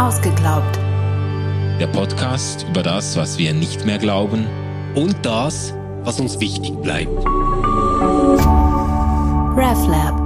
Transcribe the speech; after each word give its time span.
Ausgeglaubt. 0.00 0.78
Der 1.78 1.86
Podcast 1.88 2.64
über 2.70 2.82
das, 2.82 3.18
was 3.18 3.36
wir 3.36 3.52
nicht 3.52 3.84
mehr 3.84 3.98
glauben 3.98 4.46
und 4.94 5.14
das, 5.20 5.74
was 6.04 6.18
uns 6.18 6.40
wichtig 6.40 6.74
bleibt. 6.80 7.12
RefLab. 9.58 10.19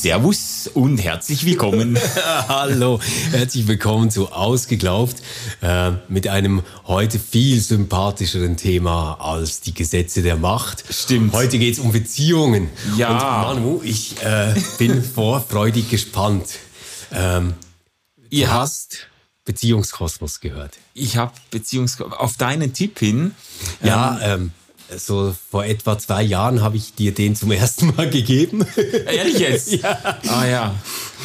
Servus 0.00 0.70
und 0.72 0.96
herzlich 0.96 1.44
willkommen. 1.44 1.98
Hallo, 2.48 3.00
herzlich 3.32 3.68
willkommen 3.68 4.10
zu 4.10 4.32
Ausgeglaubt 4.32 5.16
äh, 5.60 5.90
mit 6.08 6.26
einem 6.26 6.62
heute 6.86 7.18
viel 7.18 7.60
sympathischeren 7.60 8.56
Thema 8.56 9.20
als 9.20 9.60
die 9.60 9.74
Gesetze 9.74 10.22
der 10.22 10.36
Macht. 10.36 10.84
Stimmt. 10.88 11.34
Heute 11.34 11.58
geht 11.58 11.74
es 11.74 11.80
um 11.80 11.92
Beziehungen. 11.92 12.70
Ja. 12.96 13.10
Und 13.10 13.58
Manu, 13.58 13.82
ich 13.84 14.16
äh, 14.22 14.54
bin 14.78 15.04
vorfreudig 15.14 15.90
gespannt. 15.90 16.46
Ähm, 17.12 17.52
Ihr 18.30 18.50
hast 18.50 19.08
Beziehungskosmos 19.44 20.40
gehört. 20.40 20.78
Ich 20.94 21.18
habe 21.18 21.34
Beziehungs 21.50 22.00
auf 22.00 22.38
deinen 22.38 22.72
Tipp 22.72 23.00
hin. 23.00 23.34
Ja, 23.82 24.18
ähm, 24.22 24.52
so 24.98 25.34
vor 25.50 25.64
etwa 25.64 25.98
zwei 25.98 26.22
Jahren 26.22 26.62
habe 26.62 26.76
ich 26.76 26.94
dir 26.94 27.12
den 27.14 27.36
zum 27.36 27.50
ersten 27.52 27.94
Mal 27.96 28.10
gegeben. 28.10 28.64
Ehrlich 29.06 29.38
jetzt? 29.38 29.72
ja. 29.82 29.98
Ah 30.28 30.46
ja, 30.46 30.74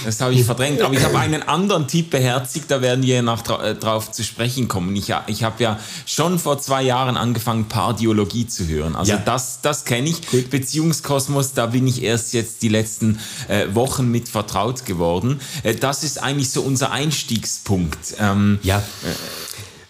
das 0.06 0.22
habe 0.22 0.34
ich 0.34 0.44
verdrängt. 0.44 0.82
Aber 0.82 0.94
ich 0.94 1.04
habe 1.04 1.18
einen 1.20 1.44
anderen 1.44 1.88
Tipp 1.88 2.10
beherzigt, 2.12 2.70
da 2.70 2.82
werden 2.82 3.04
wir 3.04 3.22
nach 3.22 3.42
dra 3.42 3.64
äh, 3.64 3.76
drauf 3.76 4.12
zu 4.12 4.24
sprechen 4.24 4.68
kommen. 4.68 4.96
Ich, 4.96 5.12
ha- 5.12 5.24
ich 5.28 5.44
habe 5.44 5.62
ja 5.64 5.80
schon 6.06 6.38
vor 6.40 6.60
zwei 6.60 6.84
Jahren 6.84 7.18
angefangen, 7.18 7.66
Pardiologie 7.68 8.48
zu 8.48 8.68
hören. 8.68 8.96
Also 8.96 9.14
Ja. 9.14 9.18
das, 9.18 9.62
das 9.62 9.86
kenne 9.86 10.10
ich. 10.10 10.22
Beziehungskosmos, 10.50 11.54
da 11.54 11.68
bin 11.68 11.88
ich 11.88 12.04
erst 12.04 12.34
jetzt 12.34 12.62
die 12.62 12.70
letzten 12.70 13.20
äh, 13.48 13.68
Wochen 13.74 14.10
mit 14.12 14.30
vertraut 14.30 14.86
geworden. 14.86 15.40
Äh, 15.64 15.76
das 15.76 16.04
ist 16.04 16.22
eigentlich 16.22 16.50
so 16.52 16.62
unser 16.62 16.92
Einstiegspunkt. 16.92 18.16
Ähm, 18.20 18.60
Ja, 18.64 18.82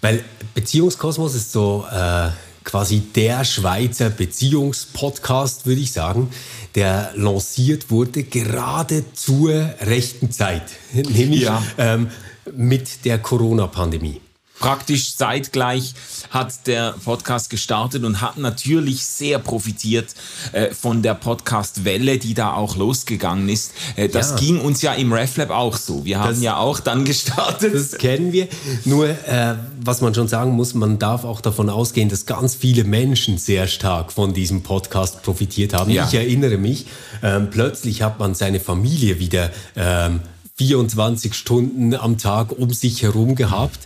weil 0.02 0.23
Beziehungskosmos 0.54 1.36
ist 1.36 1.52
so 1.52 1.86
äh, 1.92 2.30
quasi 2.66 2.99
der 3.16 3.45
Schweizer 3.45 4.09
Beziehungspodcast, 4.09 5.66
würde 5.66 5.81
ich 5.81 5.91
sagen, 5.91 6.30
der 6.75 7.13
lanciert 7.16 7.89
wurde 7.89 8.23
gerade 8.23 9.05
zur 9.13 9.53
rechten 9.81 10.31
Zeit, 10.31 10.63
nämlich 10.93 11.43
Ja. 11.43 11.63
ähm, 11.77 12.09
mit 12.53 13.05
der 13.05 13.17
Corona-Pandemie. 13.19 14.19
Praktisch 14.59 15.16
zeitgleich 15.17 15.94
hat 16.30 16.67
der 16.67 16.94
Podcast 17.03 17.50
gestartet 17.50 18.03
und 18.03 18.22
hat 18.22 18.38
natürlich 18.38 19.06
sehr 19.06 19.39
profitiert 19.39 20.14
äh, 20.53 20.72
von 20.72 21.02
der 21.02 21.14
Podcast-Welle, 21.14 22.17
die 22.17 22.34
da 22.34 22.53
auch 22.53 22.76
losgegangen 22.76 23.50
ist. 23.50 23.72
Äh, 23.95 24.09
das 24.09 24.31
Ja. 24.31 24.36
ging 24.38 24.59
uns 24.61 24.81
ja 24.81 24.94
im 24.94 25.11
RefLab 25.14 25.50
auch 25.52 25.78
so. 25.78 26.06
Wir 26.06 26.20
haben 26.20 26.30
Das- 26.30 26.42
ja 26.42 26.58
auch 26.58 26.80
dann 26.80 27.06
gestartet. 27.06 27.73
Das 27.73 27.98
kennen 27.98 28.31
wir. 28.31 28.48
Nur, 28.86 29.08
äh, 29.09 29.56
was 29.81 30.02
man 30.02 30.14
schon 30.16 30.28
sagen 30.28 30.52
muss, 30.52 30.73
man 30.73 31.00
darf 31.00 31.23
auch 31.26 31.42
davon 31.42 31.70
ausgehen, 31.70 32.09
dass 32.09 32.26
ganz 32.26 32.56
viele 32.56 32.83
Menschen 32.83 33.38
sehr 33.38 33.67
stark 33.67 34.11
von 34.11 34.33
diesem 34.33 34.64
Podcast 34.64 35.22
profitiert 35.23 35.73
haben. 35.73 35.92
Ja. 35.92 36.06
Ich 36.08 36.14
erinnere 36.14 36.58
mich, 36.58 36.86
ähm, 37.22 37.50
plötzlich 37.52 38.02
hat 38.02 38.20
man 38.20 38.33
seine 38.36 38.59
Familie 38.59 39.20
wieder 39.20 39.52
ähm, 39.76 40.22
24 40.58 41.34
Stunden 41.34 41.94
am 41.94 42.17
Tag 42.17 42.52
um 42.52 42.72
sich 42.72 43.03
herum 43.03 43.36
gehabt. 43.36 43.80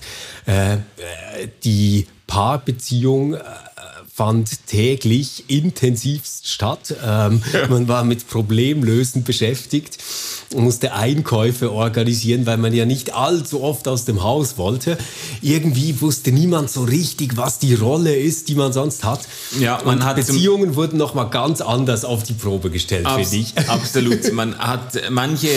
Äh, 0.45 0.75
äh, 0.75 0.77
die 1.63 2.07
Paarbeziehung 2.27 3.33
äh, 3.33 3.39
fand 4.19 4.67
täglich 4.67 5.45
intensivst 5.47 6.49
statt. 6.49 6.93
Ähm, 7.01 7.41
man 7.69 7.87
war 7.87 8.03
mit 8.03 8.27
Problemlösen 8.27 9.23
beschäftigt 9.23 9.97
und 10.53 10.63
musste 10.63 10.93
Einkäufe 10.93 11.71
organisieren, 11.71 12.45
weil 12.45 12.57
man 12.57 12.73
ja 12.73 12.83
nicht 12.83 13.13
allzu 13.13 13.63
oft 13.63 13.87
aus 13.87 14.03
dem 14.03 14.21
Haus 14.21 14.57
wollte. 14.57 14.97
Irgendwie 15.41 16.01
wusste 16.01 16.33
niemand 16.33 16.69
so 16.69 16.83
richtig, 16.83 17.37
was 17.37 17.59
die 17.59 17.75
Rolle 17.75 18.13
ist, 18.13 18.49
die 18.49 18.55
man 18.55 18.73
sonst 18.73 19.05
hat. 19.05 19.21
Ja, 19.57 19.81
man 19.85 19.99
und 19.99 20.03
hat 20.03 20.17
Beziehungen 20.17 20.75
wurden 20.75 20.97
noch 20.97 21.13
mal 21.13 21.23
ganz 21.23 21.61
anders 21.61 22.03
auf 22.03 22.23
die 22.23 22.33
Probe 22.33 22.71
gestellt, 22.71 23.07
finde 23.07 23.37
ich. 23.37 23.57
Absolut. 23.69 24.33
Man 24.33 24.57
hat 24.57 24.99
manche, 25.11 25.47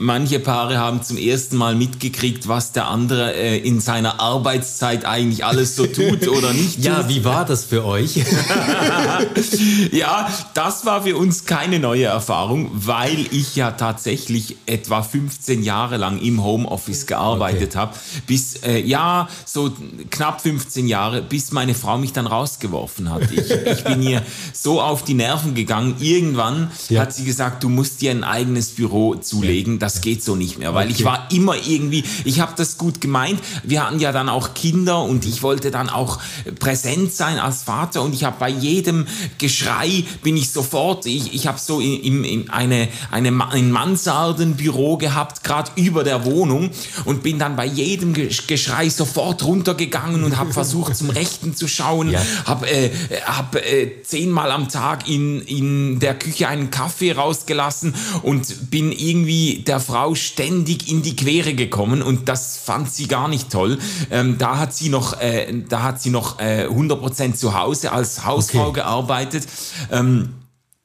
manche 0.00 0.38
Paare 0.40 0.78
haben 0.78 1.02
zum 1.02 1.18
ersten 1.18 1.56
Mal 1.58 1.74
mitgekriegt, 1.74 2.48
was 2.48 2.72
der 2.72 2.88
andere 2.88 3.34
äh, 3.34 3.58
in 3.58 3.80
seiner 3.80 4.20
Arbeitszeit 4.20 5.04
eigentlich 5.04 5.44
alles 5.44 5.76
so 5.76 5.84
tut 5.86 6.26
oder 6.28 6.54
nicht 6.54 6.82
Ja, 6.82 7.02
tut. 7.02 7.10
wie 7.10 7.22
war 7.22 7.44
das 7.44 7.64
für 7.64 7.84
euch? 7.84 8.05
Ja, 9.92 10.28
das 10.54 10.84
war 10.86 11.02
für 11.02 11.16
uns 11.16 11.44
keine 11.44 11.78
neue 11.78 12.04
Erfahrung, 12.04 12.70
weil 12.72 13.26
ich 13.30 13.56
ja 13.56 13.72
tatsächlich 13.72 14.56
etwa 14.66 15.02
15 15.02 15.62
Jahre 15.62 15.96
lang 15.96 16.18
im 16.20 16.42
Homeoffice 16.42 17.06
gearbeitet 17.06 17.70
Okay. 17.70 17.78
habe. 17.78 17.94
Bis, 18.26 18.56
äh, 18.62 18.78
ja, 18.80 19.28
so 19.44 19.72
knapp 20.10 20.40
15 20.40 20.86
Jahre, 20.88 21.22
bis 21.22 21.52
meine 21.52 21.74
Frau 21.74 21.98
mich 21.98 22.12
dann 22.12 22.26
rausgeworfen 22.26 23.10
hat. 23.10 23.30
Ich, 23.30 23.50
ich 23.50 23.84
bin 23.84 24.02
ihr 24.02 24.22
so 24.52 24.80
auf 24.80 25.04
die 25.04 25.14
Nerven 25.14 25.54
gegangen. 25.54 25.96
Irgendwann 26.00 26.70
Ja. 26.88 27.02
hat 27.02 27.12
sie 27.14 27.24
gesagt, 27.24 27.62
du 27.64 27.68
musst 27.68 28.00
dir 28.00 28.10
ein 28.10 28.24
eigenes 28.24 28.70
Büro 28.70 29.14
zulegen. 29.16 29.78
Das 29.78 30.00
geht 30.00 30.22
so 30.22 30.36
nicht 30.36 30.58
mehr, 30.58 30.74
weil 30.74 30.90
ich 30.90 30.96
Okay. 30.96 31.04
war 31.04 31.28
immer 31.30 31.54
irgendwie, 31.66 32.04
ich 32.24 32.40
habe 32.40 32.52
das 32.56 32.78
gut 32.78 33.00
gemeint. 33.00 33.40
Wir 33.62 33.84
hatten 33.86 34.00
ja 34.00 34.12
dann 34.12 34.28
auch 34.28 34.54
Kinder 34.54 35.02
und 35.02 35.24
ich 35.26 35.42
wollte 35.42 35.70
dann 35.70 35.88
auch 35.88 36.18
präsent 36.58 37.12
sein 37.12 37.38
als 37.38 37.62
Vater 37.62 37.85
und 37.94 38.14
ich 38.14 38.24
habe 38.24 38.36
bei 38.40 38.48
jedem 38.48 39.06
Geschrei 39.38 40.02
bin 40.22 40.36
ich 40.36 40.50
sofort, 40.50 41.06
ich, 41.06 41.32
ich 41.34 41.46
habe 41.46 41.58
so 41.58 41.78
in, 41.80 42.00
in, 42.00 42.24
in 42.24 42.50
eine, 42.50 42.88
eine, 43.12 43.28
ein 43.50 43.70
Mansardenbüro 43.70 44.96
gehabt, 44.96 45.44
gerade 45.44 45.70
über 45.76 46.02
der 46.04 46.24
Wohnung 46.24 46.70
und 47.04 47.22
bin 47.22 47.38
dann 47.38 47.54
bei 47.56 47.66
jedem 47.66 48.12
Ge- 48.14 48.30
Geschrei 48.46 48.88
sofort 48.88 49.44
runtergegangen 49.44 50.24
und 50.24 50.36
habe 50.36 50.52
versucht 50.52 50.96
zum 50.96 51.10
Rechten 51.10 51.54
zu 51.54 51.68
schauen, 51.68 52.10
Ja. 52.10 52.20
habe 52.46 52.66
äh, 52.70 52.90
hab, 53.26 53.54
äh, 53.56 54.02
zehnmal 54.02 54.50
am 54.50 54.68
Tag 54.68 55.08
in, 55.08 55.40
in 55.42 55.98
der 56.00 56.14
Küche 56.18 56.48
einen 56.48 56.70
Kaffee 56.70 57.12
rausgelassen 57.12 57.94
und 58.22 58.70
bin 58.70 58.92
irgendwie 58.92 59.62
der 59.66 59.80
Frau 59.80 60.14
ständig 60.14 60.90
in 60.90 61.02
die 61.02 61.14
Quere 61.16 61.54
gekommen 61.54 62.02
und 62.02 62.28
das 62.28 62.56
fand 62.58 62.90
sie 62.92 63.06
gar 63.06 63.28
nicht 63.28 63.50
toll. 63.50 63.78
Ähm, 64.10 64.36
da 64.38 64.58
hat 64.58 64.74
sie 64.74 64.88
noch, 64.88 65.20
äh, 65.20 65.52
da 65.68 65.82
hat 65.82 66.00
sie 66.00 66.10
noch 66.10 66.38
äh, 66.40 66.66
100% 66.68 67.34
zu 67.34 67.54
Hause 67.58 67.75
als 67.84 68.24
Hausfrau 68.24 68.68
Okay. 68.68 68.80
gearbeitet. 68.80 69.46
Ähm, 69.90 70.34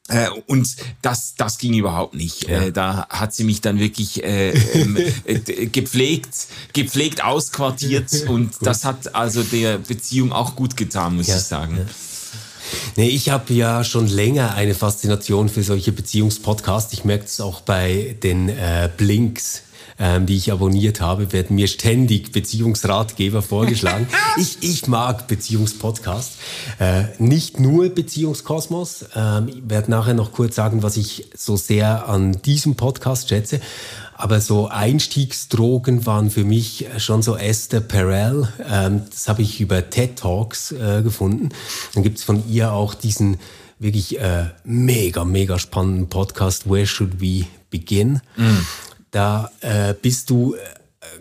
äh, 0.08 0.28
und 0.46 0.68
das, 1.00 1.34
das 1.36 1.58
ging 1.58 1.74
überhaupt 1.74 2.14
nicht. 2.14 2.48
Ja. 2.48 2.62
Äh, 2.62 2.72
da 2.72 3.06
hat 3.08 3.32
sie 3.34 3.44
mich 3.44 3.60
dann 3.60 3.78
wirklich 3.78 4.22
äh, 4.24 4.50
ähm, 4.50 4.96
äh, 5.24 5.66
gepflegt, 5.66 6.48
gepflegt 6.72 7.24
ausquartiert 7.24 8.12
und 8.28 8.52
das 8.62 8.84
hat 8.84 9.14
also 9.14 9.42
der 9.42 9.78
Beziehung 9.78 10.32
auch 10.32 10.56
gut 10.56 10.76
getan, 10.76 11.16
muss 11.16 11.28
Ja, 11.28 11.36
ich 11.36 11.42
sagen. 11.42 11.76
ja. 11.78 11.84
Nee, 12.96 13.08
ich 13.08 13.28
habe 13.28 13.52
ja 13.52 13.84
schon 13.84 14.06
länger 14.08 14.54
eine 14.54 14.74
Faszination 14.74 15.48
für 15.50 15.62
solche 15.62 15.92
Beziehungspodcasts. 15.92 16.92
Ich 16.94 17.04
merke 17.04 17.24
es 17.26 17.40
auch 17.40 17.60
bei 17.60 18.16
den 18.22 18.48
äh, 18.48 18.88
Blinks. 18.96 19.62
Ähm, 20.04 20.26
die 20.26 20.36
ich 20.36 20.50
abonniert 20.50 21.00
habe, 21.00 21.32
werden 21.32 21.54
mir 21.54 21.68
ständig 21.68 22.32
Beziehungsratgeber 22.32 23.40
vorgeschlagen. 23.42 24.08
ich, 24.36 24.56
ich 24.60 24.88
mag 24.88 25.28
Beziehungspodcasts. 25.28 26.38
Äh, 26.80 27.04
nicht 27.18 27.60
nur 27.60 27.88
Beziehungskosmos. 27.88 29.04
Ähm, 29.14 29.46
ich 29.46 29.62
werde 29.64 29.92
nachher 29.92 30.14
noch 30.14 30.32
kurz 30.32 30.56
sagen, 30.56 30.82
was 30.82 30.96
ich 30.96 31.30
so 31.36 31.56
sehr 31.56 32.08
an 32.08 32.32
diesem 32.42 32.74
Podcast 32.74 33.28
schätze. 33.28 33.60
Aber 34.14 34.40
so 34.40 34.66
Einstiegsdrogen 34.66 36.04
waren 36.04 36.32
für 36.32 36.42
mich 36.42 36.86
schon 36.98 37.22
so 37.22 37.36
Esther 37.36 37.80
Perel. 37.80 38.48
Ähm, 38.68 39.02
das 39.08 39.28
habe 39.28 39.42
ich 39.42 39.60
über 39.60 39.88
TED 39.88 40.18
Talks 40.18 40.72
äh, 40.72 41.02
gefunden. 41.04 41.50
Dann 41.94 42.02
gibt 42.02 42.18
es 42.18 42.24
von 42.24 42.42
ihr 42.50 42.72
auch 42.72 42.94
diesen 42.94 43.36
wirklich 43.78 44.18
äh, 44.18 44.46
mega, 44.64 45.24
mega 45.24 45.60
spannenden 45.60 46.08
Podcast 46.08 46.68
Where 46.68 46.88
Should 46.88 47.20
We 47.20 47.46
Begin? 47.70 48.20
Da 49.12 49.50
äh, 49.60 49.94
bist 49.94 50.30
du 50.30 50.54
äh, 50.54 50.58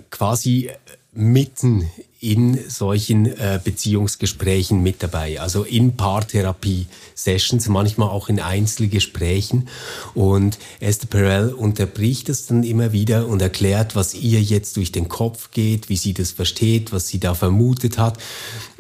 quasi 0.10 0.72
mitten 1.12 1.92
in 2.22 2.70
solchen 2.70 3.26
äh, 3.26 3.60
Beziehungsgesprächen 3.64 4.84
mit 4.84 5.02
dabei, 5.02 5.42
also 5.42 5.64
in 5.64 5.98
Paartherapie-Sessions, 5.98 7.68
manchmal 7.68 8.10
auch 8.10 8.30
in 8.30 8.40
Einzelgesprächen. 8.40 9.68
Und 10.14 10.60
Esther 10.80 11.08
Perel 11.08 11.52
unterbricht 11.52 12.30
es 12.30 12.46
dann 12.46 12.64
immer 12.64 12.92
wieder 12.92 13.26
und 13.26 13.42
erklärt, 13.42 13.96
was 13.96 14.14
ihr 14.14 14.40
jetzt 14.40 14.78
durch 14.78 14.92
den 14.92 15.08
Kopf 15.08 15.50
geht, 15.50 15.90
wie 15.90 15.98
sie 15.98 16.14
das 16.14 16.30
versteht, 16.30 16.92
was 16.92 17.08
sie 17.08 17.20
da 17.20 17.34
vermutet 17.34 17.98
hat. 17.98 18.20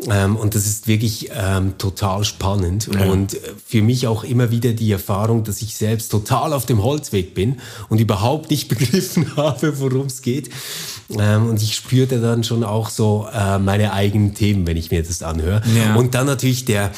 Ähm, 0.07 0.35
und 0.35 0.53
das 0.53 0.67
ist 0.67 0.85
wirklich 0.85 1.31
ähm, 1.33 1.79
total 1.79 2.23
spannend. 2.25 2.89
Und 2.89 3.33
äh, 3.33 3.39
für 3.65 3.81
mich 3.81 4.05
auch 4.05 4.23
immer 4.23 4.51
wieder 4.51 4.73
die 4.73 4.91
Erfahrung, 4.91 5.43
dass 5.43 5.63
ich 5.63 5.75
selbst 5.75 6.09
total 6.09 6.53
auf 6.53 6.67
dem 6.67 6.83
Holzweg 6.83 7.33
bin 7.33 7.59
und 7.89 7.99
überhaupt 7.99 8.51
nicht 8.51 8.67
begriffen 8.69 9.35
habe, 9.35 9.79
worum 9.79 10.05
es 10.05 10.21
geht. 10.21 10.51
Ähm, 11.19 11.49
und 11.49 11.61
ich 11.61 11.75
spürte 11.75 12.19
dann 12.19 12.43
schon 12.43 12.63
auch 12.63 12.89
so 12.89 13.27
äh, 13.33 13.57
meine 13.59 13.93
eigenen 13.93 14.33
Themen, 14.33 14.67
wenn 14.67 14.77
ich 14.77 14.91
mir 14.91 15.03
das 15.03 15.23
anhöre. 15.23 15.61
Ja. 15.75 15.95
Und 15.95 16.15
dann 16.15 16.25
natürlich 16.25 16.65
der 16.65 16.91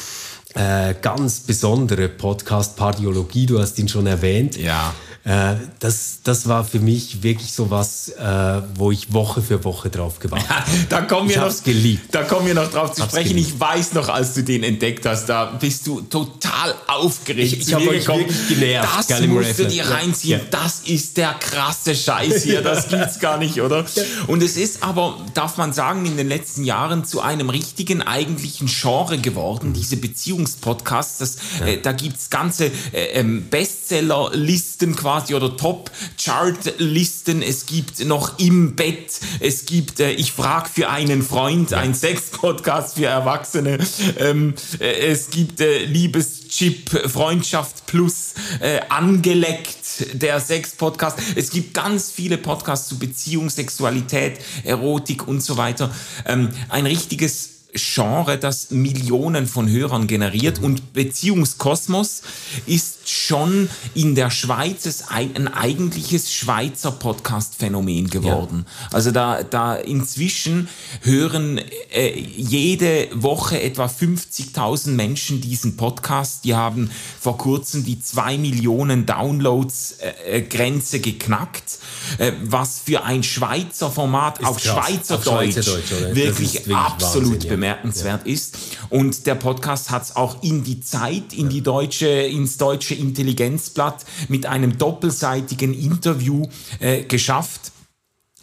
äh, 0.54 0.94
ganz 1.00 1.40
besondere 1.40 2.08
Podcast 2.08 2.76
Pardiologie, 2.76 3.46
du 3.46 3.60
hast 3.60 3.78
ihn 3.78 3.88
schon 3.88 4.06
erwähnt. 4.06 4.56
Ja. 4.56 4.94
Äh, 5.24 5.54
das, 5.78 6.18
das 6.22 6.48
war 6.48 6.64
für 6.64 6.80
mich 6.80 7.22
wirklich 7.22 7.50
so 7.52 7.70
was, 7.70 8.10
äh, 8.10 8.60
wo 8.74 8.90
ich 8.90 9.10
Woche 9.14 9.40
für 9.40 9.64
Woche 9.64 9.88
drauf 9.88 10.18
gewartet 10.18 10.50
habe. 10.50 10.70
da 10.90 11.00
kommen 11.00 11.30
wir 11.30 11.36
ich 11.36 11.40
noch, 11.42 11.64
geliebt. 11.64 12.14
Da 12.14 12.24
kommen 12.24 12.46
wir 12.46 12.52
noch 12.54 12.70
drauf 12.70 12.92
zu 12.92 13.00
Hab's 13.02 13.12
sprechen. 13.12 13.30
geliebt. 13.30 13.48
Ich 13.54 13.58
weiß 13.60 13.94
noch, 13.94 14.10
als 14.10 14.34
du 14.34 14.44
den 14.44 14.62
entdeckt 14.62 15.06
hast, 15.06 15.24
da 15.26 15.46
bist 15.46 15.86
du 15.86 16.02
total 16.02 16.74
aufgeregt 16.88 17.52
Ich- 17.54 17.58
ich 17.60 17.66
zu 17.66 17.76
hab 17.76 17.82
mir 17.82 17.88
euch 17.92 18.06
wirklich 18.06 18.48
genervt, 18.48 18.88
Das 18.98 19.06
Galley 19.06 19.28
musst 19.28 19.58
du 19.58 19.64
dir 19.66 19.84
Ja. 19.84 19.94
reinziehen. 19.94 20.40
Ja. 20.40 20.46
Das 20.50 20.80
ist 20.84 21.16
der 21.16 21.32
krasse 21.40 21.94
Scheiß 21.94 22.42
hier. 22.42 22.60
Das 22.60 22.88
gibt's 22.90 23.18
gar 23.18 23.38
nicht, 23.38 23.62
oder? 23.62 23.86
Und 24.26 24.42
es 24.42 24.58
ist 24.58 24.82
aber, 24.82 25.16
darf 25.32 25.56
man 25.56 25.72
sagen, 25.72 26.04
in 26.04 26.18
den 26.18 26.28
letzten 26.28 26.64
Jahren 26.64 27.06
zu 27.06 27.22
einem 27.22 27.48
richtigen 27.48 28.02
eigentlichen 28.02 28.66
Genre 28.66 29.16
geworden, 29.16 29.72
diese 29.72 29.96
Beziehungspodcasts. 29.96 31.18
Das, 31.18 31.36
äh, 31.66 31.78
da 31.80 31.92
gibt's 31.92 32.28
ganze 32.28 32.66
äh, 32.92 33.06
ähm, 33.14 33.46
Bestsellerlisten 33.48 34.94
quasi 34.94 35.13
oder 35.14 35.56
Top-Chart-Listen. 35.56 37.42
Es 37.42 37.66
gibt 37.66 38.04
noch 38.04 38.38
im 38.38 38.74
Bett, 38.74 39.20
es 39.40 39.64
gibt 39.64 40.00
äh, 40.00 40.10
Ich 40.12 40.32
frag 40.32 40.68
für 40.68 40.90
einen 40.90 41.22
Freund, 41.22 41.72
ein 41.72 41.94
Sex-Podcast 41.94 42.96
für 42.96 43.06
Erwachsene. 43.06 43.78
Ähm, 44.18 44.54
äh, 44.80 45.06
es 45.06 45.30
gibt 45.30 45.60
äh, 45.60 45.84
Liebeschip, 45.84 46.90
Freundschaft 47.08 47.86
plus, 47.86 48.34
äh, 48.60 48.80
Angeleckt, 48.88 50.20
der 50.20 50.40
Sex-Podcast. 50.40 51.18
Es 51.36 51.50
gibt 51.50 51.74
ganz 51.74 52.10
viele 52.10 52.36
Podcasts 52.36 52.88
zu 52.88 52.98
Beziehung, 52.98 53.50
Sexualität, 53.50 54.40
Erotik 54.64 55.28
und 55.28 55.42
so 55.42 55.56
weiter. 55.56 55.94
Ähm, 56.26 56.50
ein 56.68 56.86
richtiges 56.86 57.54
Genre, 57.74 58.38
das 58.38 58.70
Millionen 58.70 59.46
von 59.46 59.68
Hörern 59.68 60.06
generiert 60.06 60.60
und 60.60 60.92
Beziehungskosmos 60.92 62.22
ist 62.66 63.03
schon 63.08 63.68
in 63.94 64.14
der 64.14 64.30
Schweiz 64.30 65.04
ein, 65.08 65.36
ein 65.36 65.48
eigentliches 65.48 66.32
Schweizer 66.32 66.90
Podcast-Phänomen 66.90 68.08
geworden. 68.10 68.66
Also 68.92 69.10
da, 69.10 69.42
da 69.42 69.76
inzwischen 69.76 70.68
hören 71.02 71.60
äh, 71.92 72.18
jede 72.18 73.08
Woche 73.14 73.60
etwa 73.60 73.86
50.000 73.86 74.90
Menschen 74.90 75.40
diesen 75.40 75.76
Podcast. 75.76 76.44
Die 76.44 76.54
haben 76.54 76.90
vor 77.20 77.38
kurzem 77.38 77.84
die 77.84 78.00
2 78.00 78.38
Millionen 78.38 79.06
Downloads 79.06 79.96
äh, 80.00 80.38
äh, 80.38 80.42
Grenze 80.42 81.00
geknackt, 81.00 81.78
äh, 82.18 82.32
was 82.42 82.80
für 82.80 83.04
ein 83.04 83.22
Schweizer 83.22 83.90
Format 83.90 84.44
auf. 84.44 84.60
Schweizerdeutsch, 84.60 85.58
Auf 85.58 85.64
Schweizerdeutsch, 85.64 85.90
wirklich, 86.14 86.54
wirklich 86.54 86.76
absolut 86.76 87.32
Wahnsinn, 87.32 87.42
ja. 87.42 87.50
bemerkenswert 87.50 88.26
ist. 88.26 88.56
Und 88.94 89.26
der 89.26 89.34
Podcast 89.34 89.90
hat 89.90 90.04
es 90.04 90.14
auch 90.14 90.40
in 90.44 90.62
die 90.62 90.78
Zeit, 90.78 91.32
in 91.32 91.48
die 91.48 91.62
deutsche, 91.62 92.06
ins 92.06 92.58
deutsche 92.58 92.94
Intelligenzblatt 92.94 94.04
mit 94.28 94.46
einem 94.46 94.78
doppelseitigen 94.78 95.74
Interview 95.74 96.46
äh, 96.78 97.02
geschafft. 97.02 97.72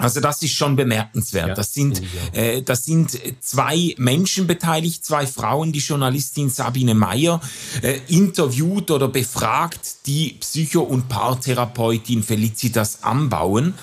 Also 0.01 0.19
das 0.19 0.41
ist 0.43 0.53
schon 0.53 0.75
bemerkenswert. 0.75 1.49
Ja, 1.49 1.53
das 1.55 1.73
sind 1.73 2.01
äh, 2.33 2.61
das 2.61 2.85
sind 2.85 3.17
zwei 3.39 3.93
Menschen 3.97 4.47
beteiligt, 4.47 5.05
zwei 5.05 5.27
Frauen, 5.27 5.71
die 5.71 5.79
Journalistin 5.79 6.49
Sabine 6.49 6.93
Meyer 6.95 7.39
äh, 7.81 7.99
interviewt 8.07 8.91
oder 8.91 9.07
befragt 9.07 9.79
die 10.05 10.37
Psycho- 10.39 10.81
und 10.81 11.07
Paartherapeutin 11.09 12.23
Felicitas 12.23 12.99
Ambauen. 13.03 13.73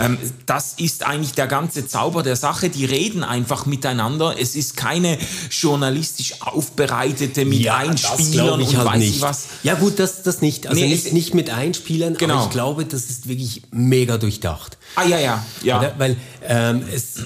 Ähm, 0.00 0.16
das 0.46 0.74
ist 0.78 1.04
eigentlich 1.04 1.32
der 1.34 1.46
ganze 1.46 1.86
Zauber 1.86 2.22
der 2.22 2.36
Sache. 2.36 2.70
Die 2.70 2.84
reden 2.84 3.22
einfach 3.24 3.66
miteinander. 3.66 4.34
Es 4.38 4.56
ist 4.56 4.76
keine 4.76 5.18
journalistisch 5.50 6.40
aufbereitete 6.40 7.44
mit 7.44 7.66
das 7.66 7.74
Einspielern 7.74 8.60
ich 8.60 8.68
und 8.68 8.76
halt 8.78 8.88
weiß 8.88 8.98
nicht. 8.98 9.16
ich 9.16 9.20
was. 9.22 9.46
Ja 9.62 9.74
gut, 9.74 9.98
das, 9.98 10.22
das 10.22 10.40
nicht. 10.40 10.66
Also 10.66 10.80
Nee, 10.80 10.88
nicht, 10.88 11.06
es- 11.06 11.12
nicht 11.12 11.34
mit 11.34 11.50
Einspielern, 11.50 12.14
Genau. 12.14 12.34
aber 12.34 12.44
ich 12.44 12.50
glaube, 12.50 12.84
das 12.86 13.04
ist 13.04 13.28
wirklich 13.28 13.62
mega 13.70 14.18
durchdacht. 14.18 14.78
Ah 14.96 15.04
ja, 15.04 15.18
ja, 15.18 15.44
ja. 15.64 15.78
Oder? 15.78 15.94
Weil 15.98 16.16
ähm, 16.46 16.82
es, 16.92 17.18
äh, 17.18 17.22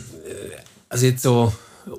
also 0.89 1.07
jetzt 1.07 1.23
so 1.23 1.53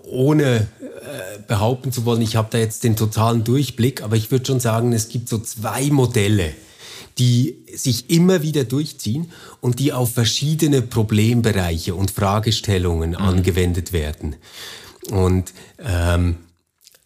ohne 0.04 0.68
äh, 0.82 1.40
behaupten 1.48 1.92
zu 1.92 2.06
wollen, 2.06 2.22
ich 2.22 2.36
habe 2.36 2.50
da 2.52 2.58
jetzt 2.58 2.84
den 2.84 2.96
totalen 2.96 3.44
Durchblick, 3.44 4.04
aber 4.04 4.16
ich 4.16 4.32
würde 4.32 4.46
schon 4.46 4.60
sagen, 4.60 4.94
es 4.94 5.10
gibt 5.10 5.30
so 5.30 5.40
zwei 5.40 5.90
Modelle, 5.90 6.54
die 7.18 7.58
sich 7.76 8.10
immer 8.10 8.42
wieder 8.42 8.64
durchziehen 8.64 9.32
und 9.62 9.80
die 9.80 9.92
auf 9.94 10.14
verschiedene 10.14 10.82
Problembereiche 10.82 11.96
und 11.96 12.12
Fragestellungen 12.12 13.16
angewendet 13.16 13.92
werden. 13.92 14.36
Und 15.12 15.54
ähm, 15.80 16.38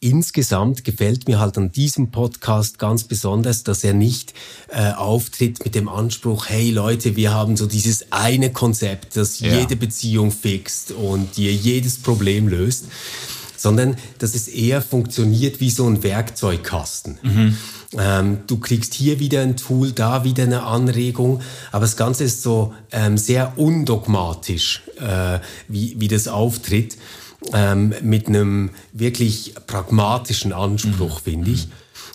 insgesamt 0.03 0.83
gefällt 0.83 1.27
mir 1.27 1.39
halt 1.39 1.57
an 1.57 1.71
diesem 1.71 2.11
Podcast 2.11 2.77
ganz 2.77 3.05
besonders, 3.05 3.63
dass 3.63 3.83
er 3.83 3.93
nicht 3.93 4.33
äh, 4.69 4.91
auftritt 4.91 5.63
mit 5.63 5.75
dem 5.75 5.87
Anspruch, 5.87 6.47
hey 6.49 6.71
Leute, 6.71 7.15
wir 7.15 7.33
haben 7.33 7.55
so 7.55 7.65
dieses 7.65 8.11
eine 8.11 8.51
Konzept, 8.51 9.15
das 9.15 9.39
Ja. 9.39 9.59
jede 9.59 9.75
Beziehung 9.77 10.31
fixt 10.31 10.91
und 10.91 11.37
dir 11.37 11.53
jedes 11.53 11.97
Problem 11.99 12.47
löst, 12.49 12.85
sondern 13.55 13.95
dass 14.19 14.35
es 14.35 14.49
eher 14.49 14.81
funktioniert 14.81 15.61
wie 15.61 15.69
so 15.69 15.87
ein 15.87 16.03
Werkzeugkasten. 16.03 17.17
Ähm, 17.97 18.39
du 18.47 18.57
kriegst 18.57 18.93
hier 18.95 19.19
wieder 19.19 19.41
ein 19.41 19.55
Tool, 19.55 19.91
da 19.93 20.23
wieder 20.25 20.43
eine 20.43 20.63
Anregung, 20.63 21.41
aber 21.71 21.81
das 21.83 21.95
Ganze 21.95 22.25
ist 22.25 22.41
so 22.41 22.73
ähm, 22.91 23.17
sehr 23.17 23.53
undogmatisch, 23.57 24.81
äh, 24.99 25.39
wie, 25.69 25.95
wie 25.99 26.07
das 26.09 26.27
auftritt, 26.27 26.97
ähm, 27.53 27.93
mit 28.01 28.27
einem 28.27 28.69
wirklich 28.91 29.53
pragmatischen 29.67 30.53
Anspruch, 30.53 31.21
finde 31.21 31.51
ich. 31.51 31.67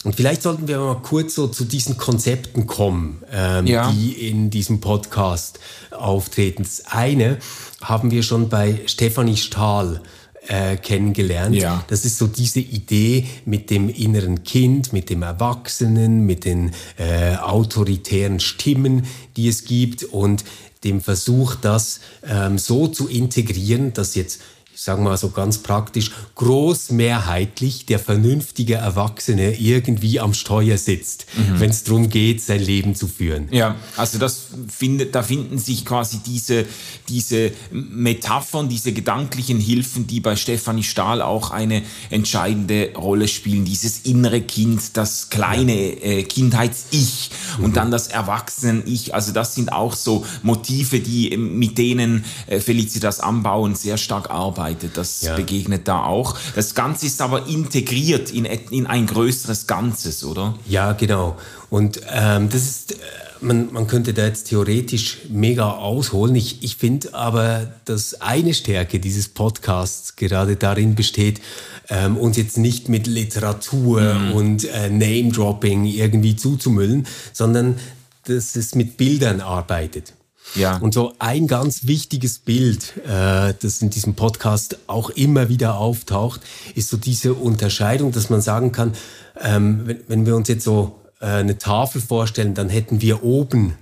Und 0.05 0.15
vielleicht 0.15 0.43
sollten 0.43 0.69
wir 0.69 0.79
mal 0.79 1.03
kurz 1.03 1.35
so 1.35 1.49
zu 1.49 1.65
diesen 1.65 1.97
Konzepten 1.97 2.67
kommen, 2.67 3.23
ähm, 3.33 3.67
Ja. 3.67 3.91
die 3.91 4.29
in 4.29 4.49
diesem 4.49 4.81
Podcast 4.81 5.59
auftreten. 5.91 6.63
Das 6.63 6.87
eine 6.87 7.39
haben 7.81 8.11
wir 8.11 8.23
schon 8.23 8.49
bei 8.49 8.81
Stefanie 8.87 9.37
Stahl 9.37 10.01
äh, 10.47 10.77
kennengelernt. 10.77 11.57
Ja. 11.57 11.85
Das 11.89 12.05
ist 12.05 12.17
so 12.17 12.27
diese 12.27 12.61
Idee 12.61 13.27
mit 13.45 13.71
dem 13.71 13.89
inneren 13.91 14.45
Kind, 14.45 14.93
mit 14.93 15.11
dem 15.11 15.23
Erwachsenen, 15.23 16.25
mit 16.25 16.45
den 16.45 16.73
äh, 16.97 17.37
autoritären 17.37 18.41
Stimmen, 18.41 19.05
die 19.37 19.49
es 19.49 19.65
gibt 19.65 20.05
und 20.05 20.45
dem 20.85 21.01
Versuch, 21.01 21.57
das 21.57 22.01
ähm, 22.27 22.57
so 22.57 22.87
zu 22.87 23.09
integrieren, 23.09 23.93
dass 23.93 24.15
jetzt 24.15 24.41
ich 24.79 24.85
sage 24.85 25.03
mal 25.03 25.17
so 25.17 25.31
ganz 25.31 25.59
praktisch, 25.59 26.13
großmehrheitlich 26.37 27.85
der 27.87 27.99
vernünftige 27.99 28.75
Erwachsene 28.75 29.59
irgendwie 29.59 30.21
am 30.21 30.35
Steuer 30.35 30.79
sitzt, 30.79 31.27
wenn 31.57 31.71
es 31.71 31.83
darum 31.83 32.09
geht, 32.09 32.41
sein 32.41 32.61
Leben 32.63 32.95
zu 32.95 33.09
führen. 33.09 33.49
Ja, 33.51 33.75
also 33.97 34.19
das 34.19 34.47
findet, 34.69 35.17
da 35.17 35.25
finden 35.25 35.59
sich 35.59 35.85
quasi 35.85 36.21
diese, 36.25 36.65
diese 37.09 37.51
Metaphern, 37.73 38.69
diese 38.69 38.93
gedanklichen 38.93 39.59
Hilfen, 39.59 40.07
die 40.07 40.21
bei 40.21 40.37
Stefanie 40.37 40.85
Stahl 40.85 41.23
auch 41.23 41.51
eine 41.51 41.83
entscheidende 42.11 42.93
Rolle 42.95 43.27
spielen. 43.27 43.65
Dieses 43.65 44.03
innere 44.03 44.43
Kind, 44.43 44.97
das 44.97 45.29
kleine 45.29 45.73
äh, 45.75 46.23
Kindheits-Ich 46.23 47.31
und 47.61 47.77
dann 47.77 47.91
das 47.91 48.07
Erwachsenen-Ich. 48.07 49.13
Also 49.13 49.33
das 49.33 49.57
sind 49.57 49.73
auch 49.73 49.95
so 49.95 50.25
Motive, 50.45 51.01
die 51.01 51.37
mit 51.37 51.79
denen 51.79 52.25
äh, 52.47 52.61
Felicitas 52.61 53.19
Anbauen 53.19 53.75
sehr 53.75 53.97
stark 53.97 54.31
arbeitet. 54.31 54.68
Das 54.95 55.23
Ja. 55.23 55.35
begegnet 55.37 55.89
da 55.89 56.05
auch. 56.05 56.37
Das 56.55 56.75
Ganze 56.75 57.07
ist 57.07 57.21
aber 57.21 57.47
integriert 57.47 58.31
in, 58.31 58.45
in 58.45 58.87
ein 58.87 59.07
größeres 59.07 59.67
Ganzes, 59.67 60.25
oder? 60.25 60.55
Ja, 60.69 60.93
genau. 60.93 61.37
Und 61.71 62.01
ähm, 62.11 62.49
das 62.49 62.63
ist, 62.63 62.93
äh, 62.93 62.97
man, 63.41 63.73
man 63.73 63.87
könnte 63.87 64.15
da 64.15 64.25
jetzt 64.27 64.49
theoretisch 64.49 65.19
mega 65.31 65.71
ausholen. 65.73 66.35
Ich, 66.35 66.63
ich 66.63 66.77
finde 66.77 67.15
aber, 67.15 67.73
dass 67.85 68.21
eine 68.21 68.55
Stärke 68.55 68.99
dieses 69.01 69.29
Podcasts 69.29 70.17
gerade 70.17 70.57
darin 70.57 70.95
besteht, 70.95 71.41
ähm, 71.89 72.17
uns 72.17 72.37
jetzt 72.37 72.59
nicht 72.59 72.89
mit 72.89 73.07
Literatur 73.07 74.17
und 74.35 74.65
äh, 74.65 74.91
Name-Dropping 74.91 75.85
irgendwie 75.85 76.37
zuzumüllen, 76.37 77.07
sondern 77.33 77.77
dass 78.25 78.57
es 78.57 78.75
mit 78.75 78.97
Bildern 78.99 79.41
arbeitet. 79.41 80.13
Ja. 80.55 80.79
Und 80.79 80.95
so 80.95 81.15
ein 81.19 81.47
ganz 81.47 81.87
wichtiges 81.87 82.39
Bild, 82.39 82.97
äh, 83.07 83.55
das 83.61 83.83
in 83.83 83.91
diesem 83.91 84.15
Podcast 84.15 84.79
auch 84.87 85.11
immer 85.11 85.49
wieder 85.49 85.79
auftaucht, 85.79 86.41
ist 86.75 86.89
so 86.89 86.97
diese 86.97 87.35
Unterscheidung, 87.35 88.13
dass 88.13 88.31
man 88.31 88.41
sagen 88.41 88.73
kann, 88.73 88.93
ähm, 89.41 89.83
wenn, 89.85 90.01
wenn 90.09 90.27
wir 90.27 90.37
uns 90.37 90.49
jetzt 90.49 90.65
so 90.65 91.01
äh, 91.21 91.27
eine 91.27 91.59
Tafel 91.59 92.01
vorstellen, 92.01 92.55
dann 92.55 92.69
hätten 92.69 93.01
wir 93.01 93.23
oben 93.23 93.75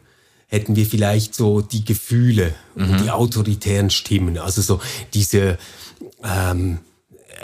hätten 0.49 0.77
wir 0.77 0.87
vielleicht 0.87 1.35
so 1.35 1.61
die 1.61 1.85
Gefühle 1.85 2.55
und 2.77 3.01
die 3.03 3.11
autoritären 3.11 3.91
Stimmen, 3.91 4.39
also 4.39 4.63
so 4.63 4.81
diese 5.13 5.59
ähm, 6.23 6.79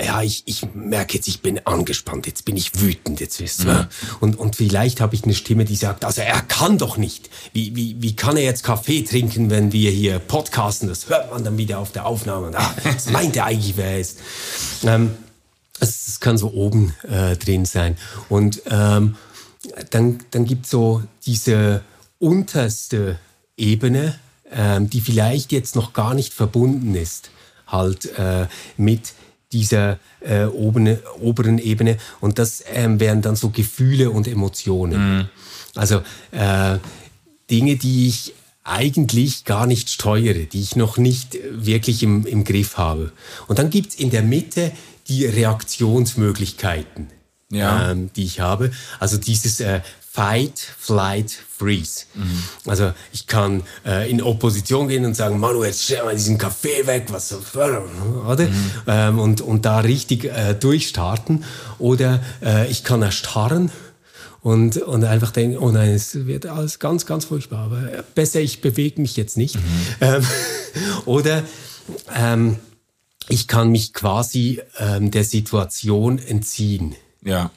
ja, 0.01 0.23
ich, 0.23 0.43
ich 0.47 0.75
merke 0.75 1.15
jetzt, 1.17 1.29
ich 1.29 1.43
bin 1.43 1.61
angespannt, 1.67 2.27
jetzt 2.27 2.45
bin 2.45 2.57
ich 2.57 2.81
wütend, 2.81 3.21
jetzt 3.21 3.41
wisst 3.41 3.65
ihr. 3.65 3.89
Und, 4.21 4.39
und 4.39 4.57
vielleicht 4.57 5.01
habe 5.01 5.15
ich 5.15 5.25
eine 5.25 5.35
Stimme, 5.35 5.65
die 5.65 5.77
sagt, 5.77 6.05
also 6.05 6.23
er 6.23 6.41
kann 6.43 6.79
doch 6.79 6.97
nicht. 6.97 7.31
Wie, 7.53 7.75
wie, 7.77 7.97
wie 8.01 8.17
kann 8.17 8.37
er 8.37 8.45
jetzt 8.45 8.65
Kaffee 8.65 9.03
trinken, 9.03 9.51
wenn 9.51 9.73
wir 9.73 9.91
hier 9.91 10.19
podcasten? 10.19 10.89
Das 10.89 11.09
hört 11.09 11.31
man 11.31 11.45
dann 11.45 11.59
wieder 11.59 11.79
auf 11.79 11.93
der 11.93 12.07
Aufnahme. 12.07 12.49
Und, 12.49 12.57
ah, 12.57 12.75
was 12.85 13.11
meint 13.11 13.37
er 13.37 13.47
eigentlich, 13.47 13.77
wer 13.77 13.87
er 13.87 14.01
ist? 14.01 14.19
Ähm, 14.85 15.11
das 15.79 16.21
kann 16.21 16.39
so 16.39 16.53
oben 16.53 16.95
äh, 17.09 17.37
drin 17.37 17.65
sein. 17.65 17.97
Und 18.29 18.63
ähm, 18.71 19.17
dann, 19.91 20.21
dann 20.31 20.45
gibt 20.45 20.65
es 20.65 20.71
so 20.71 21.03
diese 21.27 21.83
unterste 22.19 23.19
Ebene, 23.57 24.19
ähm, 24.51 24.89
die 24.89 25.01
vielleicht 25.01 25.53
jetzt 25.53 25.77
noch 25.77 25.93
gar 25.93 26.15
nicht 26.15 26.33
verbunden 26.33 26.95
ist, 26.95 27.31
halt 27.67 28.17
äh, 28.19 28.47
mit 28.77 29.15
dieser 29.53 29.99
äh, 30.21 30.45
oberen, 30.45 30.99
oberen 31.21 31.59
Ebene. 31.59 31.99
Und 32.21 32.39
das 32.39 32.65
ähm, 32.73 33.01
wären 33.01 33.23
dann 33.23 33.37
so 33.37 33.51
Gefühle 33.51 34.11
und 34.11 34.27
Emotionen. 34.27 35.19
Mhm. 35.19 35.29
Also 35.75 36.03
äh, 36.33 36.79
Dinge, 37.51 37.77
die 37.77 38.09
ich 38.09 38.35
eigentlich 38.65 39.45
gar 39.45 39.67
nicht 39.67 39.91
steuere, 39.91 40.45
die 40.45 40.61
ich 40.61 40.77
noch 40.77 40.97
nicht 40.97 41.37
wirklich 41.51 42.03
im, 42.03 42.27
im 42.27 42.45
Griff 42.45 42.77
habe. 42.77 43.13
Und 43.49 43.59
dann 43.59 43.71
gibt's 43.71 43.95
in 43.95 44.11
der 44.11 44.23
Mitte 44.23 44.73
die 45.09 45.27
Reaktionsmöglichkeiten, 45.27 47.09
ja. 47.51 47.91
ähm, 47.91 48.11
die 48.15 48.25
ich 48.25 48.41
habe. 48.41 48.71
Also 49.01 49.17
dieses 49.17 49.61
äh, 49.61 49.81
Fight, 50.15 50.59
Flight, 50.59 51.31
Freeze. 51.31 52.05
Mhm. 52.13 52.43
Also 52.67 52.93
ich 53.15 53.27
kann 53.27 53.63
äh, 53.87 54.11
in 54.11 54.21
Opposition 54.21 54.89
gehen 54.89 55.07
und 55.07 55.17
sagen, 55.17 55.41
Manu, 55.41 55.65
jetzt 55.65 55.85
stell 55.85 56.05
mal 56.05 56.15
diesen 56.15 56.37
Kaffee 56.37 56.87
weg, 56.87 57.07
was 57.09 57.31
so, 57.31 57.41
oder? 57.55 58.47
Mhm. 58.47 58.71
Ähm, 58.87 59.19
und, 59.19 59.41
und 59.41 59.65
da 59.65 59.81
richtig 59.81 60.25
äh, 60.25 60.53
durchstarten. 60.53 61.45
Oder 61.79 62.23
äh, 62.45 62.71
ich 62.71 62.85
kann 62.85 63.01
erstarren 63.01 63.73
und, 64.43 64.77
und 64.77 65.03
einfach 65.05 65.31
denken, 65.31 65.57
oh 65.57 65.71
nein, 65.71 65.93
es 65.93 66.27
wird 66.27 66.45
alles 66.45 66.79
ganz, 66.79 67.07
ganz 67.07 67.25
furchtbar, 67.25 67.61
aber 67.61 68.05
besser, 68.15 68.41
ich 68.41 68.61
bewege 68.61 69.01
mich 69.01 69.17
jetzt 69.17 69.39
nicht. 69.39 69.55
Mhm. 69.55 69.63
Ähm, 70.03 70.27
oder 71.07 71.43
ähm, 72.15 72.59
ich 73.31 73.49
kann 73.49 73.71
mich 73.71 73.95
quasi 73.95 74.61
ähm, 74.79 75.11
der 75.11 75.25
Situation 75.25 76.19
entziehen. 76.19 76.97
Ja. 77.25 77.51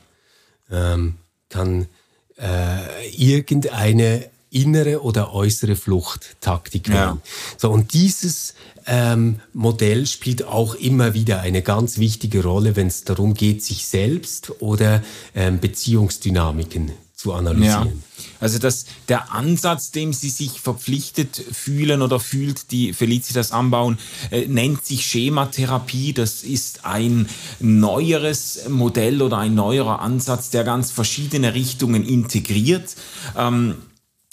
Ähm, 0.72 1.16
kann 1.50 1.88
äh, 2.38 3.08
irgendeine 3.16 4.30
innere 4.50 5.04
oder 5.04 5.34
äußere 5.34 5.76
Fluchttaktik 5.76 6.88
wählen. 6.88 6.98
Ja. 6.98 7.18
So, 7.58 7.72
und 7.72 7.94
dieses 7.94 8.56
ähm, 8.88 9.40
Modell 9.54 10.06
spielt 10.06 10.46
auch 10.46 10.76
immer 10.76 11.14
wieder 11.14 11.42
eine 11.42 11.62
ganz 11.62 11.98
wichtige 11.98 12.44
Rolle, 12.44 12.76
wenn 12.76 12.88
es 12.88 13.04
darum 13.04 13.34
geht, 13.34 13.64
sich 13.64 13.86
selbst 13.86 14.62
oder 14.62 15.04
ähm, 15.34 15.60
Beziehungsdynamiken 15.60 16.92
zu 17.26 17.34
analysieren. 17.34 17.88
Ja. 17.88 18.24
Also 18.40 18.60
dass 18.60 18.86
der 19.10 19.34
Ansatz, 19.34 19.90
dem 19.90 20.14
Sie 20.14 20.30
sich 20.30 20.62
verpflichtet 20.62 21.44
fühlen 21.52 22.04
oder 22.04 22.20
fühlt, 22.20 22.70
die 22.70 22.94
Felicitas 22.94 23.52
anbauen, 23.52 23.98
äh, 24.30 24.46
nennt 24.46 24.86
sich 24.86 25.08
Schematherapie. 25.08 26.14
Das 26.14 26.44
ist 26.44 26.86
ein 26.86 27.28
neueres 27.60 28.70
Modell 28.70 29.24
oder 29.24 29.40
ein 29.40 29.56
neuerer 29.56 30.02
Ansatz, 30.02 30.52
der 30.52 30.64
ganz 30.64 30.92
verschiedene 30.92 31.56
Richtungen 31.56 32.06
integriert. 32.06 32.96
Ähm, 33.36 33.76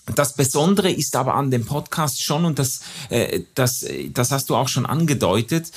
das 0.06 0.35
Besondere 0.35 0.90
ist 0.90 1.14
aber 1.14 1.35
an 1.35 1.52
dem 1.52 1.64
Podcast 1.64 2.23
schon, 2.23 2.44
und 2.44 2.59
das, 2.59 2.80
äh, 3.09 3.42
das, 3.54 3.87
das 4.12 4.32
hast 4.32 4.50
du 4.50 4.56
auch 4.56 4.66
schon 4.66 4.85
angedeutet, 4.85 5.71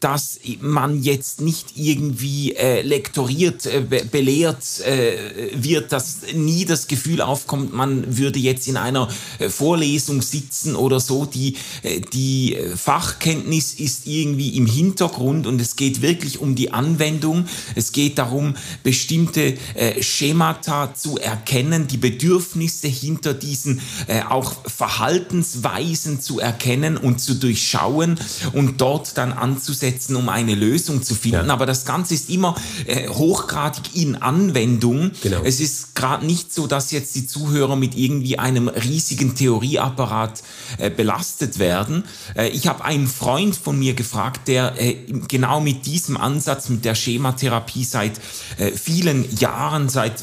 dass 0.00 0.38
man 0.60 1.02
jetzt 1.02 1.40
nicht 1.40 1.76
irgendwie 1.76 2.54
äh, 2.56 2.82
lektoriert, 2.82 3.64
äh, 3.64 3.80
be 3.80 4.04
belehrt 4.04 4.80
äh, 4.80 5.50
wird, 5.54 5.92
dass 5.92 6.18
nie 6.34 6.66
das 6.66 6.88
Gefühl 6.88 7.22
aufkommt, 7.22 7.72
man 7.72 8.18
würde 8.18 8.38
jetzt 8.38 8.68
in 8.68 8.76
einer 8.76 9.08
äh, 9.38 9.48
Vorlesung 9.48 10.20
sitzen 10.20 10.76
oder 10.76 11.00
so. 11.00 11.24
Die, 11.24 11.56
äh, 11.82 12.00
die 12.00 12.58
Fachkenntnis 12.76 13.72
ist 13.74 14.06
irgendwie 14.06 14.56
im 14.58 14.66
Hintergrund 14.66 15.46
und 15.46 15.58
es 15.58 15.76
geht 15.76 16.02
wirklich 16.02 16.38
um 16.38 16.54
die 16.54 16.70
Anwendung. 16.72 17.46
Es 17.74 17.92
geht 17.92 18.18
darum, 18.18 18.56
bestimmte 18.82 19.54
äh, 19.74 20.02
Schemata 20.02 20.94
zu 20.94 21.16
erkennen, 21.16 21.86
die 21.86 21.96
Bedürfnisse 21.96 22.88
hinter 22.88 23.32
diesen 23.32 23.69
diesen 23.70 23.80
äh, 24.06 24.22
auch 24.22 24.54
Verhaltensweisen 24.66 26.20
zu 26.20 26.40
erkennen 26.40 26.96
und 26.96 27.20
zu 27.20 27.34
durchschauen 27.34 28.18
und 28.52 28.80
dort 28.80 29.16
dann 29.16 29.32
anzusetzen, 29.32 30.16
um 30.16 30.28
eine 30.28 30.54
Lösung 30.54 31.02
zu 31.02 31.14
finden. 31.14 31.48
Ja. 31.48 31.52
Aber 31.52 31.66
das 31.66 31.84
Ganze 31.84 32.14
ist 32.14 32.30
immer 32.30 32.54
äh, 32.86 33.08
hochgradig 33.08 33.94
in 33.94 34.16
Anwendung. 34.16 35.12
Genau. 35.22 35.42
Es 35.44 35.60
ist 35.60 35.94
gerade 35.94 36.26
nicht 36.26 36.52
so, 36.52 36.66
dass 36.66 36.90
jetzt 36.90 37.14
die 37.14 37.26
Zuhörer 37.26 37.76
mit 37.76 37.96
irgendwie 37.96 38.38
einem 38.38 38.68
riesigen 38.68 39.34
Theorieapparat 39.34 40.42
äh, 40.78 40.90
belastet 40.90 41.58
werden. 41.58 42.04
Äh, 42.34 42.48
ich 42.48 42.66
habe 42.66 42.84
einen 42.84 43.06
Freund 43.06 43.56
von 43.56 43.78
mir 43.78 43.94
gefragt, 43.94 44.48
der 44.48 44.80
äh, 44.80 44.96
genau 45.28 45.60
mit 45.60 45.86
diesem 45.86 46.16
Ansatz, 46.16 46.68
mit 46.68 46.84
der 46.84 46.94
Schematherapie 46.94 47.84
seit 47.84 48.20
äh, 48.58 48.72
vielen 48.72 49.36
Jahren, 49.36 49.88
seit 49.88 50.22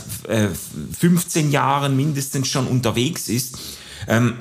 15 1.00 1.52
Jahren 1.52 1.96
mindestens 1.96 2.48
schon 2.48 2.68
unterwegs 2.68 3.30
ist 3.30 3.37
ist. 3.38 3.58
Ähm, 4.08 4.34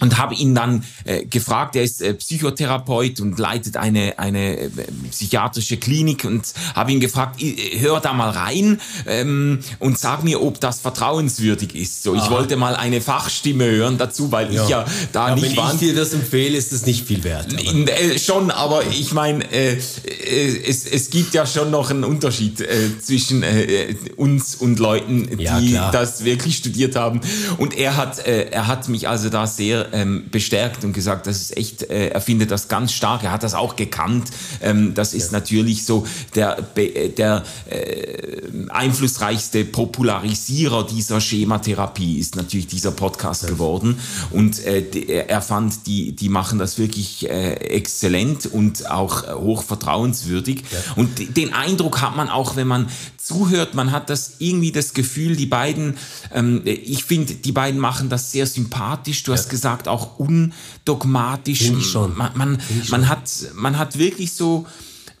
und 0.00 0.18
habe 0.18 0.34
ihn 0.34 0.54
dann 0.54 0.84
äh, 1.04 1.24
gefragt, 1.24 1.76
er 1.76 1.82
ist 1.82 2.02
äh, 2.02 2.14
Psychotherapeut 2.14 3.20
und 3.20 3.38
leitet 3.38 3.76
eine, 3.76 4.18
eine 4.18 4.58
äh, 4.58 4.70
psychiatrische 5.10 5.76
Klinik 5.78 6.24
und 6.24 6.52
habe 6.74 6.92
ihn 6.92 7.00
gefragt, 7.00 7.40
hör 7.78 8.00
da 8.00 8.12
mal 8.12 8.30
rein 8.30 8.80
ähm, 9.06 9.60
und 9.78 9.98
sag 9.98 10.22
mir, 10.22 10.42
ob 10.42 10.60
das 10.60 10.80
vertrauenswürdig 10.80 11.74
ist. 11.74 12.02
So, 12.02 12.14
ich 12.14 12.22
Aha. 12.22 12.30
wollte 12.30 12.56
mal 12.56 12.76
eine 12.76 13.00
Fachstimme 13.00 13.64
hören 13.64 13.98
dazu, 13.98 14.30
weil 14.32 14.52
ja. 14.52 14.62
ich 14.62 14.68
ja 14.68 14.84
da 15.12 15.30
ja, 15.30 15.34
nicht 15.34 15.56
Wenn 15.56 15.64
ich 15.72 15.78
dir 15.78 15.94
das 15.94 16.12
empfehle, 16.12 16.56
ist 16.56 16.72
das 16.72 16.84
nicht 16.86 17.06
viel 17.06 17.24
wert. 17.24 17.46
Aber. 17.52 17.90
Äh, 17.90 18.18
schon, 18.18 18.50
aber 18.50 18.82
ich 18.86 19.12
meine, 19.12 19.50
äh, 19.50 19.74
äh, 19.74 20.62
es, 20.66 20.86
es 20.86 21.10
gibt 21.10 21.34
ja 21.34 21.46
schon 21.46 21.70
noch 21.70 21.90
einen 21.90 22.04
Unterschied 22.04 22.60
äh, 22.60 22.98
zwischen 23.00 23.42
äh, 23.42 23.94
uns 24.16 24.54
und 24.56 24.78
Leuten, 24.78 25.38
ja, 25.38 25.58
die 25.58 25.70
klar. 25.70 25.90
das 25.90 26.24
wirklich 26.24 26.56
studiert 26.56 26.96
haben. 26.96 27.20
Und 27.58 27.76
er 27.76 27.96
hat, 27.96 28.26
äh, 28.26 28.50
er 28.50 28.66
hat 28.66 28.88
mich 28.88 29.08
also 29.08 29.28
da 29.28 29.46
sehr 29.46 29.85
ähm, 29.92 30.24
bestärkt 30.30 30.84
und 30.84 30.92
gesagt, 30.92 31.26
das 31.26 31.40
ist 31.40 31.56
echt, 31.56 31.82
äh, 31.84 32.08
er 32.08 32.20
findet 32.20 32.50
das 32.50 32.68
ganz 32.68 32.92
stark. 32.92 33.24
Er 33.24 33.32
hat 33.32 33.42
das 33.42 33.54
auch 33.54 33.76
gekannt. 33.76 34.30
Ähm, 34.60 34.94
das 34.94 35.14
ist 35.14 35.32
ja. 35.32 35.38
natürlich 35.38 35.84
so 35.84 36.06
der, 36.34 36.62
der 36.62 37.42
äh, 37.70 38.42
einflussreichste 38.68 39.64
Popularisierer 39.64 40.86
dieser 40.86 41.20
Schematherapie 41.20 42.18
ist 42.18 42.36
natürlich 42.36 42.66
dieser 42.66 42.90
Podcast 42.90 43.44
ja. 43.44 43.48
geworden. 43.48 43.98
Und 44.30 44.64
äh, 44.64 44.82
er 45.26 45.42
fand, 45.42 45.86
die, 45.86 46.12
die 46.12 46.28
machen 46.28 46.58
das 46.58 46.78
wirklich 46.78 47.28
äh, 47.28 47.54
exzellent 47.54 48.46
und 48.46 48.90
auch 48.90 49.26
hoch 49.34 49.62
vertrauenswürdig. 49.62 50.62
Ja. 50.70 50.78
Und 50.96 51.36
den 51.36 51.52
Eindruck 51.52 52.00
hat 52.00 52.16
man 52.16 52.28
auch, 52.28 52.56
wenn 52.56 52.68
man 52.68 52.88
zuhört, 53.26 53.74
man 53.74 53.90
hat 53.90 54.08
das 54.08 54.36
irgendwie 54.38 54.72
das 54.72 54.94
Gefühl, 54.94 55.36
die 55.36 55.46
beiden, 55.46 55.96
ähm, 56.32 56.62
ich 56.64 57.04
finde, 57.04 57.34
die 57.34 57.52
beiden 57.52 57.80
machen 57.80 58.08
das 58.08 58.32
sehr 58.32 58.46
sympathisch. 58.46 59.24
Du 59.24 59.32
ja. 59.32 59.38
hast 59.38 59.48
gesagt, 59.48 59.88
auch 59.88 60.18
undogmatisch. 60.18 61.62
Find 61.62 61.78
ich 61.78 61.86
schon. 61.86 62.16
Man, 62.16 62.30
man, 62.34 62.58
man, 62.88 63.08
hat, 63.08 63.30
man 63.54 63.78
hat 63.78 63.98
wirklich 63.98 64.32
so, 64.32 64.66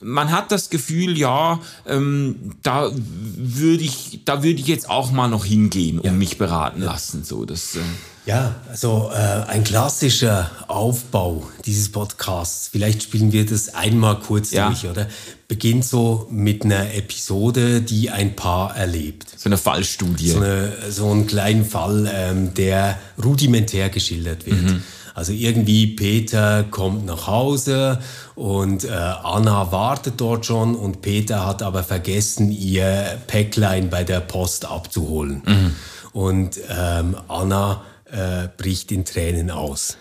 man 0.00 0.30
hat 0.30 0.52
das 0.52 0.70
Gefühl, 0.70 1.18
ja, 1.18 1.60
ähm, 1.86 2.52
da 2.62 2.90
würde 2.92 3.82
ich, 3.82 4.20
da 4.24 4.42
würde 4.42 4.60
ich 4.60 4.66
jetzt 4.66 4.88
auch 4.88 5.10
mal 5.10 5.28
noch 5.28 5.44
hingehen 5.44 5.98
und 5.98 6.06
ja. 6.06 6.12
mich 6.12 6.38
beraten 6.38 6.82
lassen. 6.82 7.24
So, 7.24 7.44
das, 7.44 7.76
äh 7.76 7.80
ja, 8.26 8.56
also 8.68 9.10
äh, 9.14 9.16
ein 9.48 9.62
klassischer 9.62 10.50
Aufbau 10.66 11.44
dieses 11.64 11.90
Podcasts. 11.92 12.68
Vielleicht 12.68 13.04
spielen 13.04 13.32
wir 13.32 13.46
das 13.46 13.74
einmal 13.74 14.18
kurz 14.18 14.50
ja. 14.50 14.68
durch, 14.68 14.86
oder? 14.86 15.06
Beginnt 15.46 15.84
so 15.84 16.26
mit 16.30 16.64
einer 16.64 16.92
Episode, 16.92 17.80
die 17.80 18.10
ein 18.10 18.34
Paar 18.34 18.76
erlebt. 18.76 19.28
So 19.36 19.48
eine 19.48 19.56
Fallstudie. 19.56 20.30
So, 20.30 20.38
eine, 20.38 20.72
so 20.90 21.08
einen 21.08 21.28
kleinen 21.28 21.64
Fall, 21.64 22.10
ähm, 22.12 22.52
der 22.54 22.98
rudimentär 23.22 23.90
geschildert 23.90 24.44
wird. 24.44 24.60
Mhm. 24.60 24.82
Also 25.14 25.32
irgendwie 25.32 25.86
Peter 25.86 26.64
kommt 26.64 27.06
nach 27.06 27.26
Hause 27.26 28.00
und 28.34 28.84
äh, 28.84 28.90
Anna 28.90 29.72
wartet 29.72 30.20
dort 30.20 30.44
schon 30.44 30.74
und 30.74 31.00
Peter 31.00 31.46
hat 31.46 31.62
aber 31.62 31.82
vergessen, 31.84 32.50
ihr 32.50 33.18
Päcklein 33.26 33.88
bei 33.88 34.04
der 34.04 34.20
Post 34.20 34.66
abzuholen. 34.66 35.42
Mhm. 35.46 35.76
Und 36.12 36.58
ähm, 36.68 37.16
Anna 37.28 37.82
äh, 38.10 38.48
bricht 38.56 38.92
in 38.92 39.04
Tränen 39.04 39.50
aus. 39.50 39.96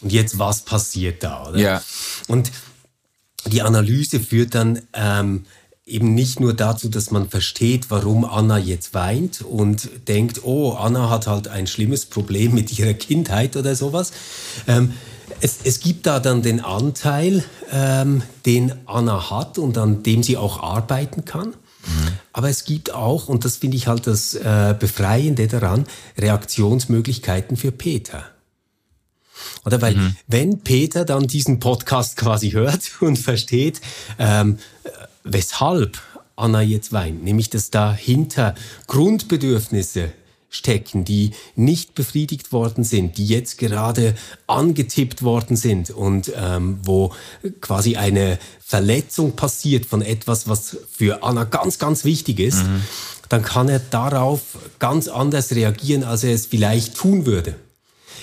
Und 0.00 0.12
jetzt, 0.12 0.38
was 0.38 0.62
passiert 0.62 1.22
da? 1.22 1.48
Oder? 1.48 1.58
Ja. 1.58 1.82
Und 2.28 2.52
die 3.46 3.62
Analyse 3.62 4.20
führt 4.20 4.54
dann 4.54 4.82
ähm, 4.92 5.44
eben 5.86 6.14
nicht 6.14 6.40
nur 6.40 6.54
dazu, 6.54 6.88
dass 6.88 7.10
man 7.10 7.28
versteht, 7.28 7.90
warum 7.90 8.24
Anna 8.24 8.58
jetzt 8.58 8.94
weint 8.94 9.42
und 9.42 9.88
denkt, 10.08 10.44
oh, 10.44 10.72
Anna 10.72 11.10
hat 11.10 11.26
halt 11.26 11.48
ein 11.48 11.66
schlimmes 11.66 12.06
Problem 12.06 12.54
mit 12.54 12.78
ihrer 12.78 12.94
Kindheit 12.94 13.56
oder 13.56 13.74
sowas. 13.74 14.12
Ähm, 14.66 14.94
es, 15.40 15.58
es, 15.64 15.80
gibt 15.80 16.06
da 16.06 16.20
dann 16.20 16.42
den 16.42 16.60
Anteil, 16.60 17.44
ähm, 17.70 18.22
den 18.46 18.72
Anna 18.86 19.30
hat 19.30 19.58
und 19.58 19.76
an 19.76 20.02
dem 20.02 20.22
sie 20.22 20.36
auch 20.36 20.62
arbeiten 20.62 21.24
kann. 21.24 21.54
Mhm. 21.86 22.08
Aber 22.32 22.48
es 22.48 22.64
gibt 22.64 22.92
auch, 22.92 23.28
und 23.28 23.44
das 23.44 23.56
finde 23.56 23.76
ich 23.76 23.86
halt 23.86 24.06
das 24.06 24.34
äh, 24.34 24.74
Befreiende 24.78 25.46
daran, 25.46 25.86
Reaktionsmöglichkeiten 26.18 27.56
für 27.56 27.72
Peter. 27.72 28.24
Oder 29.64 29.80
weil, 29.82 29.96
mhm. 29.96 30.16
wenn 30.26 30.60
Peter 30.60 31.04
dann 31.04 31.26
diesen 31.26 31.60
Podcast 31.60 32.16
quasi 32.18 32.50
hört 32.50 32.90
und 33.00 33.18
versteht, 33.18 33.80
ähm, 34.18 34.58
weshalb 35.24 36.00
Anna 36.36 36.62
jetzt 36.62 36.92
weint, 36.92 37.22
nämlich 37.22 37.50
dass 37.50 37.70
dahinter 37.70 38.54
Grundbedürfnisse 38.86 40.12
stecken, 40.54 41.04
die 41.04 41.32
nicht 41.56 41.94
befriedigt 41.94 42.52
worden 42.52 42.84
sind, 42.84 43.18
die 43.18 43.26
jetzt 43.26 43.58
gerade 43.58 44.14
angetippt 44.46 45.22
worden 45.22 45.56
sind 45.56 45.90
und 45.90 46.32
ähm, 46.36 46.78
wo 46.82 47.12
quasi 47.60 47.96
eine 47.96 48.38
Verletzung 48.60 49.36
passiert 49.36 49.86
von 49.86 50.02
etwas, 50.02 50.48
was 50.48 50.76
für 50.90 51.22
Anna 51.22 51.44
ganz, 51.44 51.78
ganz 51.78 52.04
wichtig 52.04 52.40
ist, 52.40 52.64
mhm. 52.64 52.82
dann 53.28 53.42
kann 53.42 53.68
er 53.68 53.78
darauf 53.78 54.40
ganz 54.78 55.08
anders 55.08 55.52
reagieren, 55.52 56.04
als 56.04 56.24
er 56.24 56.34
es 56.34 56.46
vielleicht 56.46 56.96
tun 56.96 57.26
würde. 57.26 57.56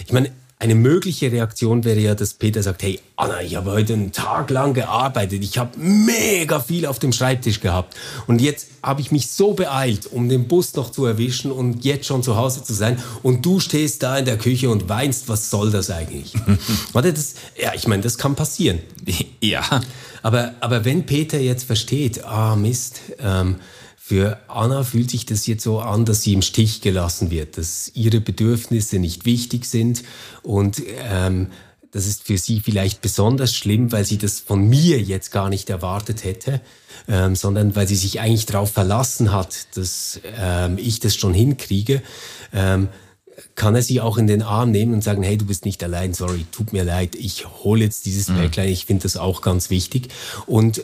Ich 0.05 0.13
meine, 0.13 0.31
eine 0.61 0.75
mögliche 0.75 1.31
Reaktion 1.31 1.83
wäre 1.85 1.99
ja, 1.99 2.13
dass 2.13 2.35
Peter 2.35 2.61
sagt, 2.61 2.83
hey 2.83 2.99
Anna, 3.15 3.41
ich 3.41 3.55
habe 3.55 3.71
heute 3.71 3.93
einen 3.93 4.11
Tag 4.11 4.51
lang 4.51 4.75
gearbeitet, 4.75 5.43
ich 5.43 5.57
habe 5.57 5.71
mega 5.79 6.59
viel 6.59 6.85
auf 6.85 6.99
dem 6.99 7.11
Schreibtisch 7.13 7.61
gehabt 7.61 7.95
und 8.27 8.39
jetzt 8.39 8.67
habe 8.83 9.01
ich 9.01 9.11
mich 9.11 9.31
so 9.31 9.53
beeilt, 9.53 10.05
um 10.05 10.29
den 10.29 10.47
Bus 10.47 10.75
noch 10.75 10.91
zu 10.91 11.07
erwischen 11.07 11.51
und 11.51 11.83
jetzt 11.83 12.05
schon 12.05 12.21
zu 12.21 12.35
Hause 12.35 12.63
zu 12.63 12.75
sein 12.75 13.01
und 13.23 13.43
du 13.43 13.59
stehst 13.59 14.03
da 14.03 14.19
in 14.19 14.25
der 14.25 14.37
Küche 14.37 14.69
und 14.69 14.87
weinst, 14.87 15.29
was 15.29 15.49
soll 15.49 15.71
das 15.71 15.89
eigentlich? 15.89 16.33
Warte, 16.93 17.11
das, 17.11 17.33
ja, 17.59 17.73
ich 17.73 17.87
meine, 17.87 18.03
das 18.03 18.19
kann 18.19 18.35
passieren. 18.35 18.81
Ja. 19.41 19.63
Aber, 20.21 20.53
aber 20.59 20.85
wenn 20.85 21.07
Peter 21.07 21.39
jetzt 21.39 21.63
versteht, 21.63 22.23
ah 22.23 22.55
Mist, 22.55 23.01
ähm, 23.17 23.55
für 24.11 24.37
Anna 24.49 24.83
fühlt 24.83 25.09
sich 25.09 25.25
das 25.25 25.47
jetzt 25.47 25.63
so 25.63 25.79
an, 25.79 26.03
dass 26.03 26.21
sie 26.21 26.33
im 26.33 26.41
Stich 26.41 26.81
gelassen 26.81 27.31
wird, 27.31 27.57
dass 27.57 27.89
ihre 27.93 28.19
Bedürfnisse 28.19 28.99
nicht 28.99 29.23
wichtig 29.23 29.63
sind 29.63 30.03
und 30.43 30.83
ähm, 31.09 31.47
das 31.91 32.05
ist 32.07 32.23
für 32.23 32.37
sie 32.37 32.59
vielleicht 32.59 33.01
besonders 33.01 33.55
schlimm, 33.55 33.93
weil 33.93 34.03
sie 34.03 34.17
das 34.17 34.41
von 34.41 34.67
mir 34.67 34.99
jetzt 34.99 35.31
gar 35.31 35.47
nicht 35.47 35.69
erwartet 35.69 36.25
hätte, 36.25 36.59
ähm, 37.07 37.37
sondern 37.37 37.73
weil 37.77 37.87
sie 37.87 37.95
sich 37.95 38.19
eigentlich 38.19 38.45
darauf 38.45 38.73
verlassen 38.73 39.31
hat, 39.31 39.77
dass 39.77 40.19
ähm, 40.37 40.77
ich 40.77 40.99
das 40.99 41.15
schon 41.15 41.33
hinkriege. 41.33 42.01
Ähm, 42.51 42.89
kann 43.55 43.75
er 43.75 43.81
sie 43.81 44.01
auch 44.01 44.17
in 44.17 44.27
den 44.27 44.41
Arm 44.41 44.71
nehmen 44.71 44.93
und 44.93 45.05
sagen, 45.05 45.23
hey, 45.23 45.37
du 45.37 45.45
bist 45.45 45.63
nicht 45.63 45.81
allein, 45.85 46.13
sorry, 46.13 46.45
tut 46.51 46.73
mir 46.73 46.83
leid, 46.83 47.15
ich 47.15 47.47
hole 47.63 47.85
jetzt 47.85 48.05
dieses 48.05 48.27
mhm. 48.27 48.39
Päcklein, 48.39 48.67
ich 48.67 48.87
finde 48.87 49.03
das 49.03 49.15
auch 49.15 49.41
ganz 49.41 49.69
wichtig 49.69 50.09
und 50.47 50.79
äh, 50.79 50.81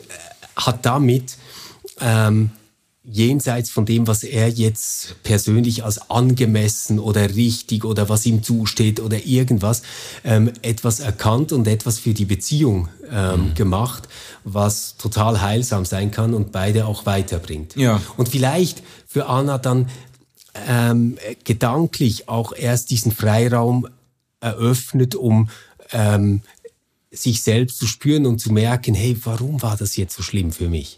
hat 0.56 0.86
damit 0.86 1.36
ähm, 2.00 2.52
jenseits 3.10 3.70
von 3.70 3.86
dem, 3.86 4.06
was 4.06 4.22
er 4.22 4.48
jetzt 4.48 5.22
persönlich 5.22 5.84
als 5.84 6.10
angemessen 6.10 6.98
oder 6.98 7.34
richtig 7.34 7.84
oder 7.84 8.08
was 8.08 8.26
ihm 8.26 8.42
zusteht 8.42 9.00
oder 9.00 9.24
irgendwas, 9.24 9.82
ähm, 10.24 10.52
etwas 10.62 11.00
erkannt 11.00 11.52
und 11.52 11.66
etwas 11.66 11.98
für 11.98 12.12
die 12.12 12.26
Beziehung 12.26 12.88
ähm, 13.10 13.50
mhm. 13.50 13.54
gemacht, 13.54 14.08
was 14.44 14.96
total 14.96 15.40
heilsam 15.40 15.84
sein 15.84 16.10
kann 16.10 16.34
und 16.34 16.52
beide 16.52 16.86
auch 16.86 17.06
weiterbringt. 17.06 17.76
Ja. 17.76 18.00
Und 18.16 18.28
vielleicht 18.28 18.82
für 19.06 19.26
Anna 19.26 19.58
dann 19.58 19.88
ähm, 20.68 21.18
gedanklich 21.44 22.28
auch 22.28 22.52
erst 22.52 22.90
diesen 22.90 23.12
Freiraum 23.12 23.86
eröffnet, 24.40 25.14
um 25.14 25.48
ähm, 25.92 26.42
sich 27.10 27.42
selbst 27.42 27.78
zu 27.78 27.86
spüren 27.86 28.26
und 28.26 28.38
zu 28.38 28.52
merken, 28.52 28.94
hey, 28.94 29.16
warum 29.24 29.62
war 29.62 29.76
das 29.76 29.96
jetzt 29.96 30.14
so 30.14 30.22
schlimm 30.22 30.52
für 30.52 30.68
mich? 30.68 30.97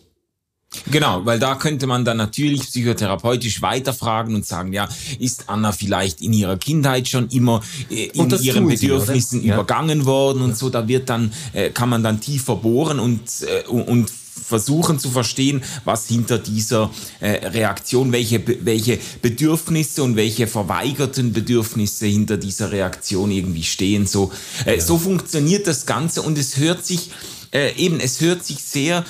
Genau, 0.91 1.25
weil 1.27 1.41
da 1.41 1.57
könnte 1.57 1.89
man 1.89 2.05
dann 2.05 2.17
natürlich 2.17 2.63
psychotherapeutisch 2.63 3.61
weiterfragen 3.61 4.37
und 4.37 4.47
sagen, 4.47 4.73
ja, 4.73 4.89
ist 5.19 5.49
Anna 5.49 5.73
vielleicht 5.73 6.21
in 6.21 6.33
ihrer 6.33 6.57
Kindheit 6.59 7.09
schon 7.09 7.29
immer 7.29 7.61
äh, 7.91 8.07
in 8.07 8.31
ihren 8.31 8.69
Bedürfnissen 8.69 9.41
sie, 9.41 9.49
übergangen 9.49 10.01
ja. 10.01 10.07
worden 10.07 10.43
und 10.43 10.57
so, 10.57 10.71
da 10.71 10.87
wird 10.87 11.09
dann, 11.09 11.33
äh, 11.55 11.71
kann 11.71 11.89
man 11.89 12.05
dann 12.05 12.21
tiefer 12.21 12.55
bohren 12.55 13.01
und, 13.01 13.21
äh, 13.43 13.69
und 13.69 14.11
versuchen 14.51 14.99
zu 14.99 15.11
verstehen, 15.11 15.63
was 15.85 16.07
hinter 16.09 16.39
dieser 16.39 16.91
äh, 17.21 17.47
Reaktion, 17.49 18.13
welche, 18.13 18.43
welche 18.65 18.99
Bedürfnisse 19.23 20.03
und 20.03 20.17
welche 20.17 20.47
verweigerten 20.47 21.33
Bedürfnisse 21.33 22.07
hinter 22.07 22.37
dieser 22.37 22.73
Reaktion 22.73 23.31
irgendwie 23.31 23.63
stehen. 23.63 24.07
So, 24.07 24.33
äh, 24.67 24.77
ja. 24.77 24.81
so 24.81 24.99
funktioniert 24.99 25.67
das 25.67 25.87
Ganze 25.87 26.23
und 26.23 26.39
es 26.39 26.57
hört 26.57 26.85
sich 26.85 27.11
äh, 27.53 27.75
eben, 27.77 28.01
es 28.01 28.21
hört 28.21 28.45
sich 28.45 28.63
sehr 28.63 29.05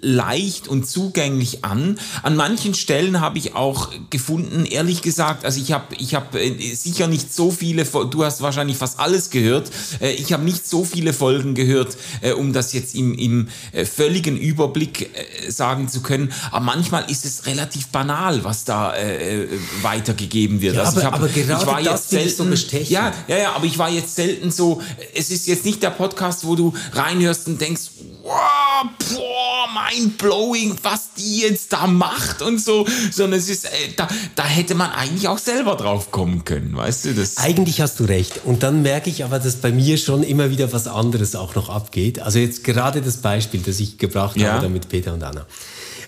leicht 0.00 0.68
und 0.68 0.86
zugänglich 0.86 1.64
an. 1.64 1.98
An 2.22 2.36
manchen 2.36 2.74
Stellen 2.74 3.20
habe 3.20 3.38
ich 3.38 3.54
auch 3.54 3.90
gefunden, 4.10 4.64
ehrlich 4.66 5.02
gesagt, 5.02 5.44
also 5.44 5.60
ich 5.60 5.72
habe 5.72 5.94
ich 5.96 6.14
hab, 6.14 6.34
äh, 6.34 6.74
sicher 6.74 7.06
nicht 7.06 7.32
so 7.32 7.50
viele, 7.50 7.84
du 7.84 8.24
hast 8.24 8.40
wahrscheinlich 8.40 8.76
fast 8.76 8.98
alles 8.98 9.30
gehört, 9.30 9.70
äh, 10.00 10.12
ich 10.12 10.32
habe 10.32 10.44
nicht 10.44 10.66
so 10.66 10.84
viele 10.84 11.12
Folgen 11.12 11.54
gehört, 11.54 11.96
äh, 12.20 12.32
um 12.32 12.52
das 12.52 12.72
jetzt 12.72 12.94
im, 12.94 13.14
im 13.14 13.48
äh, 13.72 13.84
völligen 13.84 14.36
Überblick 14.36 15.10
äh, 15.14 15.50
sagen 15.50 15.88
zu 15.88 16.00
können. 16.00 16.32
Aber 16.50 16.64
manchmal 16.64 17.10
ist 17.10 17.24
es 17.24 17.46
relativ 17.46 17.88
banal, 17.88 18.44
was 18.44 18.64
da 18.64 18.94
äh, 18.94 19.46
weitergegeben 19.82 20.60
wird. 20.60 20.76
Ja, 20.76 20.82
also 20.82 20.92
aber, 20.92 21.00
ich 21.00 21.06
hab, 21.06 21.14
aber 21.14 21.28
gerade 21.28 21.62
ich 21.62 21.66
war 21.66 21.80
jetzt 21.80 22.10
selten, 22.10 22.56
so 22.56 22.78
ja, 22.78 23.12
ja, 23.28 23.38
ja, 23.38 23.52
aber 23.52 23.64
ich 23.64 23.78
war 23.78 23.90
jetzt 23.90 24.14
selten 24.14 24.50
so, 24.50 24.80
es 25.14 25.30
ist 25.30 25.46
jetzt 25.46 25.64
nicht 25.64 25.82
der 25.82 25.90
Podcast, 25.90 26.46
wo 26.46 26.56
du 26.56 26.72
reinhörst 26.92 27.49
und 27.52 27.60
denkst, 27.60 27.82
wow, 28.22 28.88
boah, 29.10 29.68
mind 29.90 30.18
blowing, 30.18 30.76
was 30.82 31.14
die 31.14 31.40
jetzt 31.40 31.72
da 31.72 31.86
macht 31.86 32.42
und 32.42 32.60
so, 32.60 32.86
sondern 33.10 33.38
es 33.38 33.48
ist, 33.48 33.66
äh, 33.66 33.92
da, 33.96 34.08
da 34.34 34.44
hätte 34.44 34.74
man 34.74 34.90
eigentlich 34.90 35.28
auch 35.28 35.38
selber 35.38 35.76
drauf 35.76 36.10
kommen 36.10 36.44
können, 36.44 36.76
weißt 36.76 37.06
du 37.06 37.14
das? 37.14 37.36
Eigentlich 37.36 37.80
hast 37.80 38.00
du 38.00 38.04
recht. 38.04 38.40
Und 38.44 38.62
dann 38.62 38.82
merke 38.82 39.10
ich 39.10 39.24
aber, 39.24 39.38
dass 39.38 39.56
bei 39.56 39.72
mir 39.72 39.98
schon 39.98 40.22
immer 40.22 40.50
wieder 40.50 40.72
was 40.72 40.86
anderes 40.86 41.34
auch 41.34 41.54
noch 41.54 41.68
abgeht. 41.68 42.20
Also 42.20 42.38
jetzt 42.38 42.64
gerade 42.64 43.02
das 43.02 43.18
Beispiel, 43.18 43.60
das 43.60 43.80
ich 43.80 43.98
gebracht 43.98 44.36
ja. 44.36 44.52
habe 44.52 44.62
da 44.62 44.68
mit 44.68 44.88
Peter 44.88 45.14
und 45.14 45.22
Anna. 45.22 45.46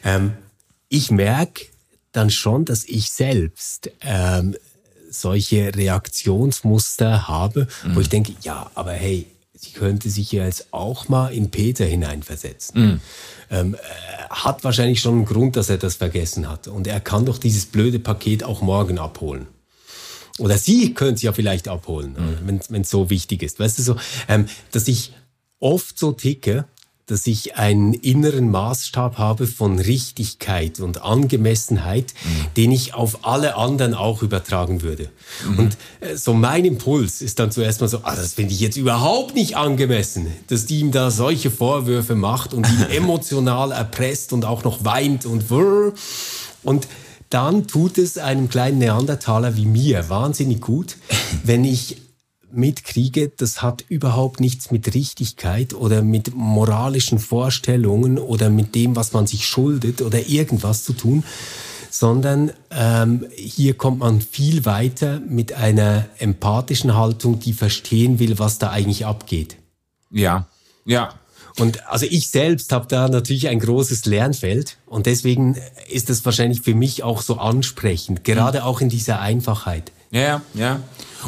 Ähm, 0.05 0.33
ich 0.89 1.11
merke 1.11 1.67
dann 2.13 2.31
schon, 2.31 2.65
dass 2.65 2.85
ich 2.85 3.11
selbst 3.11 3.91
ähm, 4.03 4.57
solche 5.11 5.75
Reaktionsmuster 5.75 7.29
habe, 7.29 7.67
mhm. 7.85 7.97
wo 7.97 8.01
ich 8.01 8.09
denke, 8.09 8.35
ja, 8.43 8.71
aber 8.75 8.93
hey, 8.93 9.27
sie 9.62 9.70
könnte 9.72 10.11
sich 10.11 10.33
ja 10.33 10.44
jetzt 10.44 10.72
auch 10.72 11.09
mal 11.09 11.29
in 11.29 11.51
Peter 11.51 11.85
hineinversetzen. 11.85 12.83
Mhm. 12.83 13.01
Ähm, 13.51 13.77
hat 14.31 14.64
wahrscheinlich 14.64 15.01
schon 15.01 15.14
einen 15.14 15.25
Grund, 15.25 15.57
dass 15.57 15.68
er 15.68 15.79
das 15.79 15.96
vergessen 15.96 16.48
hat. 16.48 16.68
Und 16.68 16.87
er 16.87 17.01
kann 17.01 17.27
doch 17.27 17.38
dieses 17.38 17.66
blöde 17.66 17.98
Paket 17.98 18.44
auch 18.44 18.61
morgen 18.62 18.98
abholen. 18.98 19.46
Oder 20.38 20.59
sie 20.59 20.94
könnte 20.94 21.14
es 21.14 21.22
ja 21.22 21.33
vielleicht 21.33 21.68
abholen, 21.68 22.16
mhm. 22.44 22.61
wenn 22.68 22.81
es 22.81 22.90
so 22.90 23.11
wichtig 23.11 23.42
ist. 23.42 23.61
Weißt 23.61 23.79
du 23.79 23.83
so, 23.83 23.96
ähm, 24.29 24.46
dass 24.72 24.88
ich 24.88 25.12
oft 25.61 25.98
so 25.98 26.12
ticke, 26.12 26.64
dass 27.12 27.27
ich 27.27 27.57
einen 27.57 27.92
inneren 27.92 28.51
Maßstab 28.51 29.18
habe 29.18 29.46
von 29.46 29.79
Richtigkeit 29.79 30.81
und 30.81 31.03
Angemessenheit, 31.03 32.14
mhm. 32.25 32.46
den 32.57 32.72
ich 32.72 32.94
auf 32.94 33.27
alle 33.27 33.57
anderen 33.57 33.92
auch 33.92 34.22
übertragen 34.22 34.81
würde. 34.81 35.11
Mhm. 35.46 35.59
Und 35.59 35.77
äh, 36.01 36.16
so 36.16 36.33
mein 36.33 36.64
Impuls 36.64 37.20
ist 37.20 37.38
dann 37.38 37.51
zuerst 37.51 37.83
mal 37.83 37.88
so, 37.88 37.98
ah, 38.03 38.16
das 38.16 38.33
finde 38.33 38.55
ich 38.55 38.61
jetzt 38.61 38.79
überhaupt 38.79 39.35
nicht 39.35 39.59
angemessen, 39.59 40.27
dass 40.46 40.64
die 40.64 40.81
ihm 40.81 40.90
da 40.90 41.11
solche 41.11 41.51
Vorwürfe 41.51 42.14
macht 42.14 42.55
und 42.55 42.66
ihn 42.66 42.87
emotional 42.90 43.72
erpresst 43.72 44.33
und 44.33 44.46
auch 44.46 44.64
noch 44.64 44.83
weint 44.87 45.27
und 45.27 45.51
wurr. 45.51 45.92
Und 46.62 46.88
dann 47.29 47.66
tut 47.66 47.98
es 47.98 48.16
einem 48.16 48.48
kleinen 48.48 48.79
Neandertaler 48.79 49.55
wie 49.57 49.66
mir 49.66 50.09
wahnsinnig 50.09 50.62
gut, 50.62 50.96
wenn 51.44 51.64
ich 51.64 51.98
mitkriege, 52.55 53.29
das 53.29 53.62
hat 53.62 53.85
überhaupt 53.88 54.41
nichts 54.41 54.71
mit 54.71 54.95
Richtigkeit 54.95 55.75
oder 55.75 56.03
mit 56.03 56.35
moralischen 56.35 57.19
Vorstellungen 57.19 58.19
oder 58.19 58.51
mit 58.51 58.75
dem, 58.75 58.97
was 58.97 59.12
man 59.12 59.27
sich 59.27 59.47
schuldet 59.47 60.03
oder 60.03 60.27
irgendwas 60.29 60.85
zu 60.85 60.93
tun, 60.93 61.25
sondern 61.91 62.53
ähm, 62.71 63.27
hier 63.37 63.75
kommt 63.75 63.99
man 63.99 64.21
viel 64.21 64.65
weiter 64.65 65.21
mit 65.21 65.53
einer 65.53 66.07
empathischen 66.19 66.97
Haltung, 66.97 67.38
die 67.38 67.53
verstehen 67.53 68.19
will, 68.19 68.38
was 68.38 68.59
da 68.59 68.71
eigentlich 68.71 69.05
abgeht. 69.05 69.57
Ja, 70.11 70.47
ja. 70.85 71.15
Und 71.59 71.87
also 71.87 72.07
ich 72.09 72.31
selbst 72.31 72.73
habe 72.73 72.87
da 72.88 73.09
natürlich 73.09 73.49
ein 73.49 73.61
großes 73.61 74.07
Lernfeld 74.07 74.79
und 74.87 75.05
deswegen 75.05 75.59
ist 75.91 76.09
es 76.09 76.25
wahrscheinlich 76.25 76.62
für 76.62 76.75
mich 76.75 77.03
auch 77.03 77.21
so 77.21 77.37
ansprechend, 77.37 78.25
gerade 78.25 78.61
mhm. 78.61 78.65
auch 78.65 78.81
in 78.81 78.88
dieser 78.88 79.21
Einfachheit. 79.21 79.93
Ja, 80.11 80.43
ja. 80.55 80.81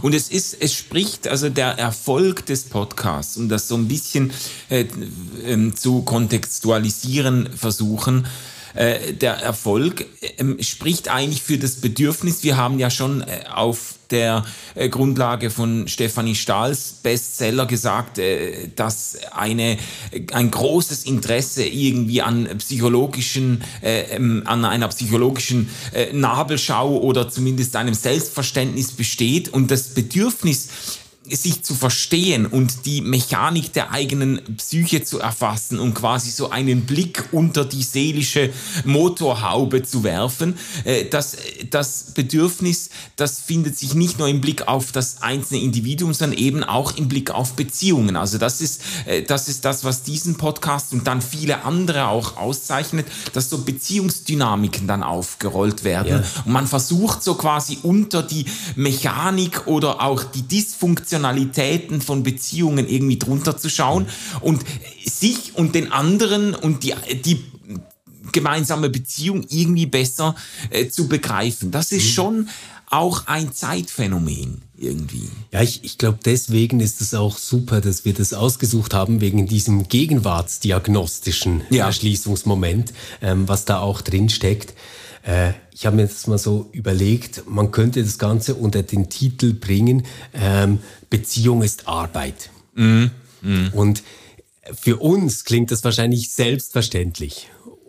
Und 0.03 0.15
es 0.15 0.29
ist, 0.29 0.57
es 0.61 0.75
spricht 0.75 1.29
also 1.29 1.49
der 1.49 1.79
Erfolg 1.79 2.47
des 2.47 2.65
Podcasts, 2.65 3.37
um 3.37 3.49
das 3.49 3.69
so 3.69 3.77
ein 3.77 3.89
bisschen 3.89 4.33
äh, 4.71 4.87
äh, 5.47 5.73
zu 5.75 6.03
kontextualisieren 6.03 7.49
versuchen. 7.57 8.27
Äh, 8.75 9.13
der 9.13 9.35
Erfolg 9.35 10.07
äh, 10.21 10.63
spricht 10.63 11.09
eigentlich 11.09 11.43
für 11.43 11.59
das 11.59 11.77
Bedürfnis. 11.77 12.43
Wir 12.43 12.57
haben 12.57 12.79
ja 12.79 12.91
schon 12.91 13.23
äh, 13.23 13.45
auf 13.53 13.95
der 14.11 14.45
äh, 14.75 14.89
Grundlage 14.89 15.51
von 15.51 15.89
Stefanie 15.89 16.35
Stahls 16.35 16.95
Bestseller 17.03 17.67
gesagt, 17.67 18.19
äh, 18.19 18.69
dass 18.75 19.19
eine, 19.33 19.79
ein 20.33 20.51
großes 20.51 21.05
Interesse 21.05 21.65
irgendwie 21.65 22.23
an 22.23 22.49
psychologischen, 22.59 23.63
äh, 23.83 24.17
ähm, 24.17 24.43
an 24.47 24.65
einer 24.65 24.89
psychologischen 24.89 25.69
Nabelschau 26.13 26.99
oder 26.99 27.29
zumindest 27.29 27.77
einem 27.77 27.95
Selbstverständnis 27.95 28.93
besteht. 28.93 29.49
Und 29.49 29.71
das 29.71 29.95
Bedürfnis 29.95 30.69
sich 31.31 31.63
zu 31.63 31.75
verstehen 31.75 32.45
und 32.45 32.85
die 32.85 33.01
Mechanik 33.01 33.73
der 33.73 33.93
eigenen 33.93 34.41
Psyche 34.59 35.05
zu 35.05 35.21
erfassen 35.21 35.79
und 35.79 35.95
quasi 35.95 36.31
so 36.31 36.51
einen 36.51 36.83
Blick 36.83 37.25
unter 37.33 37.65
die 37.65 37.83
seelische 37.83 38.51
Motorhaube 38.85 39.83
zu 39.83 40.05
werfen, 40.05 40.59
äh, 40.85 41.07
das, 41.07 41.37
das 41.71 42.13
Bedürfnis, 42.15 42.91
das 43.17 43.41
findet 43.41 43.79
sich 43.79 43.95
nicht 43.95 44.19
nur 44.19 44.29
im 44.29 44.43
Blick 44.43 44.69
auf 44.69 44.93
das 44.93 45.23
einzelne 45.23 45.63
Individuum, 45.63 46.13
sondern 46.13 46.39
eben 46.39 46.63
auch 46.63 46.97
im 46.97 47.09
Blick 47.09 47.31
auf 47.31 47.55
Beziehungen. 47.55 48.17
Also 48.17 48.37
das 48.37 48.61
ist, 48.61 48.83
äh, 49.07 49.23
das 49.23 49.49
ist 49.49 49.65
das, 49.65 49.83
was 49.83 50.03
diesen 50.03 50.37
Podcast 50.37 50.93
und 50.93 51.07
dann 51.07 51.23
viele 51.23 51.65
andere 51.65 52.09
auch 52.09 52.37
auszeichnet, 52.37 53.07
dass 53.33 53.49
so 53.49 53.59
Beziehungsdynamiken 53.59 54.87
dann 54.87 55.03
aufgerollt 55.03 55.85
werden 55.85 56.23
ja. 56.23 56.43
und 56.45 56.53
man 56.53 56.67
versucht 56.67 57.23
so 57.23 57.35
quasi 57.35 57.79
unter 57.83 58.23
die 58.23 58.45
Mechanik 58.77 59.67
oder 59.67 60.03
auch 60.03 60.23
die 60.23 60.43
Dysfunktion 60.43 61.14
Emotionalitäten 61.15 62.01
von 62.01 62.23
Beziehungen 62.23 62.89
irgendwie 62.89 63.19
drunter 63.19 63.57
zu 63.57 63.71
schauen 63.71 64.07
und 64.41 64.65
sich 65.05 65.55
und 65.55 65.75
den 65.75 65.93
anderen 65.93 66.55
und 66.55 66.83
die, 66.83 66.95
die 67.25 67.45
gemeinsame 68.33 68.91
Beziehung 68.91 69.47
irgendwie 69.49 69.87
besser 69.87 70.35
äh, 70.71 70.89
zu 70.89 71.07
begreifen. 71.07 71.71
Das 71.71 71.93
ist 71.93 72.05
mhm. 72.05 72.11
schon 72.11 72.49
auch 72.91 73.27
ein 73.27 73.53
Zeitphänomen 73.53 74.63
irgendwie. 74.77 75.29
Ja, 75.53 75.63
ich, 75.63 75.85
ich 75.85 75.99
glaube, 75.99 76.19
deswegen 76.25 76.81
ist 76.81 77.01
es 77.01 77.15
auch 77.15 77.39
super, 77.39 77.81
dass 77.81 78.05
wir 78.05 78.13
das 78.13 78.35
ausgesucht 78.35 78.93
haben, 78.93 79.21
wegen 79.21 79.47
diesem 79.47 79.89
gegenwartsdiagnostischen 79.89 81.63
ja. 81.71 81.87
Erschließungsmoment, 81.87 82.93
ähm, 83.23 83.49
was 83.49 83.65
da 83.65 83.79
auch 83.79 84.01
drin 84.01 84.29
steckt. 84.29 84.75
Äh, 85.25 85.53
ich 85.73 85.87
habe 85.87 85.97
mir 85.97 86.07
das 86.07 86.27
mal 86.27 86.39
so 86.39 86.69
überlegt, 86.73 87.49
man 87.49 87.71
könnte 87.71 88.03
das 88.03 88.19
Ganze 88.19 88.55
unter 88.55 88.83
den 88.83 89.09
Titel 89.09 89.55
bringen, 89.55 90.05
ähm, 90.33 90.81
Beziehung 91.11 91.63
ist 91.63 91.89
Arbeit. 91.89 92.51
Mm, 92.75 93.07
mm. 93.43 93.69
Und 93.73 94.03
für 94.73 94.99
uns 94.99 95.45
klingt 95.45 95.71
das 95.71 95.85
wahrscheinlich 95.85 96.33
selbstverständlich. 96.33 97.49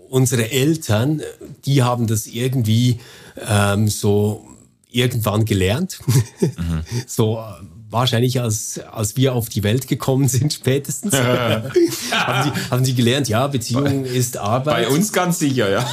Unsere 0.10 0.52
Eltern, 0.52 1.21
die 1.65 1.84
haben 1.84 2.08
das 2.08 2.28
irgendwie 2.28 3.00
ähm, 3.48 3.88
so 3.88 4.48
irgendwann 4.89 5.45
gelernt. 5.45 6.00
Mhm. 6.39 6.82
so 7.08 7.43
wahrscheinlich 7.95 8.39
als, 8.41 8.79
als 8.91 9.15
wir 9.15 9.34
auf 9.34 9.49
die 9.49 9.63
Welt 9.63 9.88
gekommen 9.88 10.27
sind 10.27 10.53
spätestens. 10.53 11.13
haben, 11.15 11.71
sie, 12.12 12.71
haben 12.71 12.86
sie 12.86 12.93
gelernt, 12.93 13.27
ja, 13.27 13.47
Beziehung 13.47 14.03
bei, 14.03 14.10
ist 14.10 14.38
Arbeit. 14.38 14.88
Bei 14.88 14.88
uns 14.89 15.12
ganz 15.12 15.39
sicher, 15.39 15.69
ja. 15.69 15.88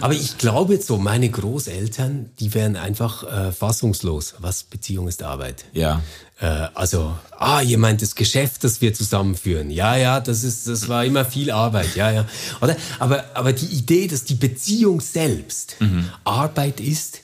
Aber 0.00 0.14
ich 0.14 0.38
glaube 0.38 0.74
jetzt 0.74 0.86
so, 0.86 0.98
meine 0.98 1.28
Großeltern, 1.28 2.30
die 2.40 2.54
wären 2.54 2.76
einfach 2.76 3.22
äh, 3.22 3.52
fassungslos, 3.52 4.34
was 4.38 4.64
Beziehung 4.64 5.06
ist 5.06 5.22
Arbeit. 5.22 5.66
Ja. 5.72 6.02
Äh, 6.40 6.46
also, 6.74 7.14
ah, 7.38 7.60
ihr 7.60 7.78
meint 7.78 8.02
das 8.02 8.14
Geschäft, 8.14 8.64
das 8.64 8.80
wir 8.80 8.94
zusammenführen. 8.94 9.70
Ja, 9.70 9.96
ja, 9.96 10.20
das 10.20 10.44
ist, 10.44 10.66
das 10.66 10.88
war 10.88 11.04
immer 11.04 11.24
viel 11.24 11.50
Arbeit, 11.50 11.94
ja, 11.94 12.10
ja. 12.10 12.26
Oder? 12.60 12.76
Aber, 12.98 13.24
aber 13.34 13.52
die 13.52 13.66
Idee, 13.66 14.06
dass 14.06 14.24
die 14.24 14.34
Beziehung 14.34 15.00
selbst 15.00 15.76
mhm. 15.80 16.08
Arbeit 16.24 16.80
ist, 16.80 17.20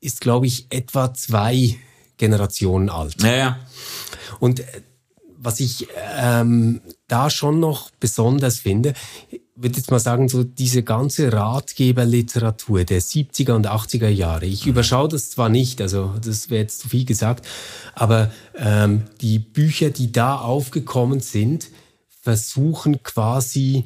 ist, 0.00 0.20
glaube 0.20 0.46
ich, 0.46 0.66
etwa 0.70 1.12
zwei 1.14 1.76
Generationen 2.20 2.90
alt. 2.90 3.22
Ja, 3.22 3.34
ja. 3.34 3.58
Und 4.38 4.60
äh, 4.60 4.64
was 5.42 5.58
ich 5.58 5.88
ähm, 6.18 6.82
da 7.08 7.30
schon 7.30 7.60
noch 7.60 7.90
besonders 7.98 8.60
finde, 8.60 8.92
würde 9.56 9.76
jetzt 9.76 9.90
mal 9.90 9.98
sagen, 9.98 10.28
so 10.28 10.44
diese 10.44 10.82
ganze 10.82 11.32
Ratgeberliteratur 11.32 12.84
der 12.84 13.00
70er 13.00 13.52
und 13.52 13.66
80er 13.66 14.08
Jahre. 14.08 14.46
Ich 14.46 14.64
mhm. 14.64 14.72
überschaue 14.72 15.08
das 15.08 15.30
zwar 15.30 15.48
nicht, 15.48 15.80
also 15.80 16.14
das 16.22 16.50
wäre 16.50 16.62
jetzt 16.62 16.80
zu 16.80 16.88
viel 16.88 17.04
gesagt, 17.06 17.46
aber 17.94 18.30
ähm, 18.54 19.04
die 19.20 19.38
Bücher, 19.38 19.90
die 19.90 20.12
da 20.12 20.36
aufgekommen 20.36 21.20
sind, 21.20 21.68
versuchen 22.22 23.02
quasi 23.02 23.84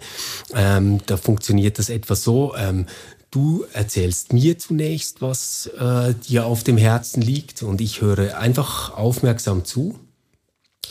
Ähm, 0.53 1.01
da 1.05 1.17
funktioniert 1.17 1.77
das 1.77 1.89
etwa 1.89 2.15
so. 2.15 2.55
Ähm, 2.55 2.87
du 3.31 3.65
erzählst 3.73 4.31
mir 4.33 4.57
zunächst, 4.57 5.21
was 5.21 5.67
äh, 5.77 6.13
dir 6.27 6.45
auf 6.45 6.63
dem 6.63 6.77
Herzen 6.77 7.21
liegt 7.21 7.63
und 7.63 7.81
ich 7.81 8.01
höre 8.01 8.37
einfach 8.37 8.97
aufmerksam 8.97 9.65
zu 9.65 9.99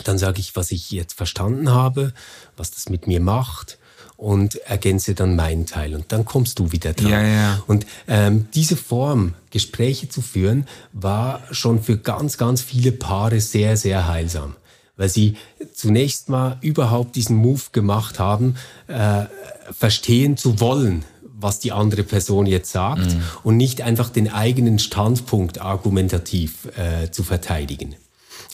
dann 0.04 0.18
sage 0.18 0.40
ich, 0.40 0.56
was 0.56 0.70
ich 0.70 0.90
jetzt 0.90 1.14
verstanden 1.14 1.70
habe, 1.70 2.12
was 2.56 2.70
das 2.70 2.88
mit 2.88 3.06
mir 3.06 3.20
macht 3.20 3.78
und 4.16 4.56
ergänze 4.56 5.14
dann 5.14 5.36
meinen 5.36 5.66
Teil. 5.66 5.94
Und 5.94 6.12
dann 6.12 6.24
kommst 6.24 6.58
du 6.58 6.72
wieder 6.72 6.92
dran. 6.92 7.10
Ja, 7.10 7.22
ja. 7.22 7.62
Und 7.66 7.86
ähm, 8.08 8.48
diese 8.54 8.76
Form, 8.76 9.34
Gespräche 9.50 10.08
zu 10.08 10.22
führen, 10.22 10.66
war 10.92 11.42
schon 11.50 11.82
für 11.82 11.98
ganz, 11.98 12.38
ganz 12.38 12.62
viele 12.62 12.92
Paare 12.92 13.40
sehr, 13.40 13.76
sehr 13.76 14.08
heilsam. 14.08 14.56
Weil 14.96 15.10
sie 15.10 15.36
zunächst 15.74 16.30
mal 16.30 16.56
überhaupt 16.62 17.16
diesen 17.16 17.36
Move 17.36 17.60
gemacht 17.72 18.18
haben, 18.18 18.56
äh, 18.88 19.24
verstehen 19.70 20.38
zu 20.38 20.58
wollen, 20.60 21.04
was 21.38 21.58
die 21.58 21.72
andere 21.72 22.02
Person 22.02 22.46
jetzt 22.46 22.72
sagt 22.72 23.14
mhm. 23.14 23.22
und 23.42 23.58
nicht 23.58 23.82
einfach 23.82 24.08
den 24.08 24.32
eigenen 24.32 24.78
Standpunkt 24.78 25.60
argumentativ 25.60 26.66
äh, 26.76 27.10
zu 27.10 27.22
verteidigen. 27.22 27.94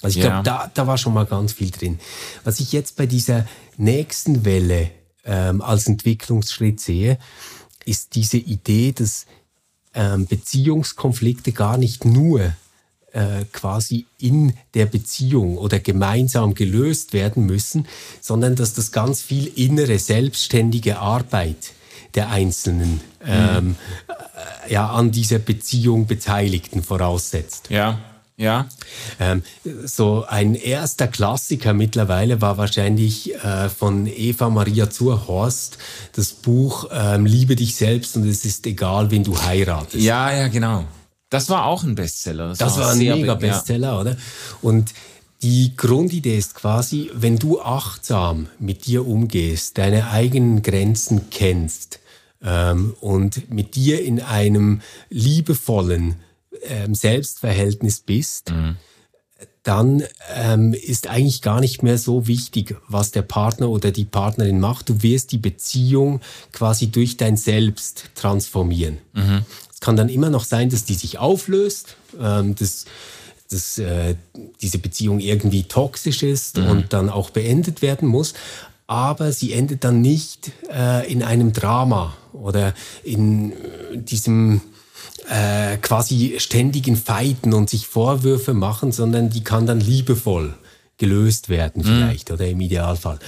Also 0.03 0.19
ich 0.19 0.25
ja. 0.25 0.43
glaube, 0.43 0.45
da, 0.45 0.71
da 0.75 0.87
war 0.87 0.99
schon 0.99 1.15
mal 1.15 1.27
ganz 1.27 1.53
viel 1.53 1.71
drin. 1.71 1.99
Was 2.45 2.61
ich 2.61 2.73
jetzt 2.73 2.97
bei 2.97 3.07
dieser 3.07 3.47
nächsten 3.77 4.45
Welle 4.45 4.91
ähm, 5.25 5.63
als 5.63 5.87
Entwicklungsschritt 5.87 6.81
sehe, 6.81 7.19
ist 7.85 8.15
diese 8.15 8.37
Idee, 8.39 8.93
dass 8.93 9.27
ähm, 9.95 10.27
Beziehungskonflikte 10.27 11.53
gar 11.53 11.77
nicht 11.77 12.05
nur 12.05 12.55
äh, 13.13 13.45
quasi 13.53 14.07
in 14.19 14.55
der 14.75 14.87
Beziehung 14.87 15.59
oder 15.59 15.79
gemeinsam 15.79 16.55
gelöst 16.55 17.13
werden 17.13 17.45
müssen, 17.45 17.87
sondern 18.21 18.57
dass 18.57 18.75
das 18.75 18.91
ganz 18.91 19.21
viel 19.21 19.47
innere, 19.55 19.99
selbstständige 19.99 20.99
Arbeit 20.99 21.73
der 22.15 22.31
Einzelnen 22.31 22.93
mhm. 22.93 23.27
ähm, 23.27 23.77
äh, 24.67 24.73
ja, 24.73 24.91
an 24.91 25.11
dieser 25.11 25.39
Beziehung 25.39 26.07
Beteiligten 26.07 26.83
voraussetzt. 26.83 27.69
Ja. 27.71 28.01
Ja. 28.37 28.67
Ähm, 29.21 29.43
so 29.85 30.25
ein 30.27 30.55
erster 30.55 31.07
Klassiker 31.07 31.75
mittlerweile 31.75 32.41
war 32.41 32.57
wahrscheinlich 32.57 33.35
äh, 33.35 33.69
von 33.69 34.07
Eva 34.07 34.49
Maria 34.49 34.91
Zurhorst 34.91 35.79
das 36.15 36.33
Buch 36.33 36.89
ähm, 36.93 37.27
Liebe 37.27 37.57
dich 37.57 37.77
selbst 37.77 38.17
und 38.17 38.27
es 38.27 38.45
ist 38.45 38.67
egal, 38.67 39.11
wen 39.11 39.23
du 39.23 39.41
heiratest. 39.41 40.03
Ja, 40.03 40.33
ja, 40.33 40.49
genau. 40.49 40.85
Das 41.31 41.49
war 41.49 41.67
auch 41.67 41.83
ein 41.83 41.95
Bestseller. 41.95 42.49
Das, 42.49 42.59
das 42.59 42.79
war, 42.79 42.91
ein 42.91 42.99
mega 42.99 43.35
Bestseller, 43.35 43.93
ja. 43.93 44.01
oder? 44.01 44.17
Und 44.61 44.93
die 45.43 45.75
Grundidee 45.77 46.37
ist 46.37 46.55
quasi, 46.55 47.11
wenn 47.15 47.37
du 47.37 47.61
achtsam 47.61 48.49
mit 48.59 48.87
dir 48.87 49.07
umgehst, 49.07 49.79
deine 49.79 50.11
eigenen 50.11 50.63
Grenzen 50.63 51.31
kennst 51.31 52.01
ähm, 52.43 52.95
und 53.01 53.51
mit 53.51 53.75
dir 53.75 54.05
in 54.05 54.21
einem 54.21 54.83
liebevollen, 55.09 56.17
ähm, 56.63 56.95
Selbstverhältnis 56.95 58.01
bist, 58.01 58.51
mhm. 58.51 58.77
dann 59.63 60.03
ähm, 60.35 60.75
ist 60.75 61.09
eigentlich 61.09 61.43
gar 61.43 61.61
nicht 61.61 61.83
mehr 61.83 61.99
so 61.99 62.27
wichtig, 62.27 62.77
was 62.89 63.11
der 63.11 63.23
Partner 63.23 63.69
oder 63.69 63.91
die 63.91 64.05
Partnerin 64.05 64.61
macht. 64.61 64.89
Du 64.89 65.03
wirst 65.03 65.33
die 65.33 65.39
Beziehung 65.39 66.21
quasi 66.53 66.89
durch 66.89 67.17
dein 67.17 67.37
Selbst 67.37 68.11
transformieren. 68.15 68.99
Mhm. 69.13 69.45
Es 69.73 69.81
kann 69.81 69.97
dann 69.97 70.09
immer 70.09 70.31
noch 70.31 70.45
sein, 70.45 70.71
dass 70.71 70.85
die 70.85 70.95
sich 70.95 71.19
auflöst, 71.19 71.97
ähm, 72.21 72.55
dass 72.55 72.87
dass 73.53 73.79
äh, 73.79 74.15
diese 74.61 74.79
Beziehung 74.79 75.21
irgendwie 75.21 75.65
toxisch 75.65 76.23
ist 76.23 76.57
mhm. 76.57 76.67
und 76.69 76.93
dann 76.93 77.11
auch 77.11 77.31
beendet 77.31 77.83
werden 77.83 78.09
muss. 78.09 78.35
Aber 78.87 79.33
sie 79.33 79.53
endet 79.53 79.85
dann 79.85 80.01
nicht 80.01 80.53
äh, 80.71 81.11
in 81.11 81.23
einem 81.23 81.53
Drama 81.53 82.15
oder 82.33 82.75
in 83.05 83.53
äh, 83.53 83.99
diesem 83.99 84.61
äh, 85.29 85.77
quasi 85.79 86.35
ständigen 86.39 86.97
Fighten 86.97 87.53
und 87.53 87.71
sich 87.71 87.87
Vorwürfe 87.87 88.55
machen, 88.55 88.93
sondern 88.93 89.31
die 89.31 89.45
kann 89.45 89.67
dann 89.67 89.81
liebevoll 89.81 90.55
gelöst 91.03 91.49
werden 91.49 91.83
mhm. 91.83 91.87
vielleicht 91.87 92.29
mhm. 92.29 92.35
oder 92.35 92.47
im 92.47 92.61
Idealfall. 92.61 93.19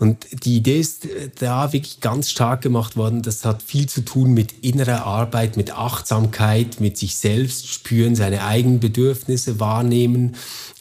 Und 0.00 0.26
die 0.44 0.56
Idee 0.56 0.80
ist 0.80 1.04
äh, 1.04 1.30
da 1.38 1.72
wirklich 1.72 2.00
ganz 2.00 2.28
stark 2.28 2.60
gemacht 2.60 2.96
worden. 2.96 3.22
Das 3.22 3.44
hat 3.44 3.62
viel 3.62 3.88
zu 3.88 4.00
tun 4.00 4.32
mit 4.32 4.52
innerer 4.62 5.06
Arbeit, 5.06 5.56
mit 5.56 5.70
Achtsamkeit, 5.70 6.80
mit 6.80 6.98
sich 6.98 7.14
selbst 7.16 7.68
spüren, 7.68 8.16
seine 8.16 8.42
eigenen 8.44 8.80
Bedürfnisse 8.80 9.60
wahrnehmen 9.60 10.34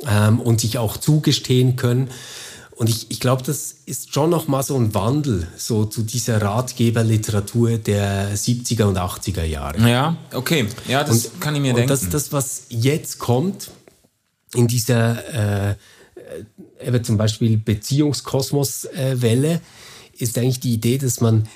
ähm, 0.07 0.39
und 0.39 0.61
sich 0.61 0.79
auch 0.79 0.97
zugestehen 0.97 1.75
können. 1.75 2.09
Und 2.79 2.89
ich, 2.89 3.11
ich 3.11 3.19
glaube, 3.19 3.43
das 3.43 3.75
ist 3.85 4.13
schon 4.13 4.29
noch 4.29 4.47
mal 4.47 4.63
so 4.63 4.77
ein 4.77 4.93
Wandel 4.93 5.45
so 5.57 5.83
zu 5.83 6.01
dieser 6.01 6.41
Ratgeberliteratur 6.41 7.77
der 7.77 8.33
70er 8.33 8.85
und 8.85 8.97
80er 8.97 9.43
Jahre. 9.43 9.85
Ja, 9.85 10.15
okay. 10.33 10.65
Ja, 10.87 11.03
das 11.03 11.25
und, 11.25 11.41
kann 11.41 11.55
ich 11.55 11.61
mir 11.61 11.71
und 11.71 11.75
denken. 11.75 11.89
Das, 11.89 12.07
das, 12.07 12.31
was 12.31 12.67
jetzt 12.69 13.19
kommt 13.19 13.71
in 14.53 14.67
dieser 14.67 15.71
äh, 15.71 15.75
eben 16.81 17.03
zum 17.03 17.17
Beispiel 17.17 17.57
Beziehungskosmos-Welle, 17.57 19.55
äh, 19.55 19.59
ist 20.17 20.37
eigentlich 20.37 20.61
die 20.61 20.73
Idee, 20.73 20.99
dass 20.99 21.19
man 21.19 21.49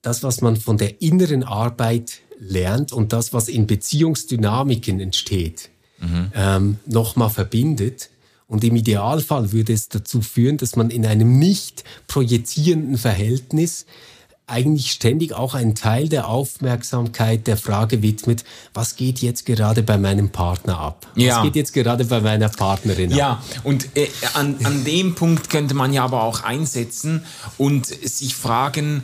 das, 0.00 0.22
was 0.22 0.40
man 0.40 0.56
von 0.56 0.78
der 0.78 1.02
inneren 1.02 1.44
Arbeit 1.44 2.20
lernt 2.38 2.90
und 2.90 3.12
das, 3.12 3.34
was 3.34 3.48
in 3.48 3.66
Beziehungsdynamiken 3.66 4.98
entsteht, 4.98 5.68
mhm. 6.00 6.32
ähm, 6.34 6.78
nochmal 6.86 7.28
verbindet. 7.28 8.08
Und 8.54 8.62
im 8.62 8.76
Idealfall 8.76 9.50
würde 9.50 9.72
es 9.72 9.88
dazu 9.88 10.20
führen, 10.20 10.58
dass 10.58 10.76
man 10.76 10.90
in 10.90 11.04
einem 11.04 11.40
nicht 11.40 11.82
projizierenden 12.06 12.96
Verhältnis 12.98 13.84
eigentlich 14.46 14.92
ständig 14.92 15.32
auch 15.32 15.54
einen 15.54 15.74
Teil 15.74 16.08
der 16.08 16.28
Aufmerksamkeit 16.28 17.48
der 17.48 17.56
Frage 17.56 18.00
widmet, 18.00 18.44
was 18.72 18.94
geht 18.94 19.18
jetzt 19.18 19.44
gerade 19.44 19.82
bei 19.82 19.98
meinem 19.98 20.28
Partner 20.28 20.78
ab? 20.78 21.08
Ja. 21.16 21.38
Was 21.38 21.42
geht 21.42 21.56
jetzt 21.56 21.72
gerade 21.72 22.04
bei 22.04 22.20
meiner 22.20 22.48
Partnerin 22.48 23.10
ab? 23.10 23.18
Ja, 23.18 23.42
und 23.64 23.88
äh, 23.96 24.06
an, 24.34 24.54
an 24.62 24.84
dem 24.84 25.16
Punkt 25.16 25.50
könnte 25.50 25.74
man 25.74 25.92
ja 25.92 26.04
aber 26.04 26.22
auch 26.22 26.44
einsetzen 26.44 27.24
und 27.58 27.86
sich 27.86 28.36
fragen, 28.36 29.02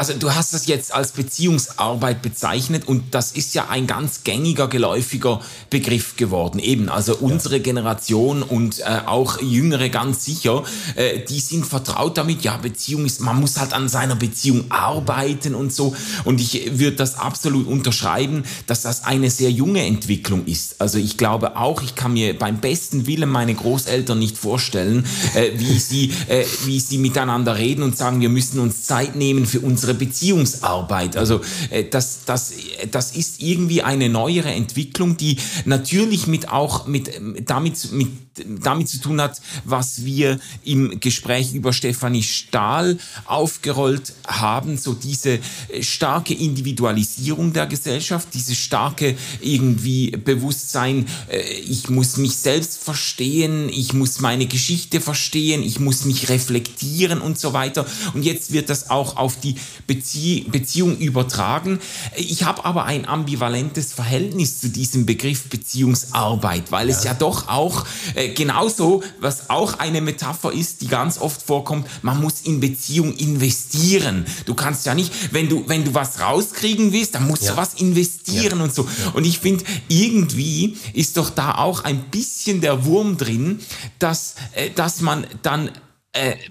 also 0.00 0.14
du 0.14 0.34
hast 0.34 0.54
das 0.54 0.66
jetzt 0.66 0.94
als 0.94 1.12
Beziehungsarbeit 1.12 2.22
bezeichnet 2.22 2.88
und 2.88 3.14
das 3.14 3.32
ist 3.32 3.54
ja 3.54 3.68
ein 3.68 3.86
ganz 3.86 4.24
gängiger, 4.24 4.66
geläufiger 4.66 5.42
Begriff 5.68 6.16
geworden. 6.16 6.58
Eben, 6.58 6.88
also 6.88 7.14
unsere 7.16 7.56
ja. 7.56 7.62
Generation 7.62 8.42
und 8.42 8.78
äh, 8.78 9.00
auch 9.04 9.42
Jüngere 9.42 9.90
ganz 9.90 10.24
sicher, 10.24 10.64
äh, 10.94 11.18
die 11.28 11.38
sind 11.38 11.66
vertraut 11.66 12.16
damit, 12.16 12.40
ja, 12.40 12.56
Beziehung 12.56 13.04
ist, 13.04 13.20
man 13.20 13.38
muss 13.38 13.58
halt 13.58 13.74
an 13.74 13.90
seiner 13.90 14.16
Beziehung 14.16 14.70
arbeiten 14.70 15.54
und 15.54 15.70
so. 15.70 15.94
Und 16.24 16.40
ich 16.40 16.78
würde 16.78 16.96
das 16.96 17.18
absolut 17.18 17.66
unterschreiben, 17.66 18.44
dass 18.66 18.80
das 18.80 19.04
eine 19.04 19.28
sehr 19.28 19.50
junge 19.50 19.84
Entwicklung 19.84 20.46
ist. 20.46 20.80
Also 20.80 20.96
ich 20.96 21.18
glaube 21.18 21.58
auch, 21.58 21.82
ich 21.82 21.94
kann 21.94 22.14
mir 22.14 22.38
beim 22.38 22.58
besten 22.58 23.06
Willen 23.06 23.28
meine 23.28 23.54
Großeltern 23.54 24.18
nicht 24.18 24.38
vorstellen, 24.38 25.04
äh, 25.34 25.50
wie, 25.56 25.78
sie, 25.78 26.10
äh, 26.28 26.46
wie 26.64 26.80
sie 26.80 26.96
miteinander 26.96 27.58
reden 27.58 27.82
und 27.82 27.98
sagen, 27.98 28.22
wir 28.22 28.30
müssen 28.30 28.60
uns 28.60 28.84
Zeit 28.84 29.14
nehmen 29.14 29.44
für 29.44 29.60
unsere 29.60 29.89
unsere 29.90 29.94
Beziehungsarbeit. 29.94 31.16
Also 31.16 31.40
äh, 31.70 31.84
das, 31.84 32.24
das, 32.24 32.52
das 32.90 33.16
ist 33.16 33.42
irgendwie 33.42 33.82
eine 33.82 34.08
neuere 34.08 34.50
Entwicklung, 34.52 35.16
die 35.16 35.36
natürlich 35.64 36.26
mit 36.26 36.48
auch 36.48 36.86
mit 36.86 37.10
damit 37.46 37.92
mit 37.92 38.08
damit 38.44 38.88
zu 38.88 39.00
tun 39.00 39.20
hat, 39.20 39.40
was 39.64 40.04
wir 40.04 40.38
im 40.64 41.00
Gespräch 41.00 41.52
über 41.52 41.72
Stefanie 41.72 42.22
Stahl 42.22 42.98
aufgerollt 43.24 44.14
haben, 44.26 44.78
so 44.78 44.94
diese 44.94 45.40
äh, 45.68 45.82
starke 45.82 46.34
Individualisierung 46.34 47.52
der 47.52 47.66
Gesellschaft, 47.66 48.28
diese 48.34 48.54
starke 48.54 49.16
irgendwie 49.40 50.10
Bewusstsein, 50.10 51.06
äh, 51.30 51.40
ich 51.40 51.90
muss 51.90 52.16
mich 52.16 52.36
selbst 52.36 52.82
verstehen, 52.82 53.68
ich 53.68 53.92
muss 53.92 54.20
meine 54.20 54.46
Geschichte 54.46 55.00
verstehen, 55.00 55.62
ich 55.62 55.80
muss 55.80 56.04
mich 56.04 56.28
reflektieren 56.28 57.20
und 57.20 57.38
so 57.38 57.52
weiter. 57.52 57.84
Und 58.14 58.24
jetzt 58.24 58.52
wird 58.52 58.70
das 58.70 58.90
auch 58.90 59.16
auf 59.16 59.40
die 59.40 59.56
Bezie 59.86 60.46
Beziehung 60.50 60.96
übertragen. 60.98 61.78
Ich 62.16 62.44
habe 62.44 62.64
aber 62.64 62.84
ein 62.84 63.06
ambivalentes 63.06 63.92
Verhältnis 63.92 64.60
zu 64.60 64.68
diesem 64.68 65.06
Begriff 65.06 65.48
Beziehungsarbeit, 65.48 66.70
weil 66.70 66.88
ja. 66.88 66.96
es 66.96 67.04
ja 67.04 67.14
doch 67.14 67.48
auch 67.48 67.86
äh, 68.14 68.28
genauso, 68.28 69.02
was 69.20 69.50
auch 69.50 69.78
eine 69.78 70.00
Metapher 70.00 70.52
ist, 70.52 70.80
die 70.82 70.88
ganz 70.88 71.18
oft 71.18 71.42
vorkommt, 71.42 71.86
man 72.02 72.20
muss 72.20 72.40
in 72.42 72.60
Beziehung 72.60 73.14
investieren. 73.16 74.26
Du 74.46 74.54
kannst 74.54 74.86
ja 74.86 74.94
nicht, 74.94 75.12
wenn 75.32 75.48
du, 75.48 75.64
wenn 75.66 75.84
du 75.84 75.94
was 75.94 76.20
rauskriegen 76.20 76.92
willst, 76.92 77.14
dann 77.14 77.26
musst 77.26 77.44
ja. 77.44 77.52
du 77.52 77.56
was 77.56 77.74
investieren 77.74 78.58
ja. 78.58 78.64
und 78.64 78.74
so. 78.74 78.88
Und 79.14 79.26
ich 79.26 79.38
finde, 79.38 79.64
irgendwie 79.88 80.76
ist 80.92 81.16
doch 81.16 81.30
da 81.30 81.56
auch 81.56 81.84
ein 81.84 82.04
bisschen 82.10 82.60
der 82.60 82.84
Wurm 82.84 83.16
drin, 83.16 83.60
dass, 83.98 84.34
äh, 84.54 84.70
dass 84.70 85.00
man 85.00 85.26
dann 85.42 85.70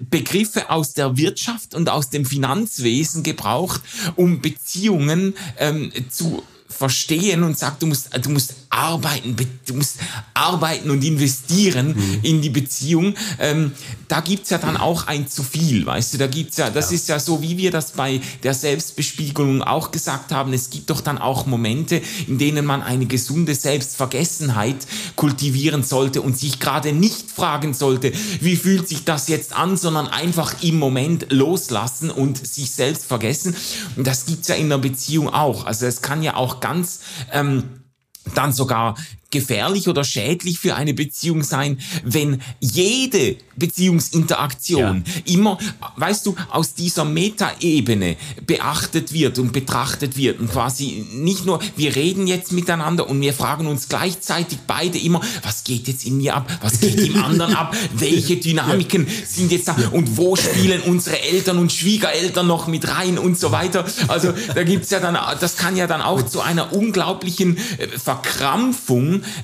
Begriffe 0.08 0.70
aus 0.70 0.94
der 0.94 1.16
Wirtschaft 1.16 1.74
und 1.74 1.88
aus 1.88 2.08
dem 2.10 2.24
Finanzwesen 2.24 3.22
gebraucht, 3.22 3.82
um 4.16 4.40
Beziehungen 4.40 5.34
ähm, 5.58 5.92
zu 6.08 6.42
verstehen 6.68 7.42
und 7.42 7.58
sagt, 7.58 7.82
du 7.82 7.86
musst, 7.86 8.08
du 8.24 8.30
musst 8.30 8.54
arbeiten, 8.70 9.34
du 9.66 9.74
musst 9.74 9.98
arbeiten 10.32 10.90
und 10.90 11.04
investieren 11.04 11.88
mhm. 11.88 12.20
in 12.22 12.40
die 12.40 12.50
Beziehung. 12.50 13.14
Ähm, 13.40 13.72
da 14.06 14.20
gibt's 14.20 14.50
ja 14.50 14.58
dann 14.58 14.76
auch 14.76 15.08
ein 15.08 15.28
zu 15.28 15.42
viel, 15.42 15.84
weißt 15.84 16.14
du, 16.14 16.18
da 16.18 16.28
gibt's 16.28 16.56
ja, 16.56 16.70
das 16.70 16.90
ja. 16.90 16.94
ist 16.94 17.08
ja 17.08 17.18
so, 17.18 17.42
wie 17.42 17.58
wir 17.58 17.72
das 17.72 17.92
bei 17.92 18.20
der 18.44 18.54
Selbstbespiegelung 18.54 19.62
auch 19.62 19.90
gesagt 19.90 20.32
haben, 20.32 20.52
es 20.52 20.70
gibt 20.70 20.88
doch 20.88 21.00
dann 21.00 21.18
auch 21.18 21.46
Momente, 21.46 22.00
in 22.28 22.38
denen 22.38 22.64
man 22.64 22.82
eine 22.82 23.06
gesunde 23.06 23.56
Selbstvergessenheit 23.56 24.86
kultivieren 25.16 25.82
sollte 25.82 26.22
und 26.22 26.38
sich 26.38 26.60
gerade 26.60 26.92
nicht 26.92 27.30
fragen 27.30 27.74
sollte, 27.74 28.12
wie 28.40 28.56
fühlt 28.56 28.88
sich 28.88 29.04
das 29.04 29.26
jetzt 29.26 29.52
an, 29.52 29.76
sondern 29.76 30.06
einfach 30.06 30.62
im 30.62 30.78
Moment 30.78 31.26
loslassen 31.30 32.10
und 32.10 32.46
sich 32.46 32.70
selbst 32.70 33.04
vergessen. 33.04 33.56
Und 33.96 34.06
das 34.06 34.26
gibt's 34.26 34.46
ja 34.46 34.54
in 34.54 34.68
der 34.68 34.78
Beziehung 34.78 35.28
auch. 35.28 35.66
Also 35.66 35.86
es 35.86 36.02
kann 36.02 36.22
ja 36.22 36.36
auch 36.36 36.60
ganz 36.60 37.00
ähm, 37.32 37.79
dann 38.34 38.52
sogar 38.52 38.96
gefährlich 39.30 39.88
oder 39.88 40.04
schädlich 40.04 40.58
für 40.58 40.74
eine 40.74 40.94
Beziehung 40.94 41.42
sein, 41.42 41.78
wenn 42.04 42.40
jede 42.58 43.36
Beziehungsinteraktion 43.56 45.04
ja. 45.06 45.34
immer, 45.34 45.58
weißt 45.96 46.26
du, 46.26 46.34
aus 46.50 46.74
dieser 46.74 47.04
Metaebene 47.04 48.16
beachtet 48.46 49.12
wird 49.12 49.38
und 49.38 49.52
betrachtet 49.52 50.16
wird 50.16 50.40
und 50.40 50.50
quasi 50.50 51.06
nicht 51.12 51.46
nur, 51.46 51.60
wir 51.76 51.94
reden 51.94 52.26
jetzt 52.26 52.52
miteinander 52.52 53.08
und 53.08 53.20
wir 53.20 53.32
fragen 53.32 53.66
uns 53.66 53.88
gleichzeitig 53.88 54.58
beide 54.66 54.98
immer, 54.98 55.20
was 55.42 55.62
geht 55.62 55.86
jetzt 55.86 56.04
in 56.04 56.16
mir 56.16 56.34
ab, 56.34 56.50
was 56.62 56.80
geht 56.80 56.98
im 56.98 57.22
anderen 57.24 57.54
ab, 57.54 57.76
welche 57.94 58.36
Dynamiken 58.36 59.06
ja. 59.06 59.12
sind 59.26 59.52
jetzt 59.52 59.68
da 59.68 59.76
und 59.92 60.16
wo 60.16 60.34
spielen 60.36 60.80
unsere 60.82 61.20
Eltern 61.20 61.58
und 61.58 61.70
Schwiegereltern 61.70 62.46
noch 62.46 62.66
mit 62.66 62.88
rein 62.88 63.18
und 63.18 63.38
so 63.38 63.52
weiter. 63.52 63.84
Also 64.08 64.32
da 64.54 64.64
gibt's 64.64 64.90
ja 64.90 65.00
dann, 65.00 65.16
das 65.38 65.56
kann 65.56 65.76
ja 65.76 65.86
dann 65.86 66.00
auch 66.00 66.22
zu 66.22 66.40
einer 66.40 66.72
unglaublichen 66.72 67.58
äh, 67.78 67.88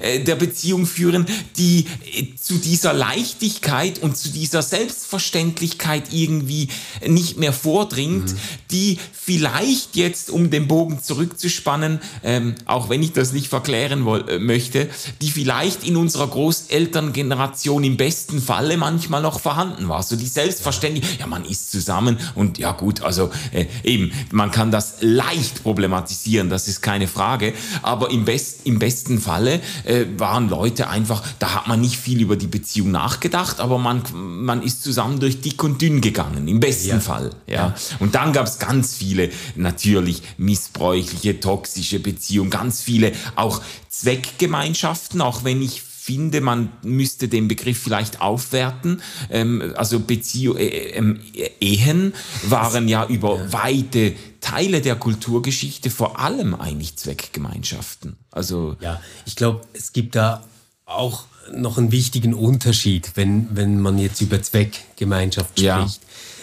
Äh, 0.01 0.21
der 0.21 0.37
Beziehung 0.37 0.87
führen, 0.87 1.27
die 1.57 1.87
äh, 2.15 2.35
zu 2.41 2.55
dieser 2.59 2.93
Leichtigkeit 2.93 3.99
und 4.01 4.17
zu 4.17 4.29
dieser 4.31 4.63
Selbstverständlichkeit 4.63 6.13
irgendwie 6.13 6.69
nicht 7.07 7.39
mehr 7.39 7.53
vordringt, 7.53 8.33
mhm. 8.33 8.39
die 8.71 8.99
vielleicht 9.13 9.97
jetzt, 9.97 10.31
um 10.31 10.51
den 10.51 10.69
Bogen 10.69 11.03
zurückzuspannen, 11.03 12.01
ähm, 12.23 12.55
auch 12.67 12.89
wenn 12.89 13.03
ich 13.03 13.13
das 13.13 13.33
nicht 13.33 13.49
verklären 13.49 14.05
woll, 14.05 14.29
äh, 14.29 14.39
möchte, 14.39 14.89
die 15.21 15.31
vielleicht 15.31 15.85
in 15.85 15.97
unserer 15.97 16.29
Großelterngeneration 16.29 17.83
im 17.85 17.97
besten 17.97 18.41
Falle 18.41 18.77
manchmal 18.77 19.23
noch 19.23 19.41
vorhanden 19.41 19.89
war. 19.89 20.03
So 20.03 20.17
die 20.17 20.27
Selbstverständlichkeit, 20.27 21.21
ja, 21.21 21.27
man 21.27 21.45
ist 21.45 21.71
zusammen 21.71 22.19
und 22.35 22.59
ja 22.59 22.73
gut, 22.73 23.03
also 23.03 23.31
äh, 23.53 23.67
eben, 23.83 24.13
man 24.31 24.51
kann 24.51 24.71
das 24.71 24.97
leicht 25.01 25.63
problematisieren, 25.63 26.49
das 26.51 26.69
ist 26.69 26.81
keine 26.81 27.09
Frage, 27.09 27.53
aber 27.83 28.11
im, 28.11 28.25
best, 28.25 28.61
im 28.65 28.79
besten 28.79 29.21
Falle 29.21 29.61
äh, 29.85 30.05
waren 30.17 30.49
Leute 30.49 30.89
einfach, 30.89 31.23
da 31.39 31.55
hat 31.55 31.69
man 31.69 31.81
nicht 31.81 31.97
viel 31.97 32.21
über 32.21 32.37
die 32.37 32.47
Beziehung 32.47 32.91
nachgedacht, 32.91 33.61
aber 33.61 33.79
man, 33.79 34.03
man 34.15 34.63
ist 34.63 34.83
zusammen 34.83 35.21
durch 35.21 35.41
dick 35.41 35.63
und 35.63 35.81
dünn 35.81 36.01
gegangen, 36.01 36.49
im 36.49 36.61
besten 36.61 36.89
ja. 36.89 37.01
Fall. 37.01 37.31
Ja. 37.47 37.55
ja. 37.55 37.75
Und 37.99 38.15
dann 38.15 38.33
gab 38.33 38.47
es 38.47 38.59
ganz 38.59 38.95
viele 38.95 39.31
natürlich 39.55 40.23
missbräuchliche, 40.39 41.41
toxische 41.41 42.01
Beziehungen, 42.01 42.51
ganz 42.51 42.81
viele 42.81 43.13
auch 43.35 43.63
Zweckgemeinschaften, 43.89 45.21
auch 45.21 45.45
wenn 45.45 45.63
ich 45.63 45.83
finde, 46.07 46.41
man 46.41 46.71
müsste 46.83 47.27
den 47.27 47.49
Begriff 47.49 47.79
vielleicht 47.79 48.21
aufwerten. 48.21 49.03
Ähm, 49.29 49.75
also 49.75 49.99
Beziehung, 49.99 50.57
äh, 50.57 50.67
äh, 50.67 51.51
Ehen 51.59 52.15
waren 52.45 52.87
ja 52.87 53.07
über 53.09 53.37
ja. 53.37 53.53
weite 53.53 54.15
Teile 54.41 54.81
der 54.81 54.95
Kulturgeschichte 54.95 55.91
vor 55.91 56.21
allem 56.21 56.55
eigentlich 56.55 56.97
Zweckgemeinschaften. 56.97 58.17
Also 58.37 58.77
ja, 58.81 59.01
ich 59.25 59.35
glaube, 59.35 59.63
es 59.73 59.95
gibt 59.95 60.15
da 60.15 60.45
auch 60.85 61.25
noch 61.55 61.79
einen 61.79 61.91
wichtigen 61.91 62.35
Unterschied, 62.35 63.13
wenn, 63.15 63.49
wenn 63.57 63.81
man 63.81 63.99
jetzt 63.99 64.21
über 64.21 64.43
Zweckgemeinschaft 64.43 65.59
spricht. 65.59 65.65
Ja. 65.65 65.89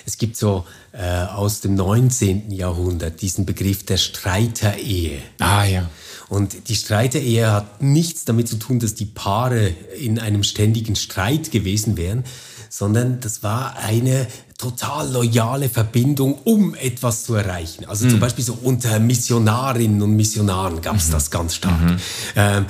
Es 0.05 0.17
gibt 0.17 0.35
so 0.35 0.65
äh, 0.91 1.25
aus 1.25 1.61
dem 1.61 1.75
19. 1.75 2.51
Jahrhundert 2.51 3.21
diesen 3.21 3.45
Begriff 3.45 3.85
der 3.85 3.97
Streiterehe. 3.97 5.19
Ah 5.37 5.65
ja. 5.65 5.89
Und 6.29 6.67
die 6.67 6.75
Streiterehe 6.75 7.51
hat 7.51 7.83
nichts 7.83 8.25
damit 8.25 8.47
zu 8.47 8.55
tun, 8.55 8.79
dass 8.79 8.95
die 8.95 9.05
Paare 9.05 9.67
in 9.99 10.17
einem 10.17 10.43
ständigen 10.43 10.95
Streit 10.95 11.51
gewesen 11.51 11.95
wären, 11.95 12.23
sondern 12.69 13.19
das 13.19 13.43
war 13.43 13.77
eine 13.77 14.25
total 14.57 15.11
loyale 15.11 15.69
Verbindung, 15.69 16.37
um 16.43 16.75
etwas 16.75 17.23
zu 17.23 17.35
erreichen. 17.35 17.85
Also 17.85 18.05
mhm. 18.05 18.11
zum 18.11 18.19
Beispiel 18.19 18.43
so 18.43 18.57
unter 18.61 18.99
Missionarinnen 18.99 20.01
und 20.01 20.15
Missionaren 20.15 20.81
gab 20.81 20.97
es 20.97 21.07
mhm. 21.07 21.11
das 21.11 21.31
ganz 21.31 21.55
stark. 21.55 21.81
Mhm. 21.81 21.97
Ähm, 22.35 22.65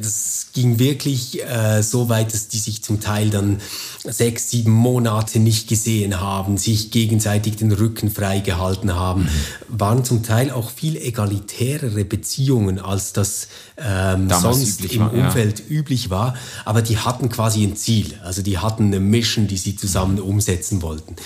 das 0.00 0.48
ging 0.52 0.78
wirklich 0.78 1.42
äh, 1.44 1.82
so 1.82 2.08
weit, 2.08 2.32
dass 2.34 2.48
die 2.48 2.58
sich 2.58 2.82
zum 2.82 3.00
Teil 3.00 3.30
dann 3.30 3.60
sechs, 4.04 4.50
sieben 4.50 4.72
Monate 4.72 5.38
nicht 5.38 5.68
gesehen 5.68 6.20
haben, 6.20 6.56
sich 6.56 6.90
gegenseitig 6.90 7.56
den 7.56 7.72
Rücken 7.72 8.10
freigehalten 8.10 8.94
haben, 8.94 9.22
mhm. 9.22 9.28
waren 9.68 10.04
zum 10.04 10.22
Teil 10.22 10.50
auch 10.50 10.70
viel 10.70 10.96
egalitärere 10.96 12.04
Beziehungen, 12.04 12.78
als 12.78 13.12
das 13.12 13.48
ähm, 13.76 14.28
sonst 14.28 14.84
im 14.84 15.00
war, 15.00 15.12
Umfeld 15.12 15.60
ja. 15.60 15.64
üblich 15.68 16.10
war. 16.10 16.34
Aber 16.64 16.82
die 16.82 16.98
hatten 16.98 17.28
quasi 17.28 17.62
ein 17.62 17.76
Ziel. 17.76 18.18
Also 18.22 18.42
die 18.42 18.58
hatten 18.58 18.86
eine 18.86 19.00
Mission, 19.00 19.46
die 19.46 19.56
sie 19.56 19.76
zusammen 19.76 20.20
umsetzen 20.20 20.82
wollten. 20.82 21.16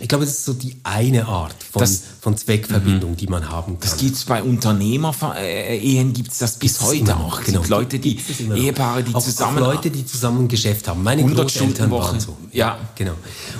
Ich 0.00 0.08
glaube, 0.08 0.24
das 0.24 0.34
ist 0.34 0.44
so 0.44 0.52
die 0.52 0.76
eine 0.82 1.26
Art 1.26 1.54
von, 1.70 1.80
das, 1.80 2.02
von 2.20 2.36
Zweckverbindung, 2.36 3.12
mhm. 3.12 3.16
die 3.16 3.26
man 3.26 3.48
haben 3.48 3.78
kann. 3.78 3.90
Das 3.90 3.96
gibt 3.98 4.16
es 4.16 4.24
bei 4.24 4.42
Unternehmer-Ehen, 4.42 6.12
gibt 6.12 6.32
es 6.32 6.38
das 6.38 6.58
bis 6.58 6.78
gibt's 6.78 6.84
heute 6.84 7.16
auch. 7.16 7.40
Es 7.40 7.46
genau. 7.46 7.58
gibt 7.60 7.70
Leute, 7.70 7.98
die, 7.98 8.18
Ehepaare, 8.54 9.02
die 9.04 9.14
auch, 9.14 9.22
zusammen... 9.22 9.58
Auch 9.58 9.74
Leute, 9.74 9.90
die 9.90 10.04
zusammen 10.04 10.44
ein 10.44 10.48
Geschäft 10.48 10.88
haben. 10.88 11.02
Meine 11.02 11.24
Großeltern 11.24 11.90
waren 11.90 12.18
so. 12.18 12.36
Ja. 12.52 12.78
Genau. 12.96 13.14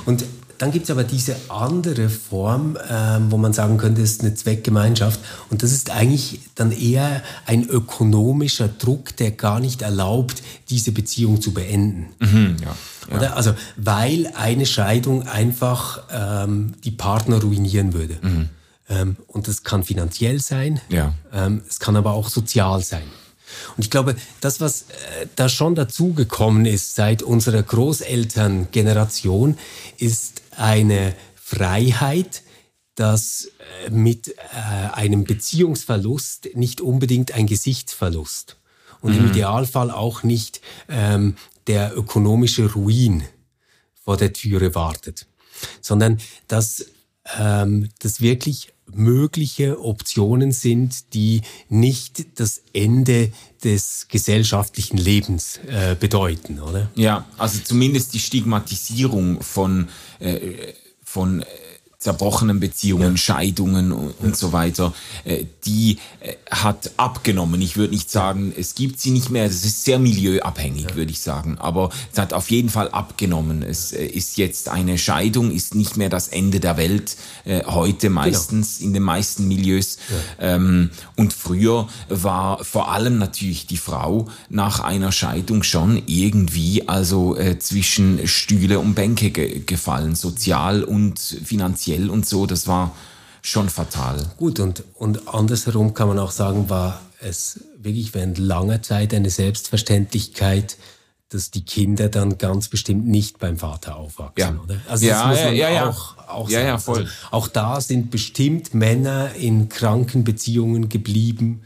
Und 0.05 0.25
dann 0.62 0.71
gibt 0.71 0.85
es 0.85 0.93
aber 0.93 1.03
diese 1.03 1.35
andere 1.49 2.09
Form, 2.09 2.79
ähm, 2.88 3.33
wo 3.33 3.37
man 3.37 3.53
sagen 3.53 3.79
könnte, 3.79 4.01
es 4.01 4.12
ist 4.12 4.21
eine 4.21 4.35
Zweckgemeinschaft. 4.35 5.19
Und 5.51 5.65
das 5.65 5.73
ist 5.73 5.91
eigentlich 5.91 6.38
dann 6.55 6.71
eher 6.71 7.21
ein 7.47 7.69
ökonomischer 7.69 8.69
Druck, 8.69 9.17
der 9.17 9.33
gar 9.33 9.59
nicht 9.59 9.83
erlaubt, 9.83 10.41
diese 10.69 10.93
Beziehung 10.93 11.41
zu 11.41 11.53
beenden. 11.53 12.07
Mhm, 12.21 12.59
ja. 12.62 12.77
Ja. 13.11 13.17
Oder? 13.17 13.37
Also, 13.37 13.55
weil 13.77 14.33
eine 14.35 14.67
Scheidung 14.67 15.27
einfach 15.27 16.03
ähm, 16.11 16.75
die 16.85 16.91
Partner 16.91 17.41
ruinieren 17.41 17.93
würde. 17.93 18.19
Mhm. 18.23 18.49
Ähm, 18.88 19.17
und 19.27 19.49
das 19.49 19.62
kann 19.62 19.85
finanziell 19.85 20.41
sein, 20.41 20.81
ja. 20.88 21.15
ähm, 21.33 21.62
es 21.69 21.81
kann 21.81 21.97
aber 21.97 22.12
auch 22.12 22.29
sozial 22.29 22.83
sein. 22.83 23.05
Und 23.77 23.85
ich 23.85 23.91
glaube, 23.91 24.17
das, 24.41 24.61
was 24.61 24.83
äh, 24.83 25.27
da 25.37 25.49
schon 25.49 25.75
dazugekommen 25.75 26.67
ist 26.67 26.95
seit 26.95 27.23
unserer 27.23 27.62
Großelterngeneration, 27.62 29.59
ist 29.99 30.43
eine 30.57 31.15
Freiheit, 31.35 32.43
dass 32.95 33.49
äh, 33.87 33.91
mit 33.91 34.29
äh, 34.29 34.33
einem 34.93 35.25
Beziehungsverlust 35.25 36.51
nicht 36.55 36.81
unbedingt 36.81 37.33
ein 37.33 37.47
Gesichtsverlust 37.47 38.57
und 39.01 39.12
mhm. 39.12 39.19
im 39.19 39.31
Idealfall 39.31 39.91
auch 39.91 40.23
nicht 40.23 40.61
ähm, 40.88 41.37
der 41.66 41.96
ökonomische 41.96 42.72
Ruin 42.72 43.25
vor 43.94 44.16
der 44.16 44.33
Türe 44.33 44.75
wartet, 44.75 45.27
sondern 45.81 46.18
dass 46.48 46.87
ähm, 47.38 47.88
das 48.01 48.20
wirklich 48.20 48.72
mögliche 48.94 49.81
Optionen 49.83 50.53
sind, 50.53 51.14
die 51.14 51.42
nicht 51.68 52.40
das 52.40 52.62
Ende 52.72 53.33
des 53.64 54.07
gesellschaftlichen 54.09 54.98
Lebens 54.98 55.59
äh, 55.68 55.96
bedeuten, 55.98 56.61
oder? 56.61 56.90
Ja, 56.94 57.27
also 57.38 57.61
zumindest 57.62 58.12
die 58.12 58.18
Stigmatisierung 58.18 59.40
von, 59.40 59.88
äh, 60.18 60.75
von 61.03 61.40
äh, 61.40 61.46
zerbrochenen 62.03 62.59
Beziehungen, 62.59 63.12
ja. 63.12 63.17
Scheidungen 63.17 63.93
und, 63.93 64.15
und, 64.19 64.37
so 64.37 64.53
weiter, 64.53 64.93
äh, 65.25 65.45
die 65.65 65.99
äh, 66.19 66.35
hat 66.51 66.91
abgenommen. 66.97 67.62
Ich 67.62 67.77
würde 67.77 67.95
nicht 67.95 68.11
sagen, 68.11 68.53
es 68.57 68.75
gibt 68.75 69.01
sie 69.01 69.11
nicht 69.11 69.31
mehr. 69.31 69.45
Es 69.45 69.65
ist 69.65 69.85
sehr 69.85 70.01
milieuabhängig, 70.01 70.87
ja. 70.91 70.97
würde 70.97 71.12
ich 71.12 71.21
sagen. 71.21 71.59
Aber 71.59 71.91
es 72.12 72.19
hat 72.19 72.33
auf 72.33 72.51
jeden 72.51 72.71
Fall 72.71 72.88
abgenommen. 72.88 73.62
Es 73.62 73.93
äh, 73.93 74.05
ist 74.05 74.37
jetzt 74.37 74.69
eine 74.69 74.99
Scheidung, 74.99 75.53
ist 75.53 75.77
nicht 75.77 75.97
mehr 75.97 76.09
das 76.09 76.27
Ende 76.29 76.59
der 76.59 76.77
Welt. 76.77 77.17
heute 77.67 78.09
genau. 78.09 78.21
meistens 78.21 78.79
genau. 78.79 78.88
in 78.88 78.95
den 78.95 79.03
meisten 79.05 79.47
Milieus. 79.47 79.99
Ja. 80.41 80.57
Ähm, 80.57 80.91
und 81.15 81.33
früher 81.33 81.88
war 82.09 82.65
vor 82.65 82.91
allem 82.91 83.19
natürlich 83.19 83.67
die 83.67 83.77
Frau 83.77 84.27
nach 84.49 84.81
einer 84.81 85.12
Scheidung 85.12 85.62
schon 85.62 86.03
irgendwie 86.07 86.88
also 86.88 87.37
zwischen 87.59 88.27
Stühle 88.27 88.79
und 88.81 88.95
Bänke 88.95 89.31
ge 89.31 89.62
gefallen, 89.65 90.15
sozial 90.15 90.83
und 90.83 91.19
finanziell 91.21 91.91
finanziell 91.92 92.11
und 92.11 92.26
so, 92.26 92.46
das 92.46 92.66
war 92.66 92.94
schon 93.42 93.68
fatal. 93.68 94.24
Gut, 94.37 94.61
und, 94.61 94.85
und 94.94 95.28
andersherum 95.28 95.94
kann 95.94 96.09
man 96.09 96.18
auch 96.18 96.31
sagen, 96.31 96.70
war 96.70 97.00
es 97.20 97.61
wirklich 97.78 98.14
während 98.14 98.38
langer 98.38 98.83
Zeit 98.83 99.14
eine 99.14 99.31
Selbstverständlichkeit, 99.31 100.76
dass 101.28 101.50
die 101.50 101.64
Kinder 101.64 102.09
dann 102.09 102.37
ganz 102.37 102.68
bestimmt 102.68 103.07
nicht 103.07 103.38
beim 103.38 103.57
Vater 103.57 103.96
aufwachsen, 103.96 104.57
ja. 104.57 104.62
oder? 104.62 104.81
Also 104.88 105.07
ja, 105.07 105.18
das 105.18 105.28
muss 105.28 105.44
man 105.44 105.57
ja, 105.57 105.70
ja, 105.70 105.88
auch, 105.88 106.18
auch 106.28 106.50
ja, 106.50 106.61
ja, 106.61 106.78
voll. 106.78 107.00
Also 107.00 107.12
auch 107.31 107.48
da 107.48 107.81
sind 107.81 108.11
bestimmt 108.11 108.74
Männer 108.74 109.35
in 109.35 109.68
kranken 109.68 110.24
Beziehungen 110.24 110.88
geblieben, 110.88 111.62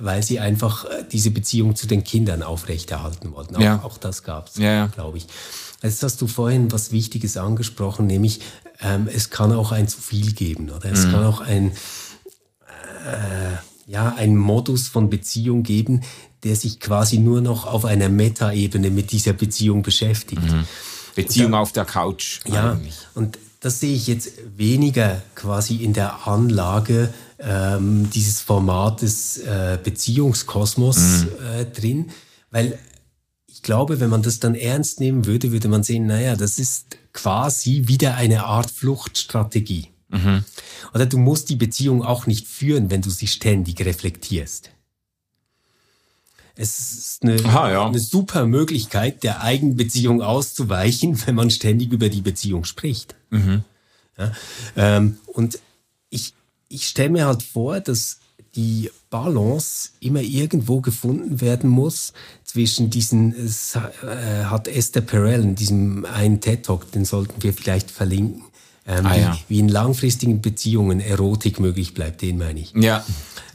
weil 0.00 0.22
sie 0.22 0.38
einfach 0.38 0.84
äh, 0.84 1.04
diese 1.10 1.30
Beziehung 1.30 1.74
zu 1.74 1.86
den 1.86 2.04
Kindern 2.04 2.42
aufrechterhalten 2.42 3.32
wollten. 3.32 3.56
Auch, 3.56 3.60
ja. 3.60 3.82
auch 3.82 3.98
das 3.98 4.22
gab 4.22 4.48
es, 4.48 4.56
ja, 4.56 4.86
glaube 4.86 5.18
ich. 5.18 5.26
Jetzt 5.82 6.02
hast 6.02 6.20
du 6.20 6.26
vorhin 6.26 6.70
was 6.70 6.92
Wichtiges 6.92 7.36
angesprochen, 7.36 8.06
nämlich 8.06 8.40
ähm, 8.80 9.08
es 9.12 9.30
kann 9.30 9.52
auch 9.52 9.72
ein 9.72 9.88
zu 9.88 10.00
viel 10.00 10.32
geben 10.32 10.70
oder 10.70 10.90
es 10.92 11.06
mhm. 11.06 11.12
kann 11.12 11.24
auch 11.24 11.40
ein, 11.40 11.72
äh, 13.06 13.90
ja, 13.90 14.14
ein 14.16 14.36
Modus 14.36 14.88
von 14.88 15.10
Beziehung 15.10 15.62
geben, 15.62 16.02
der 16.44 16.56
sich 16.56 16.80
quasi 16.80 17.18
nur 17.18 17.40
noch 17.40 17.66
auf 17.66 17.84
einer 17.84 18.08
Metaebene 18.08 18.90
mit 18.90 19.10
dieser 19.10 19.32
Beziehung 19.32 19.82
beschäftigt. 19.82 20.42
Mhm. 20.42 20.64
Beziehung 21.14 21.52
dann, 21.52 21.60
auf 21.60 21.72
der 21.72 21.84
Couch. 21.84 22.40
Ja, 22.46 22.72
eigentlich. 22.72 22.96
und 23.14 23.38
das 23.60 23.78
sehe 23.80 23.94
ich 23.94 24.06
jetzt 24.06 24.32
weniger 24.56 25.22
quasi 25.34 25.76
in 25.76 25.92
der 25.92 26.26
Anlage 26.26 27.12
ähm, 27.38 28.08
dieses 28.10 28.40
Formates 28.40 29.38
äh, 29.38 29.78
Beziehungskosmos 29.82 30.98
mhm. 30.98 31.28
äh, 31.46 31.64
drin, 31.66 32.10
weil 32.50 32.78
ich 33.46 33.62
glaube, 33.62 34.00
wenn 34.00 34.08
man 34.08 34.22
das 34.22 34.40
dann 34.40 34.54
ernst 34.54 35.00
nehmen 35.00 35.26
würde, 35.26 35.52
würde 35.52 35.68
man 35.68 35.82
sehen, 35.82 36.06
naja, 36.06 36.36
das 36.36 36.58
ist 36.58 36.96
quasi 37.12 37.82
wieder 37.86 38.14
eine 38.14 38.44
Art 38.44 38.70
Fluchtstrategie. 38.70 39.88
Mhm. 40.08 40.44
Oder 40.94 41.06
du 41.06 41.18
musst 41.18 41.50
die 41.50 41.56
Beziehung 41.56 42.02
auch 42.02 42.26
nicht 42.26 42.48
führen, 42.48 42.90
wenn 42.90 43.02
du 43.02 43.10
sie 43.10 43.26
ständig 43.26 43.84
reflektierst. 43.84 44.70
Es 46.56 46.78
ist 46.78 47.22
eine, 47.22 47.42
Aha, 47.44 47.72
ja. 47.72 47.86
eine 47.86 47.98
super 47.98 48.46
Möglichkeit, 48.46 49.22
der 49.22 49.42
Eigenbeziehung 49.42 50.22
auszuweichen, 50.22 51.20
wenn 51.26 51.34
man 51.34 51.50
ständig 51.50 51.92
über 51.92 52.08
die 52.08 52.20
Beziehung 52.20 52.64
spricht. 52.64 53.14
Mhm. 53.30 53.64
Ja, 54.18 54.32
ähm, 54.76 55.18
und 55.26 55.58
ich, 56.10 56.34
ich 56.68 56.88
stelle 56.88 57.10
mir 57.10 57.26
halt 57.26 57.42
vor, 57.42 57.80
dass 57.80 58.18
die 58.54 58.90
Balance 59.10 59.90
immer 60.00 60.20
irgendwo 60.20 60.80
gefunden 60.80 61.40
werden 61.40 61.70
muss 61.70 62.12
zwischen 62.44 62.90
diesen, 62.90 63.32
es 63.32 63.76
äh, 63.76 64.44
hat 64.44 64.66
Esther 64.66 65.02
Perel 65.02 65.42
in 65.42 65.54
diesem 65.54 66.04
einen 66.04 66.40
TED-Talk, 66.40 66.90
den 66.92 67.04
sollten 67.04 67.42
wir 67.42 67.52
vielleicht 67.52 67.90
verlinken, 67.90 68.42
ähm, 68.86 69.06
ah, 69.06 69.14
wie, 69.14 69.20
ja. 69.20 69.38
wie, 69.48 69.58
in 69.60 69.68
langfristigen 69.68 70.40
Beziehungen 70.40 71.00
Erotik 71.00 71.60
möglich 71.60 71.94
bleibt, 71.94 72.22
den 72.22 72.38
meine 72.38 72.60
ich. 72.60 72.72
Ja, 72.74 73.04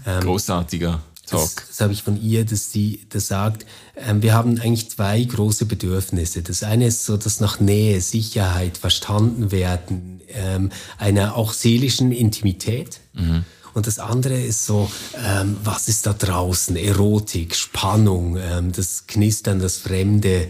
ähm, 0.05 0.21
großartiger 0.21 1.01
Talk. 1.25 1.55
Das, 1.55 1.67
das 1.67 1.81
habe 1.81 1.93
ich 1.93 2.03
von 2.03 2.21
ihr, 2.21 2.45
dass 2.45 2.71
sie 2.71 3.05
das 3.09 3.27
sagt, 3.27 3.65
ähm, 3.95 4.21
wir 4.21 4.33
haben 4.33 4.59
eigentlich 4.59 4.89
zwei 4.89 5.23
große 5.23 5.65
Bedürfnisse. 5.65 6.41
Das 6.41 6.63
eine 6.63 6.87
ist 6.87 7.05
so 7.05 7.17
das 7.17 7.39
nach 7.39 7.59
Nähe, 7.59 8.01
Sicherheit, 8.01 8.77
verstanden 8.77 9.51
werden, 9.51 10.21
ähm, 10.29 10.71
einer 10.97 11.35
auch 11.35 11.53
seelischen 11.53 12.11
Intimität. 12.11 12.99
Mhm. 13.13 13.45
Und 13.73 13.87
das 13.87 13.99
andere 13.99 14.39
ist 14.39 14.65
so, 14.65 14.89
ähm, 15.21 15.57
was 15.63 15.89
ist 15.89 16.05
da 16.05 16.13
draußen? 16.13 16.77
Erotik, 16.77 17.55
Spannung, 17.55 18.37
ähm, 18.37 18.71
das 18.71 19.05
Knistern, 19.05 19.59
das 19.59 19.77
Fremde, 19.77 20.47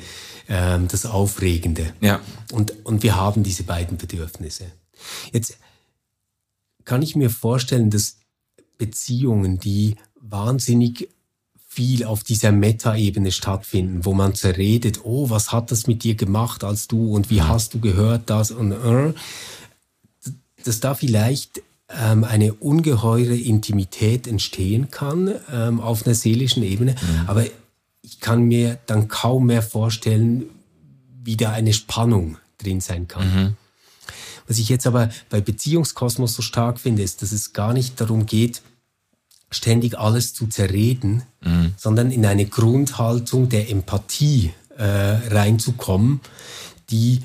ähm, 0.47 0.87
das 0.87 1.07
Aufregende. 1.07 1.93
Ja. 2.01 2.21
Und, 2.51 2.85
und 2.85 3.01
wir 3.01 3.15
haben 3.15 3.41
diese 3.41 3.63
beiden 3.63 3.97
Bedürfnisse. 3.97 4.65
Jetzt 5.31 5.57
kann 6.83 7.01
ich 7.01 7.15
mir 7.15 7.31
vorstellen, 7.31 7.89
dass 7.89 8.17
Beziehungen, 8.77 9.59
die 9.59 9.95
wahnsinnig 10.29 11.09
viel 11.67 12.05
auf 12.05 12.23
dieser 12.23 12.51
Meta-Ebene 12.53 13.31
stattfinden, 13.31 14.05
wo 14.05 14.13
man 14.13 14.33
zerredet, 14.33 15.01
oh, 15.03 15.29
was 15.29 15.51
hat 15.51 15.71
das 15.71 15.87
mit 15.87 16.03
dir 16.03 16.15
gemacht 16.15 16.63
als 16.63 16.87
du 16.87 17.13
und 17.13 17.29
wie 17.29 17.41
hast 17.41 17.73
du 17.73 17.79
gehört 17.79 18.29
das 18.29 18.51
und 18.51 18.71
äh, 18.71 19.13
dass 20.63 20.79
da 20.79 20.95
vielleicht 20.95 21.61
ähm, 21.89 22.23
eine 22.23 22.53
ungeheure 22.53 23.35
Intimität 23.35 24.25
entstehen 24.25 24.89
kann 24.89 25.35
ähm, 25.51 25.79
auf 25.81 26.05
einer 26.05 26.15
seelischen 26.15 26.63
Ebene. 26.63 26.93
Mhm. 26.93 27.27
Aber 27.27 27.45
ich 28.01 28.19
kann 28.19 28.43
mir 28.43 28.79
dann 28.85 29.07
kaum 29.07 29.47
mehr 29.47 29.61
vorstellen, 29.61 30.45
wie 31.23 31.37
da 31.37 31.51
eine 31.51 31.73
Spannung 31.73 32.37
drin 32.57 32.79
sein 32.79 33.07
kann. 33.07 33.27
Mhm. 33.27 33.57
Was 34.47 34.59
ich 34.59 34.69
jetzt 34.69 34.87
aber 34.87 35.09
bei 35.29 35.41
Beziehungskosmos 35.41 36.35
so 36.35 36.41
stark 36.41 36.79
finde, 36.79 37.03
ist, 37.03 37.21
dass 37.21 37.31
es 37.31 37.53
gar 37.53 37.73
nicht 37.73 37.99
darum 37.99 38.25
geht, 38.25 38.61
ständig 39.49 39.97
alles 39.97 40.33
zu 40.33 40.47
zerreden, 40.47 41.23
mhm. 41.41 41.73
sondern 41.77 42.11
in 42.11 42.25
eine 42.25 42.45
Grundhaltung 42.45 43.49
der 43.49 43.69
Empathie 43.69 44.51
äh, 44.77 44.83
reinzukommen, 44.83 46.19
die 46.89 47.21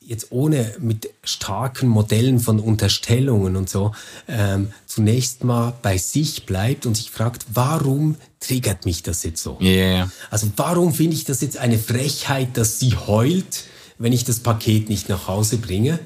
jetzt 0.00 0.28
ohne 0.30 0.74
mit 0.80 1.10
starken 1.22 1.88
Modellen 1.88 2.40
von 2.40 2.60
Unterstellungen 2.60 3.56
und 3.56 3.70
so 3.70 3.92
ähm, 4.28 4.72
zunächst 4.86 5.44
mal 5.44 5.72
bei 5.80 5.96
sich 5.96 6.44
bleibt 6.44 6.86
und 6.86 6.96
sich 6.96 7.10
fragt, 7.10 7.46
warum 7.54 8.16
triggert 8.40 8.84
mich 8.84 9.02
das 9.02 9.22
jetzt 9.22 9.42
so? 9.42 9.58
Yeah. 9.60 10.10
Also 10.30 10.48
warum 10.56 10.92
finde 10.92 11.16
ich 11.16 11.24
das 11.24 11.40
jetzt 11.40 11.56
eine 11.56 11.78
Frechheit, 11.78 12.56
dass 12.56 12.78
sie 12.78 12.96
heult, 12.96 13.64
wenn 13.98 14.12
ich 14.12 14.24
das 14.24 14.40
Paket 14.40 14.88
nicht 14.88 15.08
nach 15.08 15.28
Hause 15.28 15.58
bringe? 15.58 15.98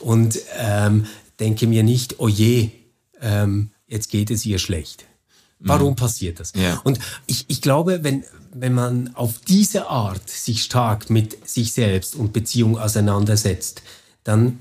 Und 0.00 0.38
ähm, 0.58 1.06
denke 1.38 1.66
mir 1.66 1.82
nicht, 1.82 2.18
oh 2.18 2.28
je, 2.28 2.70
ähm, 3.20 3.70
jetzt 3.90 4.08
geht 4.08 4.30
es 4.30 4.46
ihr 4.46 4.58
schlecht. 4.58 5.04
Warum 5.58 5.90
mhm. 5.90 5.96
passiert 5.96 6.40
das? 6.40 6.52
Ja. 6.56 6.80
Und 6.84 6.98
ich, 7.26 7.44
ich 7.48 7.60
glaube, 7.60 8.02
wenn, 8.02 8.24
wenn 8.54 8.72
man 8.72 9.14
auf 9.14 9.40
diese 9.46 9.88
Art 9.88 10.28
sich 10.30 10.62
stark 10.62 11.10
mit 11.10 11.46
sich 11.46 11.72
selbst 11.72 12.14
und 12.14 12.32
Beziehung 12.32 12.78
auseinandersetzt, 12.78 13.82
dann 14.24 14.60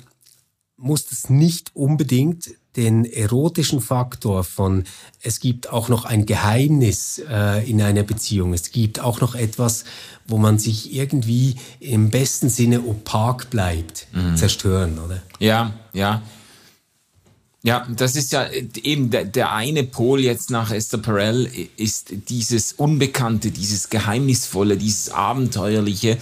muss 0.76 1.06
das 1.06 1.30
nicht 1.30 1.72
unbedingt 1.74 2.52
den 2.76 3.04
erotischen 3.04 3.82
Faktor 3.82 4.44
von 4.44 4.84
es 5.22 5.40
gibt 5.40 5.70
auch 5.70 5.90
noch 5.90 6.06
ein 6.06 6.26
Geheimnis 6.26 7.22
äh, 7.30 7.70
in 7.70 7.82
einer 7.82 8.04
Beziehung, 8.04 8.54
es 8.54 8.72
gibt 8.72 9.00
auch 9.00 9.22
noch 9.22 9.36
etwas, 9.36 9.86
wo 10.28 10.38
man 10.38 10.60
sich 10.60 10.94
irgendwie 10.94 11.56
im 11.80 12.10
besten 12.10 12.50
Sinne 12.50 12.82
opak 12.82 13.50
bleibt, 13.50 14.08
mhm. 14.14 14.38
zerstören, 14.38 15.00
oder? 15.00 15.22
Ja, 15.40 15.74
ja. 15.94 16.22
Ja, 17.62 17.86
das 17.94 18.16
ist 18.16 18.32
ja 18.32 18.48
eben 18.84 19.10
der, 19.10 19.26
der 19.26 19.52
eine 19.52 19.84
Pol 19.84 20.22
jetzt 20.22 20.50
nach 20.50 20.72
Esther 20.72 20.98
Perel 20.98 21.50
ist 21.76 22.14
dieses 22.30 22.72
Unbekannte, 22.72 23.52
dieses 23.52 23.90
Geheimnisvolle, 23.90 24.78
dieses 24.78 25.10
Abenteuerliche 25.10 26.18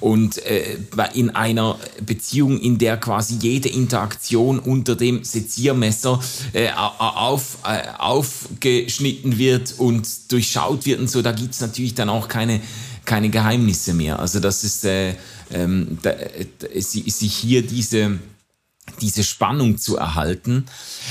und 0.00 0.38
äh, 0.46 0.78
in 1.12 1.28
einer 1.28 1.78
Beziehung, 2.06 2.58
in 2.58 2.78
der 2.78 2.96
quasi 2.96 3.36
jede 3.38 3.68
Interaktion 3.68 4.58
unter 4.58 4.96
dem 4.96 5.24
Seziermesser 5.24 6.20
äh, 6.54 6.70
auf, 6.70 7.58
äh, 7.66 7.82
aufgeschnitten 7.98 9.36
wird 9.36 9.74
und 9.76 10.32
durchschaut 10.32 10.86
wird 10.86 11.00
und 11.00 11.10
so, 11.10 11.20
da 11.20 11.32
gibt's 11.32 11.60
natürlich 11.60 11.92
dann 11.96 12.08
auch 12.08 12.28
keine, 12.28 12.62
keine 13.04 13.28
Geheimnisse 13.28 13.92
mehr. 13.92 14.18
Also 14.18 14.40
das 14.40 14.64
ist, 14.64 14.86
äh, 14.86 15.16
ähm, 15.50 15.98
da, 16.00 16.12
äh, 16.12 16.80
sich 16.80 17.34
hier 17.34 17.60
diese 17.60 18.18
diese 19.00 19.24
Spannung 19.24 19.78
zu 19.78 19.96
erhalten. 19.96 20.66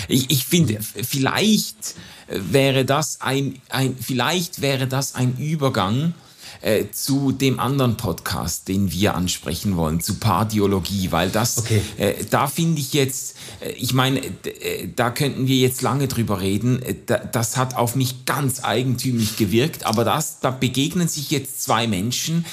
Ich, 0.08 0.30
ich 0.32 0.46
finde, 0.46 0.80
vielleicht 0.82 1.96
wäre 2.28 2.86
das 2.86 3.22
ein, 3.22 3.60
ein, 3.70 3.96
vielleicht 4.00 4.62
wäre 4.62 4.88
das 4.88 5.16
ein 5.16 5.38
Übergang 5.38 6.14
äh, 6.62 6.86
zu 6.92 7.32
dem 7.32 7.60
anderen 7.60 7.98
Podcast, 7.98 8.68
den 8.68 8.92
wir 8.92 9.16
ansprechen 9.16 9.78
wollen, 9.78 10.02
zu 10.02 10.16
Pardiologie, 10.16 11.12
weil 11.12 11.30
das, 11.30 11.60
okay. 11.60 11.82
äh, 11.98 12.14
da 12.30 12.48
finde 12.48 12.82
ich 12.82 12.94
jetzt, 12.94 13.36
äh, 13.62 13.72
ich 13.72 13.94
meine, 13.94 14.22
äh, 14.26 14.88
da 14.96 15.12
könnten 15.12 15.48
wir 15.48 15.58
jetzt 15.58 15.82
lange 15.82 16.08
drüber 16.08 16.42
reden, 16.42 16.82
äh, 16.82 16.96
das 17.32 17.58
hat 17.58 17.76
auf 17.76 17.96
mich 17.96 18.26
ganz 18.26 18.64
eigentümlich 18.64 19.38
gewirkt, 19.38 19.86
aber 19.86 20.04
das, 20.04 20.40
da 20.40 20.52
begegnen 20.52 21.08
sich 21.08 21.32
jetzt 21.32 21.62
zwei 21.64 21.88
Menschen, 21.88 22.46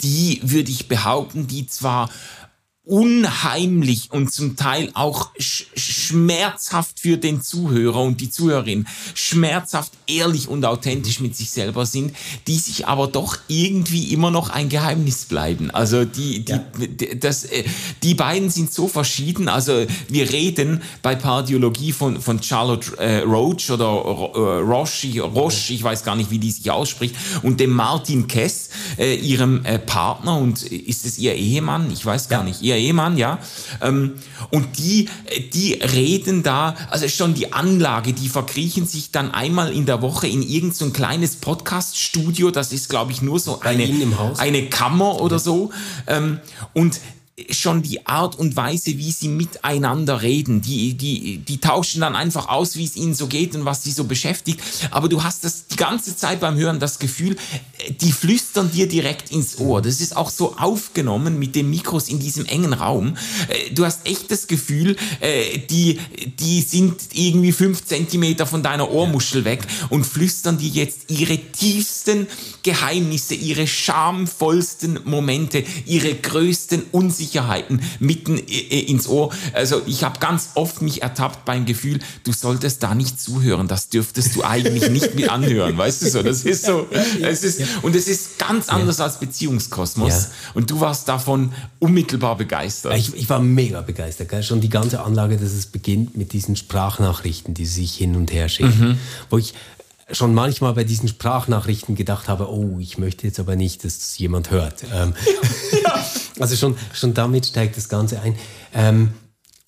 die, 0.00 0.40
würde 0.42 0.70
ich 0.70 0.88
behaupten, 0.88 1.46
die 1.46 1.66
zwar 1.66 2.10
unheimlich 2.86 4.10
und 4.10 4.32
zum 4.32 4.56
Teil 4.56 4.90
auch 4.92 5.30
sch 5.38 5.64
schmerzhaft 5.74 7.00
für 7.00 7.16
den 7.16 7.40
Zuhörer 7.40 8.02
und 8.02 8.20
die 8.20 8.30
Zuhörerin, 8.30 8.86
schmerzhaft 9.14 9.92
ehrlich 10.06 10.48
und 10.48 10.64
authentisch 10.66 11.20
mit 11.20 11.34
sich 11.34 11.50
selber 11.50 11.86
sind, 11.86 12.14
die 12.46 12.58
sich 12.58 12.86
aber 12.86 13.06
doch 13.06 13.38
irgendwie 13.48 14.12
immer 14.12 14.30
noch 14.30 14.50
ein 14.50 14.68
Geheimnis 14.68 15.24
bleiben. 15.24 15.70
Also 15.70 16.04
die, 16.04 16.44
die, 16.44 16.52
ja. 16.52 16.64
das, 17.18 17.44
äh, 17.44 17.64
die 18.02 18.14
beiden 18.14 18.50
sind 18.50 18.72
so 18.72 18.86
verschieden. 18.86 19.48
Also 19.48 19.86
wir 20.08 20.30
reden 20.30 20.82
bei 21.02 21.14
Pardiologie 21.14 21.92
von, 21.92 22.20
von 22.20 22.42
Charlotte 22.42 22.96
äh, 22.98 23.20
Roach 23.20 23.70
oder 23.70 23.86
äh, 23.86 24.60
Roche, 24.60 25.22
Roche, 25.22 25.72
ich 25.72 25.82
weiß 25.82 26.04
gar 26.04 26.16
nicht, 26.16 26.30
wie 26.30 26.38
die 26.38 26.50
sich 26.50 26.70
ausspricht, 26.70 27.16
und 27.42 27.60
dem 27.60 27.70
Martin 27.70 28.26
Kess, 28.26 28.68
äh, 28.98 29.14
ihrem 29.14 29.64
äh, 29.64 29.78
Partner 29.78 30.36
und 30.36 30.62
ist 30.62 31.06
es 31.06 31.18
ihr 31.18 31.34
Ehemann? 31.34 31.90
Ich 31.90 32.04
weiß 32.04 32.28
gar 32.28 32.40
ja. 32.40 32.44
nicht. 32.44 32.62
Ihr 32.62 32.73
ihr 32.74 32.88
Ehemann, 32.88 33.16
ja. 33.16 33.38
Ähm, 33.80 34.14
und 34.50 34.78
die, 34.78 35.08
die 35.52 35.74
reden 35.74 36.42
da, 36.42 36.74
also 36.90 37.08
schon 37.08 37.34
die 37.34 37.52
Anlage, 37.52 38.12
die 38.12 38.28
verkriechen 38.28 38.86
sich 38.86 39.10
dann 39.10 39.32
einmal 39.32 39.72
in 39.72 39.86
der 39.86 40.02
Woche 40.02 40.26
in 40.26 40.42
irgendein 40.42 40.74
so 40.74 40.90
kleines 40.90 41.36
Podcast-Studio. 41.36 42.50
Das 42.50 42.72
ist, 42.72 42.88
glaube 42.88 43.12
ich, 43.12 43.22
nur 43.22 43.38
so 43.38 43.60
eine, 43.60 43.88
eine 44.38 44.66
Kammer 44.66 45.20
oder 45.20 45.38
so. 45.38 45.70
Ähm, 46.06 46.40
und 46.72 47.00
schon 47.50 47.82
die 47.82 48.06
Art 48.06 48.38
und 48.38 48.54
Weise, 48.54 48.96
wie 48.96 49.10
sie 49.10 49.26
miteinander 49.26 50.22
reden. 50.22 50.60
Die, 50.60 50.94
die, 50.94 51.38
die 51.38 51.58
tauschen 51.58 52.00
dann 52.00 52.14
einfach 52.14 52.48
aus, 52.48 52.76
wie 52.76 52.84
es 52.84 52.94
ihnen 52.94 53.14
so 53.14 53.26
geht 53.26 53.56
und 53.56 53.64
was 53.64 53.82
sie 53.82 53.90
so 53.90 54.04
beschäftigt. 54.04 54.60
Aber 54.92 55.08
du 55.08 55.24
hast 55.24 55.42
das 55.42 55.66
die 55.66 55.76
ganze 55.76 56.16
Zeit 56.16 56.38
beim 56.38 56.56
Hören 56.56 56.78
das 56.78 57.00
Gefühl, 57.00 57.36
die 58.00 58.12
flüstern 58.12 58.70
dir 58.70 58.86
direkt 58.86 59.32
ins 59.32 59.58
Ohr. 59.58 59.82
Das 59.82 60.00
ist 60.00 60.16
auch 60.16 60.30
so 60.30 60.56
aufgenommen 60.56 61.38
mit 61.40 61.56
den 61.56 61.70
Mikros 61.70 62.08
in 62.08 62.20
diesem 62.20 62.46
engen 62.46 62.72
Raum. 62.72 63.16
Äh, 63.48 63.72
du 63.72 63.84
hast 63.84 64.06
echt 64.06 64.30
das 64.30 64.46
Gefühl, 64.46 64.96
äh, 65.18 65.58
die, 65.58 65.98
die 66.38 66.60
sind 66.60 66.94
irgendwie 67.14 67.52
fünf 67.52 67.84
Zentimeter 67.84 68.46
von 68.46 68.62
deiner 68.62 68.88
Ohrmuschel 68.92 69.44
weg 69.44 69.62
und 69.90 70.06
flüstern 70.06 70.58
dir 70.58 70.70
jetzt 70.70 71.10
ihre 71.10 71.36
tiefsten 71.38 72.28
Geheimnisse, 72.62 73.34
ihre 73.34 73.66
schamvollsten 73.66 75.00
Momente, 75.04 75.64
ihre 75.84 76.14
größten 76.14 76.84
Unsicherheiten 76.92 77.23
Unsicherheiten 77.24 77.80
mitten 78.00 78.38
ins 78.38 79.08
Ohr. 79.08 79.32
Also 79.52 79.82
ich 79.86 80.04
habe 80.04 80.18
ganz 80.20 80.50
oft 80.54 80.82
mich 80.82 81.02
ertappt 81.02 81.44
beim 81.44 81.64
Gefühl, 81.64 82.00
du 82.24 82.32
solltest 82.32 82.82
da 82.82 82.94
nicht 82.94 83.20
zuhören, 83.20 83.66
das 83.68 83.88
dürftest 83.88 84.36
du 84.36 84.44
eigentlich 84.44 84.90
nicht 84.90 85.14
mit 85.14 85.30
anhören, 85.30 85.76
weißt 85.76 86.02
du 86.02 86.10
so? 86.10 86.22
Das 86.22 86.42
ist 86.44 86.64
so, 86.64 86.86
es 87.22 87.42
ist, 87.42 87.62
und 87.82 87.96
es 87.96 88.08
ist 88.08 88.38
ganz 88.38 88.68
anders 88.68 89.00
als 89.00 89.18
Beziehungskosmos. 89.20 90.12
Ja. 90.12 90.26
Und 90.54 90.70
du 90.70 90.80
warst 90.80 91.08
davon 91.08 91.52
unmittelbar 91.78 92.36
begeistert. 92.36 92.96
Ich, 92.96 93.14
ich 93.14 93.28
war 93.28 93.40
mega 93.40 93.80
begeistert. 93.80 94.28
Gell? 94.28 94.42
Schon 94.42 94.60
die 94.60 94.68
ganze 94.68 95.02
Anlage, 95.02 95.36
dass 95.36 95.52
es 95.52 95.66
beginnt 95.66 96.16
mit 96.16 96.32
diesen 96.32 96.56
Sprachnachrichten, 96.56 97.54
die 97.54 97.66
sich 97.66 97.94
hin 97.94 98.16
und 98.16 98.32
her 98.32 98.48
schicken. 98.48 98.90
Mhm. 98.90 98.98
Wo 99.30 99.38
ich 99.38 99.54
schon 100.10 100.34
manchmal 100.34 100.74
bei 100.74 100.84
diesen 100.84 101.08
Sprachnachrichten 101.08 101.94
gedacht 101.94 102.28
habe, 102.28 102.50
oh, 102.50 102.78
ich 102.78 102.98
möchte 102.98 103.26
jetzt 103.26 103.40
aber 103.40 103.56
nicht, 103.56 103.84
dass 103.84 103.98
das 103.98 104.18
jemand 104.18 104.50
hört. 104.50 104.84
Ähm, 104.92 105.14
ja. 105.82 106.04
Also 106.40 106.56
schon, 106.56 106.76
schon 106.92 107.14
damit 107.14 107.46
steigt 107.46 107.76
das 107.76 107.88
Ganze 107.88 108.20
ein. 108.20 108.34
Ähm, 108.74 109.14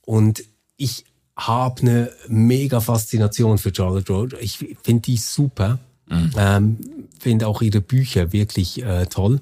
und 0.05 0.43
ich 0.76 1.05
habe 1.37 1.82
eine 1.82 2.11
mega 2.26 2.80
Faszination 2.80 3.59
für 3.59 3.72
Charlotte 3.72 4.12
Road. 4.12 4.37
Ich 4.41 4.59
finde 4.82 5.03
die 5.03 5.16
super. 5.16 5.78
Mhm. 6.09 6.32
Ähm, 6.37 6.78
finde 7.20 7.47
auch 7.47 7.62
ihre 7.62 7.80
Bücher 7.80 8.32
wirklich 8.32 8.82
äh, 8.82 9.07
toll. 9.07 9.41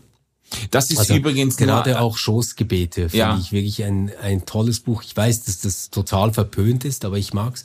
Das 0.71 0.91
ist 0.91 0.99
also 0.99 1.15
übrigens 1.15 1.57
gerade 1.57 2.01
auch 2.01 2.17
Schoßgebete 2.17 3.09
finde 3.09 3.17
ja. 3.17 3.39
ich 3.39 3.53
wirklich 3.53 3.83
ein, 3.85 4.11
ein 4.23 4.45
tolles 4.47 4.81
Buch. 4.81 5.03
Ich 5.03 5.17
weiß, 5.17 5.45
dass 5.45 5.61
das 5.61 5.91
total 5.91 6.33
verpönt 6.33 6.85
ist, 6.85 7.05
aber 7.05 7.17
ich 7.17 7.33
mag's. 7.33 7.65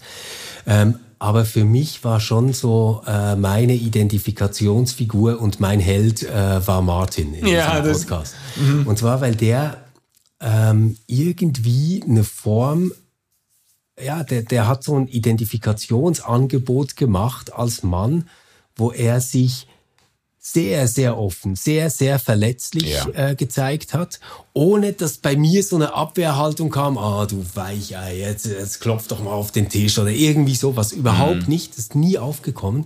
Ähm, 0.65 0.95
aber 1.19 1.43
für 1.43 1.65
mich 1.65 2.03
war 2.05 2.21
schon 2.21 2.53
so 2.53 3.03
äh, 3.05 3.35
meine 3.35 3.73
Identifikationsfigur 3.73 5.39
und 5.41 5.59
mein 5.59 5.81
Held 5.81 6.23
äh, 6.23 6.65
war 6.65 6.81
Martin 6.81 7.33
in 7.33 7.45
ja, 7.45 7.81
diesem 7.81 8.07
Podcast. 8.07 8.35
Das, 8.55 8.65
mhm. 8.65 8.87
und 8.87 8.97
zwar, 8.97 9.19
weil 9.19 9.35
der 9.35 9.83
ähm, 10.39 10.97
irgendwie 11.07 12.01
eine 12.07 12.23
Form, 12.23 12.93
ja, 14.01 14.23
der, 14.23 14.43
der 14.43 14.67
hat 14.67 14.83
so 14.83 14.95
ein 14.95 15.07
Identifikationsangebot 15.07 16.95
gemacht 16.95 17.53
als 17.53 17.83
Mann, 17.83 18.29
wo 18.75 18.91
er 18.91 19.19
sich 19.19 19.67
sehr, 20.41 20.87
sehr 20.87 21.17
offen, 21.17 21.55
sehr, 21.55 21.89
sehr 21.89 22.17
verletzlich 22.17 22.91
ja. 22.91 23.07
äh, 23.13 23.35
gezeigt 23.35 23.93
hat, 23.93 24.19
ohne 24.53 24.93
dass 24.93 25.17
bei 25.17 25.35
mir 25.35 25.63
so 25.63 25.75
eine 25.75 25.93
Abwehrhaltung 25.93 26.69
kam, 26.69 26.97
ah, 26.97 27.25
du 27.25 27.45
Weichei, 27.55 28.19
jetzt, 28.19 28.45
jetzt 28.45 28.79
klopf 28.79 29.07
doch 29.07 29.21
mal 29.21 29.31
auf 29.31 29.51
den 29.51 29.67
Tisch 29.67 29.99
oder 29.99 30.11
irgendwie 30.11 30.55
sowas. 30.55 30.93
Überhaupt 30.93 31.43
mhm. 31.43 31.49
nicht, 31.49 31.73
das 31.73 31.79
ist 31.79 31.95
nie 31.95 32.17
aufgekommen. 32.17 32.85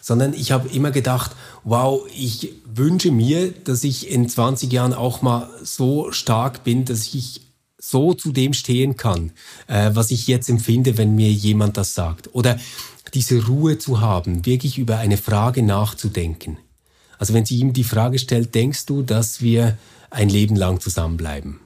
Sondern 0.00 0.32
ich 0.32 0.50
habe 0.50 0.68
immer 0.70 0.90
gedacht, 0.90 1.32
wow, 1.62 2.00
ich 2.16 2.54
wünsche 2.64 3.12
mir, 3.12 3.52
dass 3.52 3.84
ich 3.84 4.10
in 4.10 4.28
20 4.28 4.72
Jahren 4.72 4.94
auch 4.94 5.20
mal 5.20 5.50
so 5.62 6.10
stark 6.10 6.64
bin, 6.64 6.86
dass 6.86 7.14
ich 7.14 7.42
so 7.78 8.14
zu 8.14 8.32
dem 8.32 8.54
stehen 8.54 8.96
kann, 8.96 9.32
äh, 9.66 9.90
was 9.92 10.10
ich 10.10 10.26
jetzt 10.26 10.48
empfinde, 10.48 10.96
wenn 10.96 11.14
mir 11.14 11.30
jemand 11.30 11.76
das 11.76 11.94
sagt. 11.94 12.34
Oder 12.34 12.58
diese 13.14 13.46
Ruhe 13.46 13.78
zu 13.78 14.00
haben, 14.00 14.46
wirklich 14.46 14.78
über 14.78 14.98
eine 14.98 15.16
Frage 15.16 15.62
nachzudenken. 15.62 16.58
Also 17.20 17.34
wenn 17.34 17.44
sie 17.44 17.58
ihm 17.58 17.74
die 17.74 17.84
Frage 17.84 18.18
stellt, 18.18 18.54
denkst 18.54 18.86
du, 18.86 19.02
dass 19.02 19.42
wir 19.42 19.76
ein 20.08 20.30
Leben 20.30 20.56
lang 20.56 20.80
zusammenbleiben? 20.80 21.60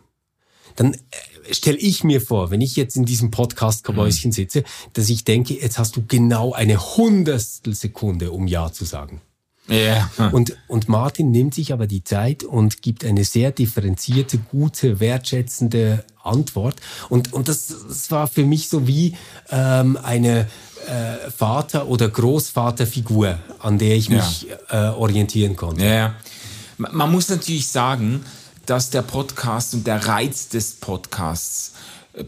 Dann 0.75 0.95
äh, 0.95 1.55
stelle 1.55 1.79
ich 1.79 2.03
mir 2.03 2.21
vor, 2.21 2.51
wenn 2.51 2.61
ich 2.61 2.75
jetzt 2.75 2.97
in 2.97 3.05
diesem 3.05 3.31
Podcast-Kabäuschen 3.31 4.33
sitze, 4.33 4.65
dass 4.95 5.09
ich 5.09 5.23
denke, 5.23 5.55
jetzt 5.55 5.79
hast 5.79 5.95
du 5.95 6.05
genau 6.07 6.53
eine 6.53 6.97
Hundertstel 6.97 7.73
Sekunde, 7.73 8.33
um 8.33 8.49
Ja 8.49 8.73
zu 8.73 8.85
sagen. 8.85 9.21
Ja. 9.69 10.11
Und, 10.33 10.57
und 10.67 10.89
Martin 10.89 11.31
nimmt 11.31 11.55
sich 11.55 11.73
aber 11.73 11.87
die 11.87 12.05
Zeit 12.05 12.43
und 12.43 12.83
gibt 12.83 13.05
eine 13.05 13.25
sehr 13.25 13.53
differenzierte, 13.53 14.39
gute, 14.39 14.99
wertschätzende 14.99 16.05
Antwort. 16.23 16.77
Und, 17.09 17.33
und 17.33 17.49
das, 17.49 17.69
das 17.69 18.11
war 18.11 18.27
für 18.27 18.45
mich 18.45 18.69
so 18.69 18.87
wie 18.89 19.17
ähm, 19.51 19.97
eine 20.03 20.49
äh, 20.87 21.31
Vater- 21.31 21.87
oder 21.89 22.09
Großvaterfigur, 22.09 23.39
an 23.61 23.79
der 23.79 23.97
ich 23.97 24.09
mich 24.09 24.47
ja. 24.71 24.91
äh, 24.91 24.95
orientieren 24.95 25.57
konnte. 25.57 25.85
Ja, 25.85 26.15
man 26.79 27.11
muss 27.11 27.29
natürlich 27.29 27.69
sagen, 27.69 28.25
dass 28.67 28.91
der 28.91 29.03
Podcast 29.03 29.75
und 29.75 29.87
der 29.87 30.07
Reiz 30.07 30.49
des 30.49 30.73
Podcasts 30.73 31.73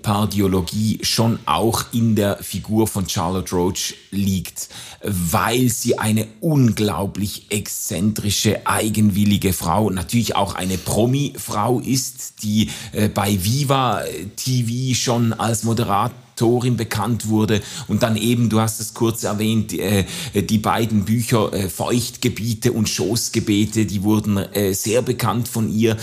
Pardiologie 0.02 0.98
schon 1.02 1.38
auch 1.46 1.84
in 1.92 2.16
der 2.16 2.38
Figur 2.38 2.88
von 2.88 3.08
Charlotte 3.08 3.54
Roach 3.54 3.94
liegt, 4.10 4.68
weil 5.02 5.68
sie 5.68 5.98
eine 5.98 6.26
unglaublich 6.40 7.46
exzentrische, 7.50 8.66
eigenwillige 8.66 9.52
Frau, 9.52 9.90
natürlich 9.90 10.34
auch 10.34 10.56
eine 10.56 10.76
Promi-Frau 10.76 11.80
ist, 11.80 12.42
die 12.42 12.70
äh, 12.92 13.08
bei 13.08 13.44
Viva 13.44 14.02
TV 14.34 14.94
schon 14.94 15.32
als 15.32 15.62
Moderator 15.62 16.25
Autorin 16.36 16.76
bekannt 16.76 17.28
wurde 17.28 17.62
und 17.88 18.02
dann 18.02 18.14
eben, 18.16 18.50
du 18.50 18.60
hast 18.60 18.78
es 18.78 18.92
kurz 18.92 19.24
erwähnt, 19.24 19.72
äh, 19.72 20.04
die 20.34 20.58
beiden 20.58 21.06
Bücher 21.06 21.50
äh, 21.54 21.70
Feuchtgebiete 21.70 22.72
und 22.72 22.90
Schoßgebete, 22.90 23.86
die 23.86 24.02
wurden 24.02 24.36
äh, 24.36 24.74
sehr 24.74 25.00
bekannt 25.00 25.48
von 25.48 25.72
ihr, 25.72 25.96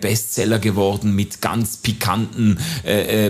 Bestseller 0.00 0.58
geworden 0.58 1.14
mit 1.14 1.40
ganz 1.40 1.76
pikanten 1.78 2.58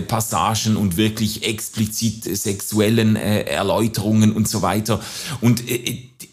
Passagen 0.07 0.77
und 0.77 0.97
wirklich 0.97 1.45
explizit 1.45 2.23
sexuellen 2.37 3.15
Erläuterungen 3.15 4.33
und 4.33 4.47
so 4.47 4.61
weiter. 4.61 4.99
Und 5.41 5.63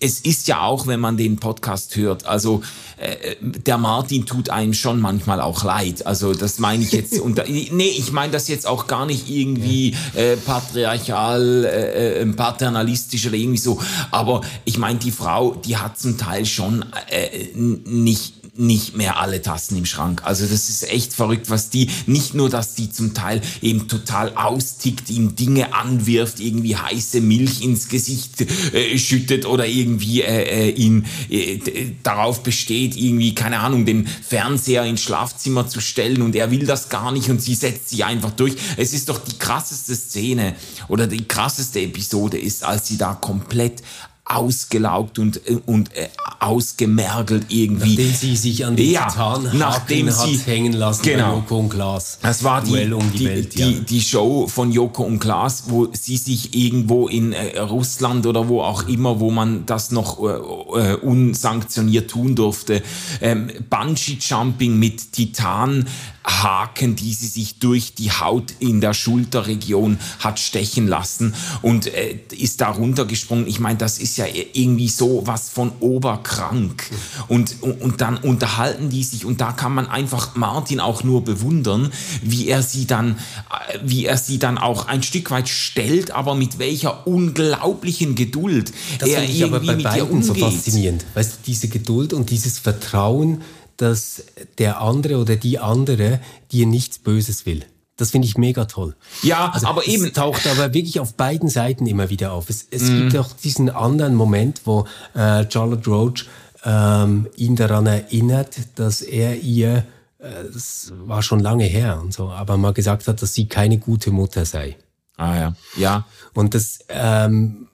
es 0.01 0.21
ist 0.21 0.49
ja 0.49 0.63
auch, 0.63 0.87
wenn 0.87 1.01
man 1.01 1.17
den 1.17 1.37
Podcast 1.37 1.97
hört, 1.97 2.27
also 2.27 2.63
äh, 2.97 3.37
der 3.41 3.79
Martin 3.79 4.27
tut 4.27 4.51
einem 4.51 4.75
schon 4.75 5.01
manchmal 5.01 5.41
auch 5.41 5.65
leid. 5.65 6.07
Also 6.07 6.33
das 6.33 6.59
meine 6.59 6.83
ich 6.83 6.93
jetzt. 6.93 7.19
Und, 7.19 7.43
nee, 7.49 7.89
ich 7.89 8.13
meine 8.13 8.33
das 8.33 8.49
jetzt 8.49 8.67
auch 8.67 8.87
gar 8.87 9.07
nicht 9.07 9.29
irgendwie 9.29 9.95
äh, 10.15 10.37
patriarchal, 10.37 11.65
äh, 11.65 12.21
äh, 12.21 12.27
paternalistisch 12.27 13.27
oder 13.27 13.37
irgendwie 13.37 13.59
so. 13.59 13.81
Aber 14.11 14.43
ich 14.65 14.79
meine, 14.79 14.99
die 14.99 15.11
Frau, 15.11 15.55
die 15.55 15.77
hat 15.77 15.99
zum 15.99 16.19
Teil 16.19 16.47
schon 16.47 16.85
äh, 17.11 17.49
nicht 17.55 18.36
nicht 18.59 18.97
mehr 18.97 19.19
alle 19.21 19.43
Tassen 19.43 19.77
im 19.77 19.87
Schrank. 19.87 20.23
Also 20.25 20.47
das 20.47 20.69
ist 20.69 20.89
echt 20.89 21.13
verrückt, 21.13 21.51
was 21.51 21.71
die, 21.71 21.91
nicht 22.07 22.35
nur, 22.35 22.49
dass 22.49 22.75
die 22.75 22.91
zum 22.91 23.15
Teil 23.15 23.41
eben 23.63 23.89
total 23.89 24.35
austickt, 24.37 25.11
ihm 25.11 25.37
Dinge 25.37 25.75
anwirft, 25.75 26.41
irgendwie 26.41 26.77
heiße 26.77 27.21
Milch 27.21 27.63
ins 27.63 27.89
Gesicht 27.89 28.41
äh, 28.41 28.99
schüttet 28.99 29.47
oder 29.47 29.67
irgendwie 29.67 30.23
äh, 30.23 30.69
äh 30.69 30.71
ihn 30.71 31.07
äh, 31.29 31.59
darauf 32.03 32.43
besteht, 32.43 32.97
irgendwie, 32.97 33.35
keine 33.35 33.61
Ahnung, 33.61 33.87
den 33.87 34.07
Fernseher 34.07 34.85
ins 34.85 35.03
Schlafzimmer 35.03 35.69
zu 35.69 35.81
stellen 35.81 36.23
und 36.23 36.35
er 36.35 36.51
will 36.51 36.67
das 36.67 36.89
gar 36.89 37.13
nicht 37.13 37.29
und 37.31 37.41
sie 37.41 37.55
setzt 37.55 37.91
sie 37.91 38.05
einfach 38.05 38.31
durch. 38.31 38.57
Es 38.77 38.93
ist 38.93 39.09
doch 39.09 39.19
die 39.19 39.39
krasseste 39.39 39.95
Szene 39.95 40.55
oder 40.89 41.07
die 41.07 41.27
krasseste 41.27 41.81
Episode 41.81 42.39
ist, 42.39 42.65
als 42.65 42.89
sie 42.89 42.99
da 42.99 43.15
komplett 43.15 43.83
ausgelaugt 44.29 45.21
und, 45.21 45.41
und 45.67 45.95
äh, 45.97 46.09
ausgemergelt 46.41 47.47
irgendwie. 47.49 47.91
Nachdem 47.91 48.13
sie 48.13 48.37
sich 48.37 48.67
an 48.67 48.75
die 48.75 48.91
ja, 48.91 49.07
nachdem 49.53 50.11
sie, 50.11 50.39
hat 50.39 50.47
hängen 50.47 50.73
lassen 50.73 51.05
genau, 51.05 51.37
Joko 51.37 51.61
und 51.61 51.69
Klaas. 51.69 52.19
Das 52.23 52.43
war 52.43 52.61
die, 52.61 52.93
um 52.93 53.13
die, 53.13 53.19
die, 53.19 53.25
Welt, 53.25 53.55
ja. 53.55 53.69
die, 53.69 53.81
die, 53.83 54.01
Show 54.01 54.49
von 54.49 54.73
Joko 54.73 55.05
und 55.05 55.21
Klaas, 55.21 55.65
wo 55.69 55.89
sie 55.93 56.17
sich 56.17 56.55
irgendwo 56.57 57.07
in 57.07 57.33
äh, 57.33 57.59
Russland 57.61 58.27
oder 58.27 58.49
wo 58.49 58.63
auch 58.63 58.89
immer, 58.89 59.21
wo 59.21 59.31
man 59.31 59.65
das 59.65 59.93
noch 59.93 60.21
äh, 60.21 60.91
äh 60.93 60.95
unsanktioniert 60.97 62.11
tun 62.11 62.35
durfte, 62.35 62.83
ähm, 63.21 63.49
Bungee-Jumping 63.71 64.77
mit 64.77 65.13
Titan 65.13 65.87
Haken, 66.27 66.97
die 66.97 67.15
sie 67.15 67.29
sich 67.29 67.59
durch 67.61 67.95
die 67.95 68.11
Haut 68.11 68.55
in 68.59 68.81
der 68.81 68.95
Schulterregion 68.95 69.99
hat 70.19 70.41
stechen 70.41 70.89
lassen 70.89 71.35
und 71.63 71.87
äh, 71.87 72.19
ist 72.37 72.61
da 72.61 72.71
runtergesprungen. 72.71 73.47
Ich 73.47 73.61
meine, 73.61 73.79
das 73.79 73.99
ist 73.99 74.17
ja 74.19 74.27
irgendwie 74.53 74.89
so 74.89 75.23
was 75.25 75.49
von 75.51 75.73
oberkrank. 75.81 76.91
Und, 77.29 77.63
und, 77.63 77.81
und 77.81 78.01
dann 78.01 78.17
unterhalten 78.17 78.91
die 78.91 79.05
sich 79.05 79.25
und 79.25 79.41
da 79.41 79.53
kann 79.53 79.73
man 79.73 79.87
einfach 79.87 80.35
Martin 80.35 80.81
auch 80.81 81.05
nur 81.05 81.23
bewundern, 81.23 81.93
wie 82.23 82.49
er 82.49 82.63
sie 82.63 82.87
dann, 82.87 83.13
äh, 83.13 83.79
wie 83.85 84.07
er 84.07 84.17
sie 84.17 84.39
dann 84.39 84.59
auch 84.59 84.89
ein 84.89 85.03
Stück 85.05 85.31
weit 85.31 85.49
stellt, 85.49 86.11
aber 86.11 86.35
mit 86.35 86.59
welcher 86.59 87.07
unglaublichen 87.07 88.17
Geduld 88.17 88.73
das 88.99 89.11
er 89.11 89.23
irgendwie 89.23 89.45
aber 89.45 89.61
bei 89.61 89.77
mit 89.77 89.97
ihr 89.97 90.11
umgeht. 90.11 90.27
so 90.27 90.35
faszinierend. 90.35 91.05
Weißt 91.15 91.33
du, 91.35 91.37
diese 91.47 91.69
Geduld 91.69 92.13
und 92.13 92.31
dieses 92.31 92.59
Vertrauen, 92.59 93.43
dass 93.77 94.25
der 94.59 94.81
andere 94.81 95.19
oder 95.19 95.37
die 95.37 95.59
andere 95.59 96.21
dir 96.53 96.67
nichts 96.67 96.99
Böses 96.99 97.47
will. 97.47 97.65
Das 97.97 98.11
finde 98.11 98.29
ich 98.29 98.37
mega 98.37 98.67
toll. 98.67 98.95
Ja, 99.23 99.51
also 99.51 99.67
aber 99.67 99.87
eben. 99.87 100.13
taucht 100.13 100.47
aber 100.47 100.75
wirklich 100.75 101.01
auf 101.01 101.15
beiden 101.15 101.49
Seiten 101.49 101.87
immer 101.87 102.11
wieder 102.11 102.33
auf. 102.33 102.51
Es, 102.51 102.67
es 102.71 102.83
mm. 102.83 102.97
gibt 102.99 103.17
auch 103.17 103.33
diesen 103.33 103.71
anderen 103.71 104.15
Moment, 104.15 104.63
wo 104.65 104.87
äh, 105.15 105.47
Charlotte 105.51 105.89
Roach 105.89 106.27
ähm, 106.65 107.27
ihn 107.37 107.57
daran 107.57 107.87
erinnert, 107.87 108.57
dass 108.75 109.01
er 109.01 109.37
ihr, 109.41 109.87
äh, 110.19 110.29
das 110.53 110.93
war 111.07 111.23
schon 111.23 111.41
lange 111.41 111.65
her 111.65 111.99
und 112.03 112.13
so, 112.13 112.29
aber 112.29 112.59
mal 112.59 112.75
gesagt 112.75 113.09
hat, 113.09 113.23
dass 113.23 113.33
sie 113.33 113.47
keine 113.49 113.79
gute 113.79 114.11
Mutter 114.11 114.45
sei. 114.45 114.77
Ah 115.17 115.37
ja, 115.37 115.57
ja. 115.77 116.07
Und 116.35 116.55
das 116.55 116.81
ähm, 116.91 117.69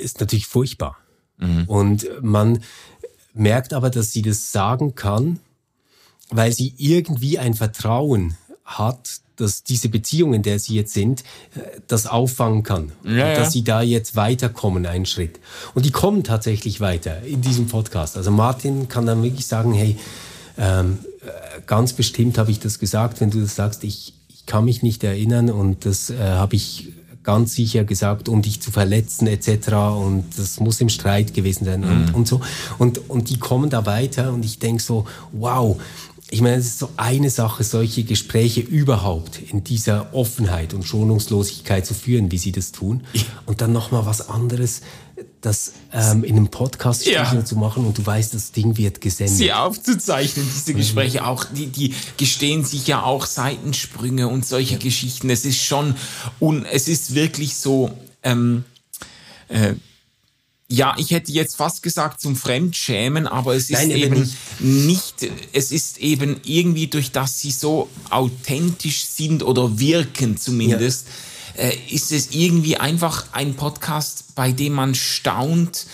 ist 0.00 0.18
natürlich 0.18 0.48
furchtbar. 0.48 0.96
Mhm. 1.36 1.64
Und 1.66 2.08
man 2.20 2.64
merkt 3.32 3.72
aber, 3.72 3.90
dass 3.90 4.10
sie 4.10 4.22
das 4.22 4.50
sagen 4.50 4.96
kann, 4.96 5.38
weil 6.30 6.52
sie 6.52 6.74
irgendwie 6.76 7.38
ein 7.38 7.54
Vertrauen 7.54 8.36
hat, 8.64 9.20
dass 9.36 9.62
diese 9.62 9.88
Beziehung, 9.88 10.34
in 10.34 10.42
der 10.42 10.58
sie 10.58 10.74
jetzt 10.74 10.92
sind, 10.92 11.22
äh, 11.54 11.80
das 11.86 12.06
auffangen 12.06 12.62
kann. 12.62 12.92
Ja, 13.04 13.10
und 13.10 13.36
dass 13.36 13.48
ja. 13.48 13.50
sie 13.50 13.64
da 13.64 13.82
jetzt 13.82 14.16
weiterkommen, 14.16 14.84
einen 14.86 15.06
Schritt. 15.06 15.38
Und 15.74 15.86
die 15.86 15.90
kommen 15.90 16.24
tatsächlich 16.24 16.80
weiter 16.80 17.22
in 17.22 17.40
diesem 17.40 17.66
Podcast. 17.68 18.16
Also 18.16 18.30
Martin 18.30 18.88
kann 18.88 19.06
dann 19.06 19.22
wirklich 19.22 19.46
sagen, 19.46 19.72
hey, 19.72 19.96
ähm, 20.58 20.98
äh, 21.22 21.60
ganz 21.66 21.92
bestimmt 21.92 22.36
habe 22.36 22.50
ich 22.50 22.58
das 22.58 22.78
gesagt, 22.78 23.20
wenn 23.20 23.30
du 23.30 23.40
das 23.40 23.54
sagst, 23.54 23.84
ich, 23.84 24.12
ich 24.28 24.44
kann 24.46 24.64
mich 24.64 24.82
nicht 24.82 25.04
erinnern 25.04 25.50
und 25.50 25.86
das 25.86 26.10
äh, 26.10 26.16
habe 26.18 26.56
ich 26.56 26.92
ganz 27.22 27.54
sicher 27.54 27.84
gesagt, 27.84 28.28
um 28.28 28.40
dich 28.40 28.60
zu 28.62 28.70
verletzen 28.70 29.26
etc. 29.26 29.72
Und 29.72 30.24
das 30.38 30.60
muss 30.60 30.80
im 30.80 30.88
Streit 30.88 31.34
gewesen 31.34 31.66
sein 31.66 31.80
mhm. 31.80 31.90
und, 31.90 32.14
und 32.14 32.28
so. 32.28 32.40
Und, 32.78 33.10
und 33.10 33.28
die 33.28 33.38
kommen 33.38 33.70
da 33.70 33.86
weiter 33.86 34.32
und 34.32 34.44
ich 34.44 34.58
denke 34.58 34.82
so, 34.82 35.06
wow, 35.32 35.78
ich 36.30 36.42
meine, 36.42 36.56
es 36.56 36.66
ist 36.66 36.78
so 36.78 36.90
eine 36.96 37.30
Sache, 37.30 37.64
solche 37.64 38.04
Gespräche 38.04 38.60
überhaupt 38.60 39.40
in 39.50 39.64
dieser 39.64 40.12
Offenheit 40.12 40.74
und 40.74 40.84
Schonungslosigkeit 40.84 41.86
zu 41.86 41.94
führen, 41.94 42.30
wie 42.30 42.38
sie 42.38 42.52
das 42.52 42.70
tun. 42.70 43.02
Und 43.46 43.62
dann 43.62 43.72
nochmal 43.72 44.04
was 44.04 44.28
anderes, 44.28 44.82
das 45.40 45.72
ähm, 45.92 46.24
in 46.24 46.36
einem 46.36 46.48
Podcast 46.48 47.06
ja. 47.06 47.44
zu 47.44 47.56
machen 47.56 47.86
und 47.86 47.96
du 47.96 48.04
weißt, 48.04 48.34
das 48.34 48.52
Ding 48.52 48.76
wird 48.76 49.00
gesendet. 49.00 49.36
Sie 49.36 49.52
aufzuzeichnen, 49.52 50.46
diese 50.54 50.74
Gespräche 50.74 51.24
auch, 51.24 51.44
die, 51.44 51.66
die 51.66 51.94
gestehen 52.16 52.64
sich 52.64 52.86
ja 52.86 53.02
auch 53.02 53.24
Seitensprünge 53.24 54.28
und 54.28 54.44
solche 54.44 54.74
ja. 54.74 54.80
Geschichten. 54.80 55.30
Es 55.30 55.44
ist 55.44 55.62
schon, 55.62 55.94
und 56.40 56.64
es 56.66 56.88
ist 56.88 57.14
wirklich 57.14 57.56
so, 57.56 57.90
ähm, 58.22 58.64
äh, 59.48 59.74
ja, 60.70 60.94
ich 60.98 61.10
hätte 61.12 61.32
jetzt 61.32 61.56
fast 61.56 61.82
gesagt 61.82 62.20
zum 62.20 62.36
Fremdschämen, 62.36 63.26
aber 63.26 63.54
es 63.54 63.70
ist 63.70 63.78
Nein, 63.78 63.90
eben 63.90 64.20
nicht. 64.20 64.60
nicht, 64.60 65.30
es 65.54 65.72
ist 65.72 65.98
eben 65.98 66.40
irgendwie 66.44 66.88
durch 66.88 67.10
das 67.10 67.40
sie 67.40 67.52
so 67.52 67.88
authentisch 68.10 69.06
sind 69.06 69.42
oder 69.42 69.78
wirken 69.78 70.36
zumindest, 70.36 71.06
ja. 71.56 71.64
äh, 71.64 71.78
ist 71.88 72.12
es 72.12 72.32
irgendwie 72.32 72.76
einfach 72.76 73.32
ein 73.32 73.54
Podcast, 73.54 74.34
bei 74.34 74.52
dem 74.52 74.74
man 74.74 74.94
staunt, 74.94 75.86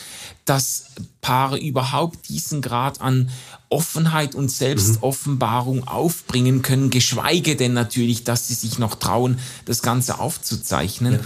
dass 0.45 0.87
Paare 1.21 1.59
überhaupt 1.59 2.29
diesen 2.29 2.61
Grad 2.61 3.01
an 3.01 3.31
Offenheit 3.71 4.35
und 4.35 4.51
Selbstoffenbarung 4.51 5.79
mhm. 5.79 5.89
aufbringen 5.89 6.63
können, 6.63 6.91
geschweige 6.91 7.57
denn 7.57 7.73
natürlich, 7.73 8.23
dass 8.23 8.47
sie 8.49 8.55
sich 8.55 8.79
noch 8.79 8.95
trauen, 8.95 9.39
das 9.65 9.83
Ganze 9.83 10.21
aufzuzeichnen. 10.21 11.15
Ja. 11.15 11.21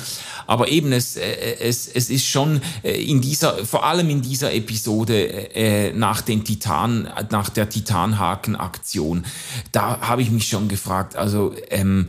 Aber 0.46 0.68
eben, 0.68 0.92
es, 0.92 1.16
äh, 1.16 1.58
es, 1.60 1.88
es 1.88 2.08
ist 2.08 2.26
schon 2.26 2.62
äh, 2.82 3.02
in 3.02 3.20
dieser, 3.20 3.66
vor 3.66 3.84
allem 3.84 4.08
in 4.08 4.22
dieser 4.22 4.54
Episode 4.54 5.54
äh, 5.54 5.92
nach 5.92 6.22
den 6.22 6.44
Titan, 6.44 7.08
nach 7.30 7.50
der 7.50 7.68
Titanhaken-Aktion, 7.68 9.26
da 9.72 10.00
habe 10.00 10.22
ich 10.22 10.30
mich 10.30 10.48
schon 10.48 10.68
gefragt, 10.68 11.16
also 11.16 11.54
ähm, 11.70 12.08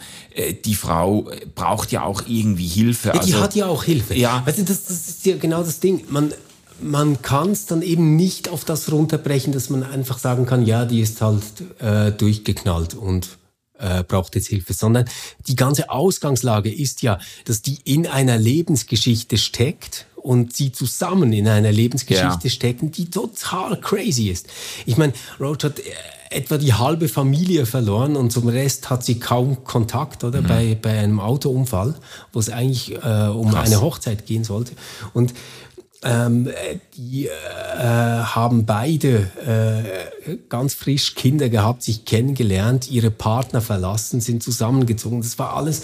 die 0.64 0.76
Frau 0.76 1.30
braucht 1.54 1.92
ja 1.92 2.04
auch 2.04 2.24
irgendwie 2.28 2.68
Hilfe. 2.68 3.10
Ja, 3.10 3.14
die 3.14 3.34
also, 3.34 3.42
hat 3.42 3.56
ja 3.56 3.66
auch 3.66 3.84
Hilfe. 3.84 4.16
Ja. 4.16 4.42
Weißt 4.46 4.60
du, 4.60 4.64
das, 4.64 4.86
das 4.86 5.10
ist 5.10 5.26
ja 5.26 5.36
genau 5.36 5.64
das 5.64 5.82
Ding. 5.82 6.06
Man, 6.10 6.34
man 6.82 7.22
kann 7.22 7.52
es 7.52 7.66
dann 7.66 7.82
eben 7.82 8.16
nicht 8.16 8.50
auf 8.50 8.66
das 8.66 8.92
runterbrechen, 8.92 9.54
dass 9.54 9.70
man 9.70 9.84
einfach 9.84 10.18
sagen 10.18 10.46
kann, 10.46 10.66
ja, 10.66 10.86
die 10.86 11.02
ist 11.02 11.22
halt 11.22 11.44
äh, 11.80 12.12
durchgeknallt 12.12 12.94
und 12.94 13.28
äh, 13.80 14.04
braucht 14.04 14.36
jetzt 14.36 14.48
Hilfe, 14.48 14.74
sondern 14.74 15.06
die 15.48 15.56
ganze 15.56 15.90
Ausgangslage 15.90 16.74
ist 16.74 17.02
ja, 17.02 17.20
dass 17.46 17.62
die 17.62 17.78
in 17.86 18.08
einer 18.08 18.38
Lebensgeschichte 18.38 19.38
steckt 19.38 20.06
und 20.16 20.54
sie 20.54 20.72
zusammen 20.72 21.32
in 21.34 21.48
einer 21.48 21.72
Lebensgeschichte 21.72 22.48
ja. 22.48 22.50
stecken, 22.50 22.92
die 22.92 23.10
total 23.10 23.80
crazy 23.80 24.30
ist. 24.30 24.48
Ich 24.86 24.98
meine, 24.98 25.14
Roach 25.40 25.64
hat 25.64 25.80
äh, 25.80 25.84
etwa 26.30 26.58
die 26.58 26.74
halbe 26.74 27.08
Familie 27.08 27.66
verloren 27.66 28.16
und 28.16 28.32
zum 28.32 28.48
Rest 28.48 28.90
hat 28.90 29.04
sie 29.04 29.20
kaum 29.20 29.64
Kontakt, 29.64 30.24
oder? 30.24 30.42
Mhm. 30.42 30.48
Bei, 30.48 30.78
bei 30.80 31.00
einem 31.00 31.20
Autounfall, 31.20 31.96
wo 32.32 32.40
es 32.40 32.50
eigentlich 32.50 32.94
äh, 32.94 33.28
um 33.28 33.50
Krass. 33.50 33.68
eine 33.68 33.82
Hochzeit 33.82 34.26
gehen 34.26 34.44
sollte. 34.44 34.74
Und 35.14 35.34
ähm, 36.04 36.50
die 36.96 37.28
äh, 37.28 37.32
haben 37.82 38.66
beide 38.66 39.30
äh, 40.26 40.38
ganz 40.48 40.74
frisch 40.74 41.16
Kinder 41.16 41.50
gehabt, 41.50 41.84
sich 41.84 42.06
kennengelernt, 42.06 42.90
ihre 42.90 43.12
Partner 43.12 43.62
verlassen, 43.62 44.22
sind 44.22 44.42
zusammengezogen. 44.42 45.22
Das 45.22 45.38
war 45.40 45.56
alles 45.56 45.82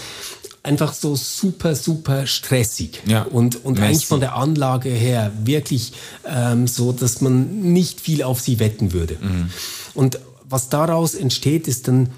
einfach 0.63 0.93
so 0.93 1.15
super, 1.15 1.75
super 1.75 2.27
stressig. 2.27 3.01
Ja. 3.05 3.23
Und, 3.23 3.63
und 3.63 3.79
eigentlich 3.79 4.07
von 4.07 4.19
der 4.19 4.35
Anlage 4.35 4.89
her 4.89 5.31
wirklich 5.43 5.93
ähm, 6.25 6.67
so, 6.67 6.91
dass 6.91 7.21
man 7.21 7.73
nicht 7.73 8.01
viel 8.01 8.23
auf 8.23 8.39
sie 8.39 8.59
wetten 8.59 8.93
würde. 8.93 9.17
Mhm. 9.21 9.49
Und 9.93 10.19
was 10.47 10.69
daraus 10.69 11.13
entsteht, 11.15 11.67
ist 11.67 11.87
dann 11.87 12.09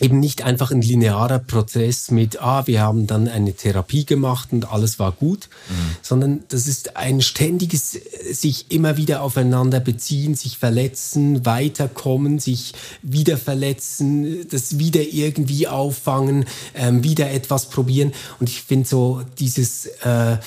eben 0.00 0.20
nicht 0.20 0.42
einfach 0.42 0.70
ein 0.70 0.82
linearer 0.82 1.38
Prozess 1.38 2.10
mit, 2.10 2.40
ah, 2.40 2.66
wir 2.66 2.80
haben 2.80 3.06
dann 3.06 3.28
eine 3.28 3.52
Therapie 3.54 4.04
gemacht 4.04 4.48
und 4.52 4.70
alles 4.70 4.98
war 4.98 5.12
gut, 5.12 5.48
mhm. 5.68 5.96
sondern 6.02 6.44
das 6.48 6.66
ist 6.66 6.96
ein 6.96 7.20
ständiges 7.20 7.98
sich 8.30 8.70
immer 8.70 8.96
wieder 8.96 9.22
aufeinander 9.22 9.80
beziehen, 9.80 10.34
sich 10.34 10.58
verletzen, 10.58 11.44
weiterkommen, 11.44 12.38
sich 12.38 12.72
wieder 13.02 13.36
verletzen, 13.36 14.48
das 14.48 14.78
wieder 14.78 15.02
irgendwie 15.02 15.68
auffangen, 15.68 16.46
ähm, 16.74 17.04
wieder 17.04 17.30
etwas 17.30 17.66
probieren. 17.66 18.12
Und 18.38 18.48
ich 18.48 18.62
finde 18.62 18.88
so 18.88 19.22
dieses 19.38 19.86
äh, 19.86 20.38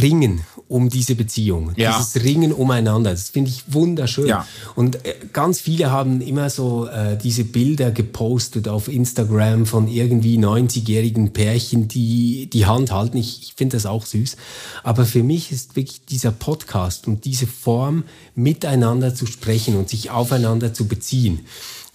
Ringen 0.00 0.42
um 0.68 0.88
diese 0.88 1.14
Beziehung, 1.14 1.72
ja. 1.76 1.98
dieses 1.98 2.24
Ringen 2.24 2.52
umeinander, 2.52 3.10
das 3.10 3.28
finde 3.28 3.50
ich 3.50 3.64
wunderschön. 3.72 4.26
Ja. 4.26 4.46
Und 4.74 5.04
äh, 5.04 5.14
ganz 5.32 5.60
viele 5.60 5.90
haben 5.90 6.20
immer 6.22 6.48
so 6.48 6.86
äh, 6.86 7.18
diese 7.18 7.44
Bilder 7.44 7.90
gepostet 7.90 8.68
auf 8.68 8.88
Instagram 8.88 9.66
von 9.66 9.88
irgendwie 9.88 10.38
90-jährigen 10.38 11.32
Pärchen, 11.34 11.88
die 11.88 12.48
die 12.50 12.64
Hand 12.64 12.90
halten. 12.90 13.18
Ich, 13.18 13.42
ich 13.42 13.54
finde 13.54 13.76
das 13.76 13.84
auch 13.84 14.06
süß. 14.06 14.36
Aber 14.82 15.04
für 15.04 15.22
mich 15.22 15.52
ist 15.52 15.76
wirklich 15.76 16.06
dieser 16.06 16.32
Podcast 16.32 17.06
und 17.06 17.24
diese 17.26 17.46
Form, 17.46 18.04
miteinander 18.34 19.14
zu 19.14 19.26
sprechen 19.26 19.76
und 19.76 19.88
sich 19.88 20.10
aufeinander 20.10 20.72
zu 20.72 20.86
beziehen, 20.86 21.40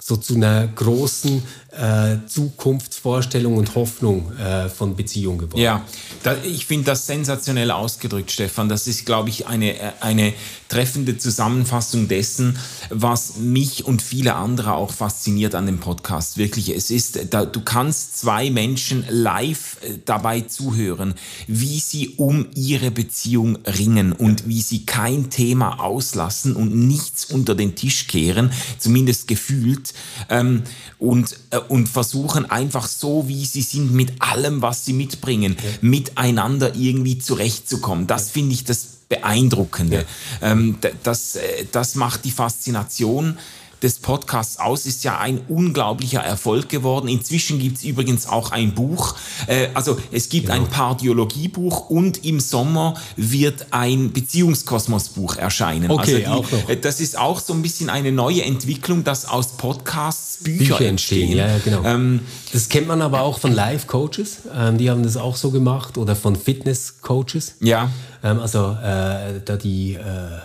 so 0.02 0.16
zu 0.16 0.36
einer 0.36 0.68
großen 0.68 1.42
äh, 1.78 2.18
Zukunftsvorstellung 2.28 3.58
und 3.58 3.76
Hoffnung 3.76 4.36
äh, 4.38 4.70
von 4.70 4.96
Beziehung 4.96 5.38
geworden. 5.38 5.62
Ja, 5.62 5.84
da, 6.24 6.36
ich 6.44 6.66
finde 6.66 6.86
das 6.86 7.06
sensationell 7.06 7.72
ausgedrückt, 7.72 8.32
Stefan. 8.32 8.70
Das 8.70 8.88
ist, 8.88 9.06
glaube 9.06 9.30
ich, 9.30 9.48
eine, 9.48 9.76
eine 10.02 10.34
treffende 10.70 11.18
Zusammenfassung 11.18 12.08
dessen, 12.08 12.58
was 12.90 13.38
mich 13.38 13.86
und 13.86 14.02
viele 14.02 14.36
andere 14.36 14.74
auch 14.74 14.92
fasziniert 14.92 15.56
an 15.56 15.66
dem 15.66 15.80
Podcast. 15.80 16.38
Wirklich, 16.38 16.70
es 16.70 16.92
ist, 16.92 17.34
da, 17.34 17.46
du 17.46 17.62
kannst 17.62 18.18
zwei 18.18 18.50
Menschen 18.50 19.06
live 19.10 19.78
äh, 19.82 20.00
dabei 20.04 20.42
zuhören, 20.42 21.14
wie 21.48 21.80
sie 21.80 22.16
um 22.18 22.48
ihre 22.56 22.92
Beziehung 22.92 23.58
ringen 23.66 24.14
und 24.14 24.48
wie 24.48 24.62
sie 24.62 24.86
kein 24.86 25.30
Thema 25.30 25.80
auslassen 25.80 26.56
und 26.56 26.76
nichts 26.76 27.26
unter 27.26 27.56
den 27.56 27.76
Tisch 27.76 28.08
kehren, 28.08 28.52
zumindest 28.78 29.28
gefühlt. 29.28 29.94
Ähm, 30.30 30.64
und, 31.00 31.38
äh, 31.52 31.60
und 31.70 31.88
versuchen 31.88 32.50
einfach 32.50 32.88
so, 32.88 33.28
wie 33.28 33.46
sie 33.46 33.62
sind, 33.62 33.94
mit 33.94 34.22
allem, 34.22 34.62
was 34.62 34.86
sie 34.86 34.94
mitbringen, 34.94 35.58
ja. 35.58 35.70
miteinander 35.82 36.76
irgendwie 36.76 37.18
zurechtzukommen. 37.18 38.08
Das 38.08 38.32
finde 38.32 38.54
ich 38.54 38.64
das 38.64 38.98
Beeindruckende. 39.10 40.06
Ja. 40.42 40.52
Ähm, 40.52 40.78
das, 41.04 41.36
äh, 41.36 41.66
das 41.72 41.96
macht 41.96 42.26
die 42.26 42.32
Faszination 42.32 43.38
des 43.82 44.00
Podcasts 44.00 44.60
aus, 44.60 44.86
ist 44.86 45.04
ja 45.04 45.20
ein 45.20 45.42
unglaublicher 45.48 46.22
Erfolg 46.22 46.70
geworden. 46.70 47.08
Inzwischen 47.08 47.60
gibt 47.60 47.78
es 47.78 47.84
übrigens 47.84 48.28
auch 48.28 48.52
ein 48.52 48.74
Buch. 48.74 49.16
Äh, 49.48 49.68
also 49.74 49.98
es 50.12 50.30
gibt 50.30 50.48
genau. 50.48 50.62
ein 50.62 50.68
Pardiologiebuch 50.70 51.90
und 51.90 52.26
im 52.26 52.40
Sommer 52.40 52.96
wird 53.16 53.68
ein 53.72 54.12
Beziehungskosmos-Buch 54.12 55.38
erscheinen. 55.38 55.92
Okay, 55.92 56.02
also 56.02 56.18
die, 56.18 56.28
auch 56.28 56.52
noch. 56.52 56.70
Äh, 56.70 56.78
das 56.78 57.00
ist 57.00 57.18
auch 57.18 57.40
so 57.40 57.54
ein 57.54 57.62
bisschen 57.62 57.90
eine 57.90 58.12
neue 58.12 58.44
Entwicklung, 58.44 59.04
dass 59.04 59.26
aus 59.26 59.58
Podcasts 59.58 60.44
Bücher, 60.44 60.78
Bücher 60.78 60.90
entstehen. 60.90 61.32
entstehen. 61.32 61.38
Ja, 61.38 61.48
ja, 61.48 61.60
genau. 61.64 61.84
Ähm, 61.84 62.22
das 62.54 62.70
kennt 62.70 62.88
man 62.88 63.02
aber 63.02 63.22
auch 63.22 63.40
von 63.40 63.54
Live-Coaches. 63.54 64.40
Ähm, 64.56 64.78
die 64.78 64.90
haben 64.90 65.04
das 65.04 65.18
auch 65.18 65.36
so 65.36 65.52
gemacht 65.52 65.98
oder 65.98 66.16
von 66.16 66.36
Fitness-Coaches. 66.36 67.56
Ja. 67.62 67.92
Ähm, 68.24 68.40
also 68.40 68.78
äh, 68.82 69.42
da 69.44 69.58
die, 69.58 69.94
äh, 69.94 70.40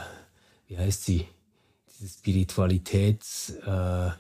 wie 0.68 0.78
heißt 0.78 1.05
sie? 1.05 1.26
Spiritualitäts... 2.07 3.55
Äh, 3.66 4.11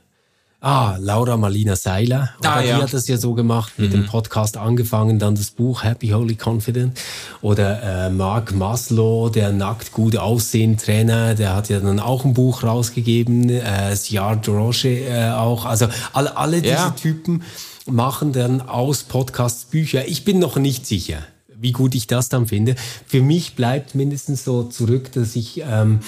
Ah, 0.64 0.96
Laura 1.00 1.36
Marlina 1.36 1.74
Seiler. 1.74 2.34
Ah, 2.44 2.60
ja. 2.60 2.76
Die 2.76 2.82
hat 2.84 2.94
das 2.94 3.08
ja 3.08 3.16
so 3.16 3.34
gemacht, 3.34 3.72
mit 3.78 3.88
mhm. 3.88 4.02
dem 4.02 4.06
Podcast 4.06 4.56
angefangen, 4.56 5.18
dann 5.18 5.34
das 5.34 5.50
Buch 5.50 5.82
Happy, 5.82 6.10
Holy, 6.10 6.38
Confident. 6.40 7.00
Oder 7.40 8.06
äh, 8.06 8.10
Mark 8.10 8.54
Maslow, 8.54 9.28
der 9.28 9.50
nackt 9.50 9.90
gut 9.90 10.16
aussehen 10.16 10.76
Trainer, 10.76 11.34
der 11.34 11.56
hat 11.56 11.68
ja 11.68 11.80
dann 11.80 11.98
auch 11.98 12.24
ein 12.24 12.32
Buch 12.32 12.62
rausgegeben. 12.62 13.48
Äh, 13.50 13.96
Siar 13.96 14.36
Drosche 14.36 14.88
äh, 14.88 15.30
auch. 15.30 15.66
Also 15.66 15.88
alle, 16.12 16.36
alle 16.36 16.62
diese 16.62 16.74
ja. 16.74 16.90
Typen 16.90 17.42
machen 17.86 18.32
dann 18.32 18.60
aus 18.60 19.02
Podcasts 19.02 19.64
Bücher. 19.64 20.06
Ich 20.06 20.24
bin 20.24 20.38
noch 20.38 20.54
nicht 20.54 20.86
sicher, 20.86 21.18
wie 21.48 21.72
gut 21.72 21.96
ich 21.96 22.06
das 22.06 22.28
dann 22.28 22.46
finde. 22.46 22.76
Für 23.04 23.20
mich 23.20 23.56
bleibt 23.56 23.96
mindestens 23.96 24.44
so 24.44 24.62
zurück, 24.62 25.10
dass 25.10 25.34
ich... 25.34 25.60
Ähm, 25.68 25.98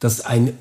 dass 0.00 0.20
ein 0.20 0.52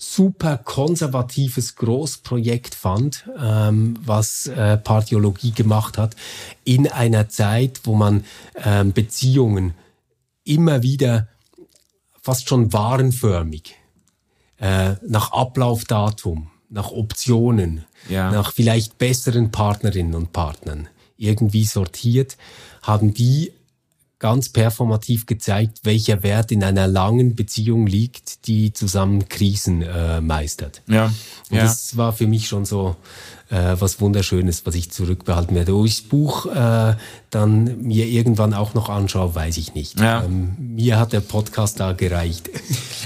super 0.00 0.56
konservatives 0.56 1.76
Großprojekt 1.76 2.74
fand, 2.74 3.28
ähm, 3.38 3.98
was 4.02 4.46
äh, 4.46 4.78
Partiologie 4.78 5.52
gemacht 5.52 5.98
hat, 5.98 6.16
in 6.64 6.88
einer 6.88 7.28
Zeit, 7.28 7.82
wo 7.84 7.94
man 7.94 8.24
ähm, 8.64 8.94
Beziehungen 8.94 9.74
immer 10.44 10.82
wieder 10.82 11.28
fast 12.22 12.48
schon 12.48 12.72
warenförmig 12.72 13.76
äh, 14.58 14.94
nach 15.06 15.32
Ablaufdatum, 15.32 16.50
nach 16.70 16.90
Optionen, 16.90 17.84
ja. 18.08 18.30
nach 18.30 18.52
vielleicht 18.52 18.96
besseren 18.96 19.50
Partnerinnen 19.50 20.14
und 20.14 20.32
Partnern 20.32 20.88
irgendwie 21.18 21.64
sortiert, 21.66 22.38
haben 22.82 23.12
die 23.12 23.52
ganz 24.20 24.50
performativ 24.50 25.26
gezeigt, 25.26 25.80
welcher 25.82 26.22
Wert 26.22 26.52
in 26.52 26.62
einer 26.62 26.86
langen 26.86 27.34
Beziehung 27.34 27.86
liegt, 27.86 28.46
die 28.46 28.72
zusammen 28.72 29.28
Krisen 29.28 29.82
äh, 29.82 30.20
meistert. 30.20 30.82
Ja. 30.86 31.06
Und 31.50 31.56
ja. 31.56 31.62
das 31.62 31.96
war 31.96 32.12
für 32.12 32.26
mich 32.26 32.46
schon 32.46 32.66
so 32.66 32.96
äh, 33.50 33.76
was 33.78 34.00
Wunderschönes, 34.00 34.64
was 34.64 34.74
ich 34.74 34.90
zurückbehalten 34.90 35.54
werde. 35.54 35.74
Ob 35.74 35.86
ich 35.86 36.00
das 36.00 36.08
Buch 36.08 36.46
äh, 36.46 36.94
dann 37.30 37.82
mir 37.82 38.06
irgendwann 38.06 38.54
auch 38.54 38.74
noch 38.74 38.88
anschaue, 38.88 39.34
weiß 39.34 39.56
ich 39.56 39.74
nicht. 39.74 40.00
Ja. 40.00 40.24
Ähm, 40.24 40.54
mir 40.58 40.98
hat 40.98 41.12
der 41.12 41.20
Podcast 41.20 41.80
da 41.80 41.92
gereicht. 41.92 42.48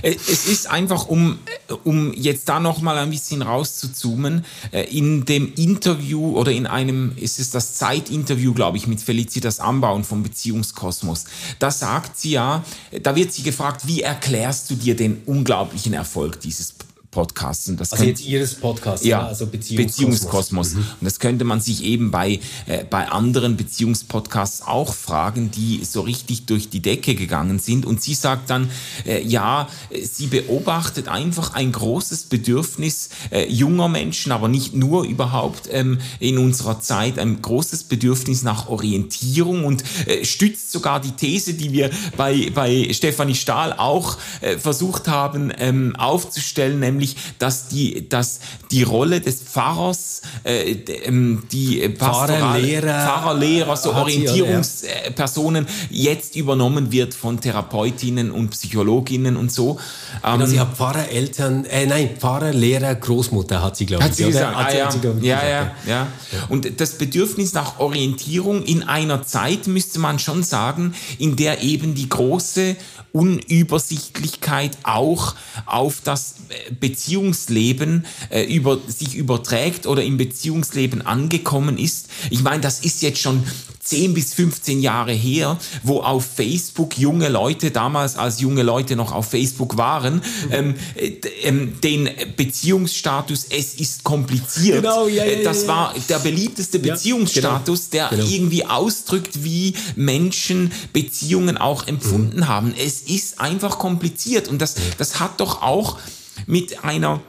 Äh, 0.03 0.17
es 0.17 0.47
ist 0.47 0.69
einfach, 0.69 1.07
um, 1.07 1.39
um 1.85 2.13
jetzt 2.15 2.49
da 2.49 2.61
noch 2.61 2.83
mal 2.83 2.99
ein 2.99 3.11
bisschen 3.11 3.43
rauszuzoomen, 3.43 4.45
äh, 4.73 4.83
in 4.85 5.25
dem 5.25 5.55
Interview 5.55 6.37
oder 6.37 6.53
in 6.53 6.67
einem, 6.67 7.13
ist 7.17 7.39
es 7.39 7.51
das 7.51 7.75
Zeitinterview, 7.75 8.53
glaube 8.53 8.77
ich, 8.77 8.87
mit 8.87 9.01
Felicitas 9.01 9.61
Anbauen 9.61 10.05
vom 10.05 10.23
Beziehungskosmos, 10.23 11.25
da 11.59 11.71
sagt 11.71 12.19
sie 12.19 12.33
ja, 12.33 12.65
da 13.03 13.17
wird 13.17 13.33
sie 13.33 13.45
gefragt, 13.45 13.87
wie 13.87 14.03
erklärst 14.03 14.71
du 14.71 14.75
dir 14.75 14.97
den 14.97 15.23
unglaublichen 15.27 15.95
Erfolg 15.95 16.41
dieses 16.41 16.73
Podcasts. 16.73 16.94
Und 17.17 17.81
das 17.81 17.93
also 17.93 18.05
jetzt 18.05 18.25
Ihres 18.25 18.55
Podcasts, 18.55 19.07
ja, 19.07 19.27
also 19.27 19.47
Beziehungskosmos. 19.47 19.95
Beziehungskosmos. 19.97 20.75
Mhm. 20.75 20.79
Und 20.79 21.05
das 21.05 21.19
könnte 21.19 21.45
man 21.45 21.61
sich 21.61 21.85
eben 21.85 22.11
bei, 22.11 22.41
äh, 22.67 22.85
bei 22.89 23.09
anderen 23.09 23.57
Beziehungspodcasts 23.57 24.62
auch 24.62 24.95
fragen, 24.95 25.51
die 25.51 25.85
so 25.85 26.01
richtig 26.01 26.47
durch 26.47 26.71
die 26.71 26.81
Decke 26.81 27.15
gegangen 27.15 27.59
sind. 27.59 27.87
Und 27.87 28.03
sie 28.03 28.15
sagt 28.15 28.51
dann, 28.51 28.71
äh, 29.07 29.23
ja, 29.23 29.69
sie 30.03 30.27
beobachtet 30.27 31.09
einfach 31.09 31.55
ein 31.55 31.73
großes 31.73 32.25
Bedürfnis 32.25 33.11
äh, 33.31 33.49
junger 33.51 33.89
Menschen, 33.89 34.33
aber 34.33 34.49
nicht 34.49 34.75
nur 34.75 35.05
überhaupt 35.05 35.69
ähm, 35.71 35.99
in 36.21 36.39
unserer 36.39 36.81
Zeit, 36.81 37.19
ein 37.19 37.41
großes 37.41 37.85
Bedürfnis 37.85 38.43
nach 38.43 38.69
Orientierung 38.69 39.65
und 39.65 39.85
äh, 40.07 40.25
stützt 40.25 40.73
sogar 40.73 41.01
die 41.01 41.12
These, 41.12 41.55
die 41.55 41.73
wir 41.73 41.91
bei, 42.17 42.51
bei 42.55 42.93
Stefanie 42.93 43.35
Stahl 43.35 43.73
auch 43.73 44.17
äh, 44.41 44.59
versucht 44.59 45.09
haben 45.09 45.53
ähm, 45.59 45.95
aufzustellen, 45.97 46.81
nämlich 46.81 47.04
nämlich, 47.05 47.17
dass 47.39 47.69
die, 47.69 48.09
dass 48.09 48.41
die 48.71 48.83
Rolle 48.83 49.21
des 49.21 49.43
Pfarrers, 49.43 50.23
äh, 50.45 50.73
ähm, 51.05 51.43
die 51.53 51.89
Pfarrer, 51.91 52.59
Lehrer, 52.59 53.05
Pfarrer, 53.05 53.35
Lehrer, 53.35 53.77
so 53.77 53.93
Orientierungspersonen 53.93 55.67
jetzt 55.91 56.37
übernommen 56.37 56.93
wird 56.93 57.15
von 57.15 57.41
Therapeutinnen 57.41 58.31
und 58.31 58.51
Psychologinnen 58.51 59.37
und 59.37 59.53
so. 59.53 59.79
Genau, 60.23 60.45
ähm, 60.45 60.47
sie 60.47 60.61
hat 60.61 60.77
Pfarrer, 60.77 61.09
Eltern, 61.09 61.65
äh, 61.67 61.87
nein, 61.87 62.11
Pfarrer, 62.19 62.53
Lehrer, 62.53 62.95
Großmutter 62.95 63.63
hat 63.63 63.77
sie, 63.77 63.87
glaube 63.87 64.05
ich. 64.05 64.11
Hat 64.11 64.17
sie 64.17 64.25
gesagt, 64.25 64.57
ah, 64.57 64.73
ja. 64.73 64.91
ja, 65.21 65.49
ja, 65.49 65.73
ja. 65.87 66.07
Und 66.49 66.81
das 66.81 66.99
Bedürfnis 66.99 67.53
nach 67.53 67.79
Orientierung 67.79 68.63
in 68.63 68.83
einer 68.83 69.23
Zeit, 69.25 69.67
müsste 69.67 69.99
man 69.99 70.19
schon 70.19 70.43
sagen, 70.43 70.95
in 71.19 71.37
der 71.37 71.63
eben 71.63 71.95
die 71.95 72.09
große 72.09 72.77
Unübersichtlichkeit 73.15 74.77
auch 74.83 75.37
auf 75.67 76.01
das 76.03 76.35
äh, 76.49 76.73
Beziehungsleben 76.95 78.07
äh, 78.31 78.45
über, 78.45 78.79
sich 78.87 79.17
überträgt 79.17 79.87
oder 79.89 80.05
im 80.05 80.17
Beziehungsleben 80.17 81.03
angekommen 81.03 81.77
ist. 81.77 82.07
Ich 82.31 82.43
meine, 82.43 82.61
das 82.61 82.81
ist 82.81 83.03
jetzt 83.03 83.21
schon 83.21 83.43
10 83.83 84.15
bis 84.15 84.33
15 84.33 84.81
Jahre 84.81 85.13
her, 85.13 85.59
wo 85.83 86.01
auf 86.01 86.25
Facebook 86.25 86.97
junge 86.97 87.29
Leute, 87.29 87.73
damals 87.73 88.17
als 88.17 88.41
junge 88.41 88.63
Leute 88.63 88.95
noch 88.95 89.13
auf 89.13 89.29
Facebook 89.29 89.77
waren, 89.77 90.23
ähm, 90.53 90.75
äh, 90.95 91.09
ähm, 91.43 91.81
den 91.83 92.09
Beziehungsstatus, 92.37 93.47
es 93.51 93.75
ist 93.75 94.05
kompliziert. 94.05 94.83
Genau, 94.83 95.09
ja, 95.09 95.25
ja, 95.25 95.33
äh, 95.33 95.43
das 95.43 95.67
war 95.67 95.95
der 96.09 96.21
beliebteste 96.21 96.79
Beziehungsstatus, 96.79 97.89
ja, 97.93 98.09
genau, 98.09 98.11
der 98.11 98.19
genau. 98.19 98.31
irgendwie 98.31 98.65
ausdrückt, 98.65 99.43
wie 99.43 99.75
Menschen 99.97 100.71
Beziehungen 100.93 101.59
auch 101.59 101.89
empfunden 101.89 102.39
mhm. 102.39 102.49
haben. 102.49 102.75
Es 102.79 103.03
ist 103.03 103.41
einfach 103.41 103.79
kompliziert 103.79 104.47
und 104.47 104.63
das, 104.63 104.77
das 104.97 105.19
hat 105.19 105.41
doch 105.41 105.61
auch 105.61 105.99
mit 106.47 106.85
einer 106.85 107.20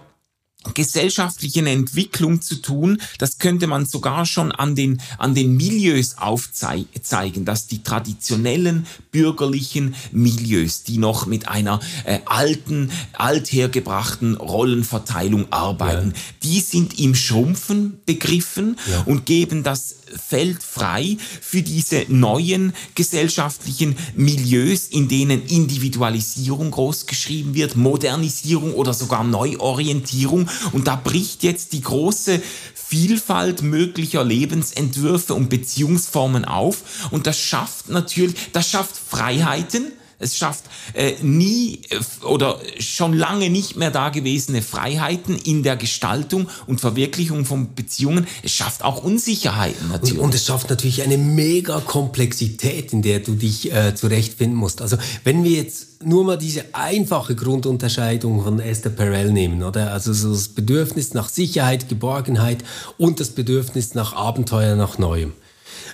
gesellschaftlichen 0.74 1.68
Entwicklung 1.68 2.42
zu 2.42 2.56
tun. 2.56 3.02
Das 3.20 3.38
könnte 3.38 3.68
man 3.68 3.86
sogar 3.86 4.26
schon 4.26 4.52
an 4.52 4.76
den, 4.76 5.02
an 5.18 5.36
den 5.36 5.56
Milieus 5.56 6.18
aufzeigen, 6.18 7.46
dass 7.46 7.68
die 7.68 7.84
traditionellen 7.84 8.88
bürgerlichen 9.12 9.96
Milieus, 10.12 10.84
die 10.84 10.98
noch 10.98 11.26
mit 11.28 11.48
einer 11.48 11.80
äh, 12.06 12.20
alten, 12.26 12.92
althergebrachten 13.14 14.36
Rollenverteilung 14.36 15.52
arbeiten, 15.52 16.14
ja. 16.16 16.22
die 16.44 16.60
sind 16.60 17.00
im 17.00 17.16
Schrumpfen 17.16 18.00
begriffen 18.06 18.78
ja. 18.90 19.02
und 19.02 19.26
geben 19.26 19.64
das 19.64 19.98
Feld 20.16 20.62
frei 20.64 21.18
für 21.42 21.62
diese 21.62 22.06
neuen 22.08 22.74
gesellschaftlichen 22.96 23.98
Milieus, 24.16 24.88
in 24.88 25.08
denen 25.08 25.46
Individualisierung 25.46 26.72
großgeschrieben 26.72 27.54
wird, 27.54 27.76
Modernisierung 27.76 28.74
oder 28.74 28.94
sogar 28.94 29.24
Neuorientierung. 29.24 30.50
Und 30.72 30.88
da 30.88 30.96
bricht 30.96 31.44
jetzt 31.44 31.74
die 31.74 31.82
große 31.82 32.42
Vielfalt 32.74 33.62
möglicher 33.62 34.24
Lebensentwürfe 34.24 35.34
und 35.34 35.50
Beziehungsformen 35.50 36.46
auf. 36.46 37.10
Und 37.12 37.28
das 37.28 37.40
schafft 37.40 37.90
natürlich, 37.90 38.36
das 38.54 38.70
schafft 38.70 38.96
Freiheiten, 38.96 39.92
es 40.20 40.38
schafft 40.38 40.66
äh, 40.94 41.14
nie 41.22 41.82
äh, 41.90 42.26
oder 42.26 42.60
schon 42.80 43.14
lange 43.14 43.50
nicht 43.50 43.76
mehr 43.76 43.92
dagewesene 43.92 44.62
Freiheiten 44.62 45.38
in 45.38 45.64
der 45.64 45.76
Gestaltung 45.76 46.48
und 46.68 46.80
Verwirklichung 46.80 47.46
von 47.46 47.76
Beziehungen. 47.76 48.28
Es 48.44 48.52
schafft 48.52 48.84
auch 48.84 49.04
Unsicherheiten 49.04 49.90
natürlich. 49.90 50.18
Und, 50.18 50.26
und 50.26 50.36
es 50.36 50.46
schafft 50.46 50.70
natürlich 50.70 51.04
eine 51.04 51.18
mega 51.18 51.80
Komplexität, 51.82 52.94
in 52.94 53.02
der 53.02 53.20
du 53.20 53.34
dich 53.34 53.72
äh, 53.74 53.96
zurechtfinden 53.96 54.58
musst. 54.58 54.82
Also 54.82 54.98
wenn 55.24 55.44
wir 55.44 55.52
jetzt 55.52 56.04
nur 56.04 56.24
mal 56.24 56.38
diese 56.38 56.64
einfache 56.74 57.36
Grundunterscheidung 57.36 58.44
von 58.44 58.60
Esther 58.60 58.92
Perel 58.92 59.32
nehmen, 59.32 59.64
oder? 59.64 59.92
Also 59.92 60.14
so 60.14 60.32
das 60.32 60.50
Bedürfnis 60.50 61.14
nach 61.14 61.30
Sicherheit, 61.30 61.90
Geborgenheit 61.90 62.64
und 62.98 63.20
das 63.20 63.30
Bedürfnis 63.30 63.96
nach 63.96 64.14
Abenteuer, 64.14 64.76
nach 64.76 64.98
Neuem 64.98 65.34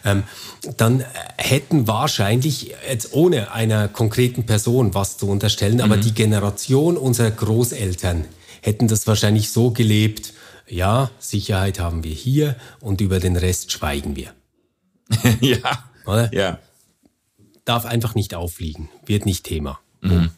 ähm, 0.03 0.23
dann 0.77 1.03
hätten 1.37 1.87
wahrscheinlich, 1.87 2.73
jetzt 2.87 3.13
ohne 3.13 3.51
einer 3.51 3.87
konkreten 3.87 4.45
Person 4.45 4.93
was 4.93 5.17
zu 5.17 5.27
unterstellen, 5.29 5.75
mhm. 5.75 5.81
aber 5.81 5.97
die 5.97 6.13
Generation 6.13 6.97
unserer 6.97 7.31
Großeltern 7.31 8.25
hätten 8.61 8.87
das 8.87 9.07
wahrscheinlich 9.07 9.51
so 9.51 9.71
gelebt, 9.71 10.33
ja, 10.67 11.11
Sicherheit 11.19 11.79
haben 11.79 12.03
wir 12.03 12.13
hier 12.13 12.55
und 12.79 13.01
über 13.01 13.19
den 13.19 13.35
Rest 13.35 13.71
schweigen 13.71 14.15
wir. 14.15 14.33
ja. 15.41 15.83
Oder? 16.05 16.33
Ja. 16.33 16.59
Darf 17.65 17.85
einfach 17.85 18.15
nicht 18.15 18.33
auffliegen, 18.33 18.89
wird 19.05 19.25
nicht 19.25 19.43
Thema. 19.43 19.79
Mhm. 20.01 20.31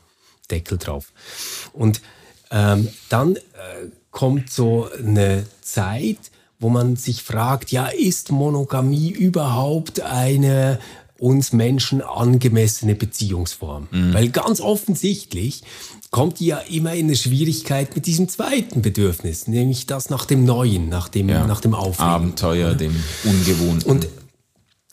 Deckel 0.49 0.78
drauf. 0.78 1.14
Und 1.72 2.01
ähm, 2.51 2.89
dann 3.09 3.36
äh, 3.36 3.39
kommt 4.11 4.51
so 4.51 4.89
eine 4.97 5.45
Zeit, 5.61 6.18
wo 6.64 6.70
man 6.70 6.95
sich 6.95 7.22
fragt, 7.22 7.72
ja, 7.72 7.88
ist 7.88 8.32
Monogamie 8.32 9.09
überhaupt 9.09 10.01
eine 10.01 10.80
uns 11.20 11.53
Menschen 11.53 12.01
angemessene 12.01 12.95
Beziehungsform? 12.95 13.88
Mhm. 13.91 14.14
Weil 14.14 14.30
ganz 14.30 14.61
offensichtlich 14.61 15.61
kommt 16.09 16.39
die 16.39 16.47
ja 16.47 16.57
immer 16.57 16.93
in 16.93 17.07
eine 17.07 17.16
Schwierigkeit 17.16 17.95
mit 17.95 18.05
diesem 18.05 18.30
zweiten 18.30 18.82
Bedürfnis, 18.82 19.47
nämlich 19.47 19.86
das 19.86 20.09
nach 20.09 20.26
dem 20.26 20.45
Neuen, 20.45 20.89
nach 20.89 21.09
dem, 21.09 21.30
ja. 21.30 21.45
nach 21.45 21.61
dem 21.61 21.76
Aufleben. 21.76 22.11
Abenteuer, 22.11 22.76
dem 22.76 22.95
Ungewohnten. 23.24 23.89
Und 23.89 24.07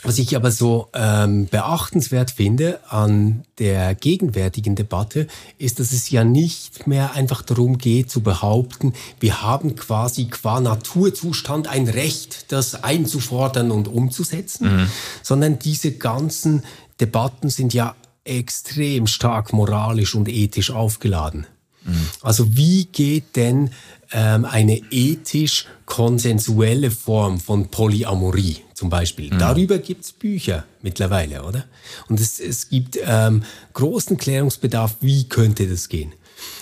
was 0.02 0.18
ich 0.18 0.34
aber 0.34 0.50
so 0.50 0.88
ähm, 0.94 1.46
beachtenswert 1.46 2.30
finde 2.30 2.80
an 2.88 3.42
der 3.58 3.94
gegenwärtigen 3.94 4.74
Debatte, 4.74 5.26
ist, 5.58 5.78
dass 5.78 5.92
es 5.92 6.10
ja 6.10 6.24
nicht 6.24 6.86
mehr 6.86 7.14
einfach 7.14 7.42
darum 7.42 7.76
geht 7.78 8.10
zu 8.10 8.22
behaupten, 8.22 8.94
wir 9.18 9.42
haben 9.42 9.76
quasi 9.76 10.26
qua 10.26 10.60
Naturzustand 10.60 11.68
ein 11.68 11.88
Recht, 11.88 12.50
das 12.52 12.82
einzufordern 12.82 13.70
und 13.70 13.88
umzusetzen, 13.88 14.82
mhm. 14.82 14.86
sondern 15.22 15.58
diese 15.58 15.92
ganzen 15.92 16.62
Debatten 17.00 17.50
sind 17.50 17.74
ja 17.74 17.94
extrem 18.24 19.06
stark 19.06 19.52
moralisch 19.52 20.14
und 20.14 20.28
ethisch 20.28 20.70
aufgeladen. 20.70 21.46
Mhm. 21.84 22.06
Also 22.22 22.56
wie 22.56 22.84
geht 22.84 23.36
denn 23.36 23.70
ähm, 24.12 24.44
eine 24.44 24.80
ethisch 24.90 25.66
konsensuelle 25.86 26.90
Form 26.90 27.40
von 27.40 27.68
Polyamorie 27.68 28.58
zum 28.80 28.88
Beispiel? 28.88 29.30
Mhm. 29.30 29.38
Darüber 29.38 29.76
gibt's 29.76 30.10
Bücher 30.10 30.64
mittlerweile, 30.80 31.42
oder? 31.42 31.66
Und 32.08 32.18
es, 32.18 32.40
es 32.40 32.70
gibt 32.70 32.98
ähm, 33.04 33.42
großen 33.74 34.16
Klärungsbedarf, 34.16 34.96
wie 35.02 35.28
könnte 35.28 35.68
das 35.68 35.90
gehen? 35.90 36.14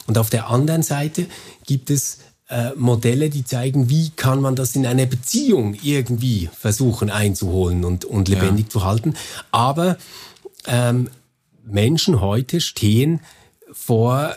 Und 0.09 0.19
auf 0.19 0.29
der 0.29 0.51
anderen 0.51 0.83
Seite 0.83 1.27
gibt 1.65 1.91
es 1.91 2.19
äh, 2.49 2.71
Modelle, 2.75 3.31
die 3.31 3.45
zeigen, 3.45 3.89
wie 3.89 4.11
kann 4.11 4.41
man 4.41 4.57
das 4.57 4.75
in 4.75 4.85
einer 4.85 5.07
Beziehung 5.07 5.77
irgendwie 5.81 6.51
versuchen 6.53 7.09
einzuholen 7.09 7.85
und, 7.85 8.05
und 8.05 8.29
lebendig 8.29 8.67
ja. 8.67 8.71
zu 8.71 8.85
halten. 8.85 9.15
Aber 9.53 9.97
ähm, 10.67 11.09
Menschen 11.65 12.21
heute 12.21 12.61
stehen 12.61 13.21
vor 13.71 14.35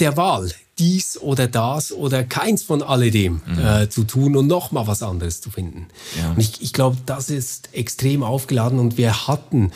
der 0.00 0.16
Wahl, 0.16 0.50
dies 0.80 1.18
oder 1.18 1.46
das 1.46 1.92
oder 1.92 2.24
keins 2.24 2.62
von 2.62 2.82
alledem 2.82 3.42
mhm. 3.46 3.58
äh, 3.58 3.88
zu 3.88 4.04
tun 4.04 4.36
und 4.36 4.46
noch 4.46 4.72
mal 4.72 4.86
was 4.86 5.02
anderes 5.02 5.40
zu 5.40 5.50
finden. 5.50 5.86
Ja. 6.18 6.30
Und 6.30 6.40
ich, 6.40 6.62
ich 6.62 6.72
glaube, 6.72 6.96
das 7.06 7.30
ist 7.30 7.68
extrem 7.72 8.22
aufgeladen 8.22 8.78
und 8.78 8.96
wir 8.96 9.28
hatten, 9.28 9.72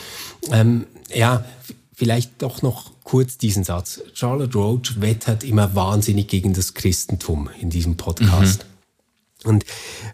ähm, 0.50 0.86
ja, 1.14 1.44
vielleicht 1.92 2.42
doch 2.42 2.62
noch 2.62 2.90
kurz 3.05 3.38
diesen 3.38 3.62
Satz. 3.62 4.00
Charlotte 4.14 4.57
Roach 4.57 5.00
wettert 5.00 5.44
immer 5.44 5.74
wahnsinnig 5.74 6.26
gegen 6.26 6.55
das 6.55 6.74
Christentum 6.74 7.50
in 7.61 7.70
diesem 7.70 7.96
Podcast. 7.96 8.64
Mhm. 8.64 9.48
Und 9.48 9.64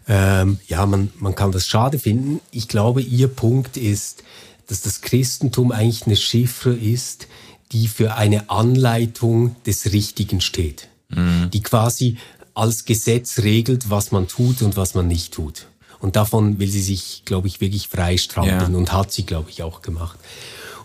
ähm, 0.09 0.59
ja, 0.67 0.85
man, 0.85 1.09
man 1.17 1.35
kann 1.35 1.53
das 1.53 1.65
schade 1.65 1.97
finden. 1.97 2.41
Ich 2.51 2.67
glaube, 2.67 3.01
ihr 3.01 3.29
Punkt 3.29 3.77
ist, 3.77 4.23
dass 4.67 4.81
das 4.81 5.01
Christentum 5.01 5.71
eigentlich 5.71 6.05
eine 6.05 6.17
Chiffre 6.17 6.73
ist, 6.73 7.27
die 7.71 7.87
für 7.87 8.15
eine 8.15 8.49
Anleitung 8.49 9.55
des 9.65 9.93
Richtigen 9.93 10.41
steht, 10.41 10.87
mhm. 11.09 11.49
die 11.51 11.61
quasi 11.61 12.17
als 12.53 12.85
Gesetz 12.85 13.39
regelt, 13.39 13.89
was 13.89 14.11
man 14.11 14.27
tut 14.27 14.61
und 14.61 14.75
was 14.75 14.93
man 14.93 15.07
nicht 15.07 15.33
tut. 15.33 15.67
Und 15.99 16.15
davon 16.15 16.59
will 16.59 16.69
sie 16.69 16.81
sich, 16.81 17.23
glaube 17.25 17.47
ich, 17.47 17.61
wirklich 17.61 17.87
freistrampeln 17.87 18.73
ja. 18.73 18.77
und 18.77 18.91
hat 18.91 19.11
sie, 19.11 19.25
glaube 19.25 19.49
ich, 19.49 19.63
auch 19.63 19.81
gemacht. 19.81 20.19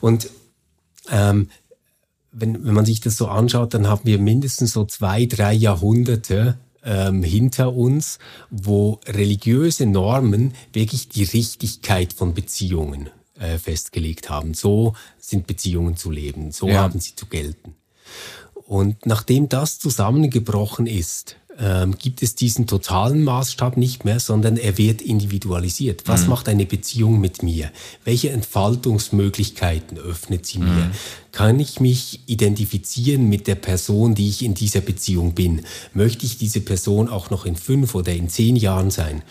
Und 0.01 0.31
ähm, 1.11 1.49
wenn, 2.33 2.65
wenn 2.65 2.75
man 2.75 2.85
sich 2.85 3.01
das 3.01 3.17
so 3.17 3.29
anschaut, 3.29 3.73
dann 3.73 3.89
haben 3.89 4.03
wir 4.05 4.19
mindestens 4.19 4.73
so 4.73 4.85
zwei, 4.85 5.25
drei 5.25 5.55
Jahrhunderte 5.55 6.59
ähm, 6.85 7.23
hinter 7.23 7.75
uns, 7.75 8.19
wo 8.51 9.01
religiöse 9.07 9.87
Normen 9.87 10.55
wirklich 10.73 11.09
die 11.09 11.25
Richtigkeit 11.25 12.13
von 12.13 12.35
Beziehungen 12.35 13.09
äh, 13.39 13.59
festgelegt 13.59 14.31
haben. 14.31 14.55
So 14.55 14.95
sind 15.19 15.47
Beziehungen 15.47 15.97
zu 15.97 16.11
leben, 16.11 16.53
so 16.53 16.69
ja. 16.69 16.83
haben 16.83 17.01
sie 17.01 17.15
zu 17.15 17.27
gelten. 17.27 17.75
Und 18.55 19.07
nachdem 19.07 19.49
das 19.49 19.79
zusammengebrochen 19.79 20.87
ist, 20.87 21.37
ähm, 21.59 21.97
gibt 21.99 22.23
es 22.23 22.35
diesen 22.35 22.67
totalen 22.67 23.25
Maßstab 23.25 23.77
nicht 23.77 24.05
mehr, 24.05 24.21
sondern 24.21 24.57
er 24.57 24.79
wird 24.79 25.01
individualisiert. 25.01 26.03
Was 26.07 26.23
mhm. 26.23 26.31
macht 26.31 26.49
eine 26.49 26.67
Beziehung 26.67 27.21
mit 27.21 27.43
mir? 27.43 27.71
Welche 28.05 28.31
Entfaltungsmöglichkeiten 28.31 29.99
öffnet 29.99 30.47
sie 30.47 30.59
mir? 30.59 30.67
Mhm. 30.67 30.91
kann 31.33 31.61
ich 31.61 31.81
mich 31.81 32.21
identifizieren 32.27 33.29
mit 33.29 33.47
der 33.47 33.57
Person, 33.57 34.15
die 34.15 34.29
ich 34.29 34.43
in 34.43 34.55
dieser 34.55 34.81
Beziehung 34.81 35.35
bin? 35.35 35.67
Möchte 35.93 36.25
ich 36.25 36.39
diese 36.39 36.61
Person 36.61 37.09
auch 37.09 37.29
noch 37.29 37.45
in 37.45 37.57
fünf 37.57 37.95
oder 37.95 38.13
in 38.13 38.31
zehn 38.31 38.57
Jahren 38.57 38.91
sein? 38.91 39.23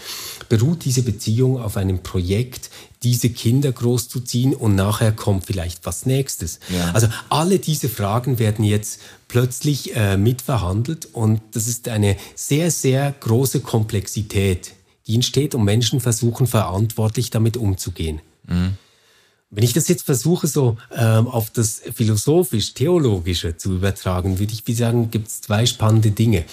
Beruht 0.48 0.86
diese 0.86 1.02
Beziehung 1.02 1.60
auf 1.60 1.78
einem 1.78 2.04
Projekt, 2.04 2.70
diese 3.02 3.30
Kinder 3.30 3.72
großzuziehen 3.72 4.54
und 4.54 4.76
nachher 4.76 5.12
kommt 5.12 5.46
vielleicht 5.46 5.86
was 5.86 6.06
Nächstes. 6.06 6.60
Ja. 6.70 6.92
Also 6.92 7.08
alle 7.30 7.60
diese 7.60 7.90
Fragen 7.90 8.40
werden 8.40 8.66
jetzt 8.66 9.00
plötzlich 9.28 9.96
äh, 9.96 10.18
mitverhandelt 10.18 11.08
und 11.14 11.42
das 11.52 11.68
ist 11.68 11.88
eine 11.88 12.18
sehr, 12.36 12.72
sehr 12.72 13.14
große 13.20 13.62
Komplexität, 13.62 14.74
die 15.08 15.16
entsteht 15.16 15.56
und 15.56 15.64
Menschen 15.64 16.00
versuchen 16.00 16.48
verantwortlich 16.48 17.30
damit 17.30 17.58
umzugehen. 17.58 18.22
Mhm. 18.48 18.78
Wenn 19.52 19.64
ich 19.64 19.74
das 19.74 19.88
jetzt 19.88 20.04
versuche, 20.04 20.48
so 20.48 20.78
ähm, 20.96 21.28
auf 21.28 21.50
das 21.50 21.82
philosophisch-theologische 21.94 23.56
zu 23.56 23.76
übertragen, 23.76 24.40
würde 24.40 24.54
ich 24.54 24.78
sagen, 24.78 25.12
gibt 25.12 25.28
es 25.28 25.42
zwei 25.42 25.66
spannende 25.66 26.12
Dinge. 26.12 26.46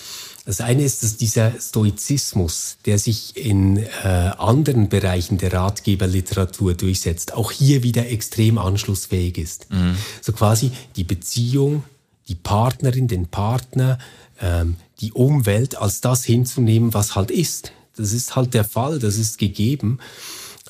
Das 0.44 0.60
eine 0.60 0.82
ist, 0.82 1.02
dass 1.02 1.16
dieser 1.16 1.52
Stoizismus, 1.60 2.76
der 2.84 2.98
sich 2.98 3.36
in 3.36 3.76
äh, 3.76 3.86
anderen 4.04 4.88
Bereichen 4.88 5.38
der 5.38 5.52
Ratgeberliteratur 5.52 6.74
durchsetzt, 6.74 7.34
auch 7.34 7.52
hier 7.52 7.82
wieder 7.82 8.08
extrem 8.08 8.58
anschlussfähig 8.58 9.38
ist. 9.38 9.70
Mhm. 9.70 9.96
So 10.20 10.32
quasi 10.32 10.72
die 10.96 11.04
Beziehung, 11.04 11.84
die 12.32 12.36
Partnerin, 12.36 13.08
den 13.08 13.26
Partner, 13.26 13.98
ähm, 14.40 14.76
die 15.00 15.12
Umwelt 15.12 15.76
als 15.76 16.00
das 16.00 16.24
hinzunehmen, 16.24 16.94
was 16.94 17.14
halt 17.14 17.30
ist. 17.30 17.72
Das 17.96 18.12
ist 18.12 18.34
halt 18.34 18.54
der 18.54 18.64
Fall, 18.64 18.98
das 18.98 19.16
ist 19.16 19.36
gegeben. 19.38 19.98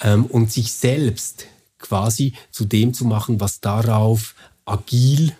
Ähm, 0.00 0.26
und 0.26 0.50
sich 0.50 0.72
selbst 0.72 1.46
quasi 1.78 2.32
zu 2.50 2.64
dem 2.64 2.94
zu 2.94 3.04
machen, 3.04 3.40
was 3.40 3.60
darauf 3.60 4.34
agil 4.64 5.32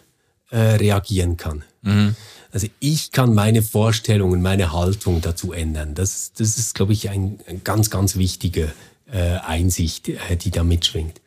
äh, 0.51 0.59
reagieren 0.59 1.37
kann. 1.37 1.65
Mhm. 1.83 2.15
Also 2.53 2.69
ich 2.79 3.11
kann 3.11 3.35
meine 3.35 3.63
Vorstellungen, 3.63 4.43
meine 4.43 4.73
Haltung 4.73 5.21
dazu 5.23 5.53
ändern. 5.53 5.95
Das, 5.95 6.33
das 6.37 6.57
ist, 6.59 6.75
glaube 6.75 6.93
ich, 6.93 7.11
ein, 7.11 7.41
ein 7.49 7.65
ganz, 7.65 7.91
ganz 7.91 8.17
wichtige 8.17 8.73
äh, 9.11 9.39
Einsicht, 9.39 10.09
äh, 10.09 10.37
die 10.37 10.53
da 10.53 10.63
mitschwingt. 10.63 11.21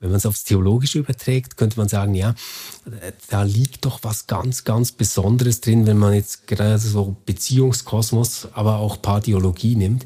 Wenn 0.00 0.10
man 0.10 0.18
es 0.18 0.26
aufs 0.26 0.44
Theologische 0.44 0.98
überträgt, 0.98 1.56
könnte 1.56 1.78
man 1.78 1.88
sagen, 1.88 2.14
ja, 2.14 2.34
da 3.30 3.42
liegt 3.42 3.84
doch 3.84 4.00
was 4.02 4.26
ganz, 4.26 4.64
ganz 4.64 4.92
Besonderes 4.92 5.60
drin, 5.60 5.86
wenn 5.86 5.96
man 5.96 6.12
jetzt 6.12 6.46
gerade 6.46 6.78
so 6.78 7.16
Beziehungskosmos, 7.24 8.48
aber 8.52 8.78
auch 8.78 9.00
Pardiologie 9.00 9.76
nimmt, 9.76 10.04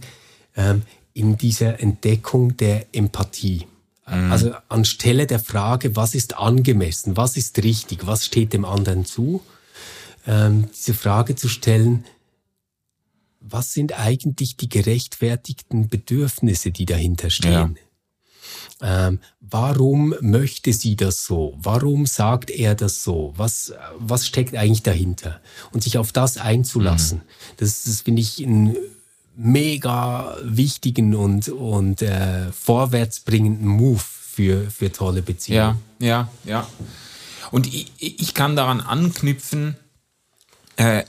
ähm, 0.57 0.83
in 1.15 1.37
dieser 1.37 1.81
Entdeckung 1.81 2.57
der 2.57 2.87
Empathie. 2.95 3.67
Mhm. 4.07 4.33
Also 4.33 4.53
anstelle 4.69 5.27
der 5.27 5.41
Frage, 5.41 5.97
was 5.97 6.15
ist 6.15 6.39
angemessen, 6.39 7.17
was 7.17 7.37
ist 7.37 7.63
richtig, 7.63 8.07
was 8.07 8.25
steht 8.25 8.53
dem 8.53 8.65
anderen 8.65 9.05
zu, 9.05 9.43
ähm, 10.27 10.69
diese 10.73 10.95
Frage 10.95 11.35
zu 11.35 11.49
stellen, 11.49 12.05
was 13.41 13.73
sind 13.73 13.99
eigentlich 13.99 14.57
die 14.57 14.69
gerechtfertigten 14.69 15.89
Bedürfnisse, 15.89 16.71
die 16.71 16.87
dahinter 16.87 17.31
stehen? 17.31 17.77
Ja. 17.77 17.83
Ähm, 18.81 19.19
warum 19.41 20.15
möchte 20.21 20.73
sie 20.73 20.95
das 20.95 21.25
so? 21.25 21.55
Warum 21.59 22.07
sagt 22.07 22.51
er 22.51 22.75
das 22.75 23.03
so? 23.03 23.33
Was, 23.37 23.73
was 23.99 24.27
steckt 24.27 24.55
eigentlich 24.55 24.83
dahinter? 24.83 25.41
Und 25.73 25.83
sich 25.83 25.99
auf 25.99 26.13
das 26.13 26.39
einzulassen, 26.39 27.19
mhm. 27.19 27.23
das, 27.57 27.85
das 27.85 28.03
finde 28.03 28.23
ich 28.23 28.45
einen 28.45 28.77
mega 29.37 30.37
wichtigen 30.43 31.15
und, 31.15 31.49
und 31.49 32.03
äh, 32.03 32.53
vorwärtsbringenden 32.53 33.67
Move 33.67 34.01
für, 34.01 34.71
für 34.71 34.93
tolle 34.93 35.23
Beziehungen. 35.23 35.79
Ja, 35.99 36.29
ja, 36.45 36.63
ja. 36.63 36.69
Und 37.51 37.67
ich, 37.67 37.91
ich 37.99 38.35
kann 38.35 38.57
daran 38.57 38.81
anknüpfen, 38.81 39.77
äh, 40.79 41.05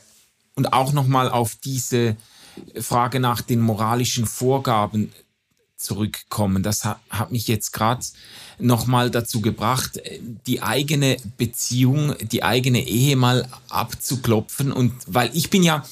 und 0.55 0.73
auch 0.73 0.91
nochmal 0.91 1.29
auf 1.29 1.55
diese 1.55 2.17
Frage 2.81 3.21
nach 3.21 3.41
den 3.41 3.61
moralischen 3.61 4.25
Vorgaben 4.25 5.13
zurückkommen. 5.79 6.61
Das 6.61 6.85
hat, 6.85 6.99
hat 7.09 7.31
mich 7.31 7.47
jetzt 7.47 7.71
gerade 7.71 8.05
nochmal 8.59 9.09
dazu 9.09 9.41
gebracht, 9.41 9.99
die 10.45 10.61
eigene 10.61 11.17
Beziehung, 11.37 12.15
die 12.21 12.43
eigene 12.43 12.85
Ehe 12.85 13.15
mal 13.15 13.47
abzuklopfen. 13.69 14.71
Und 14.71 14.93
weil 15.07 15.31
ich 15.33 15.49
bin 15.49 15.63
ja, 15.63 15.85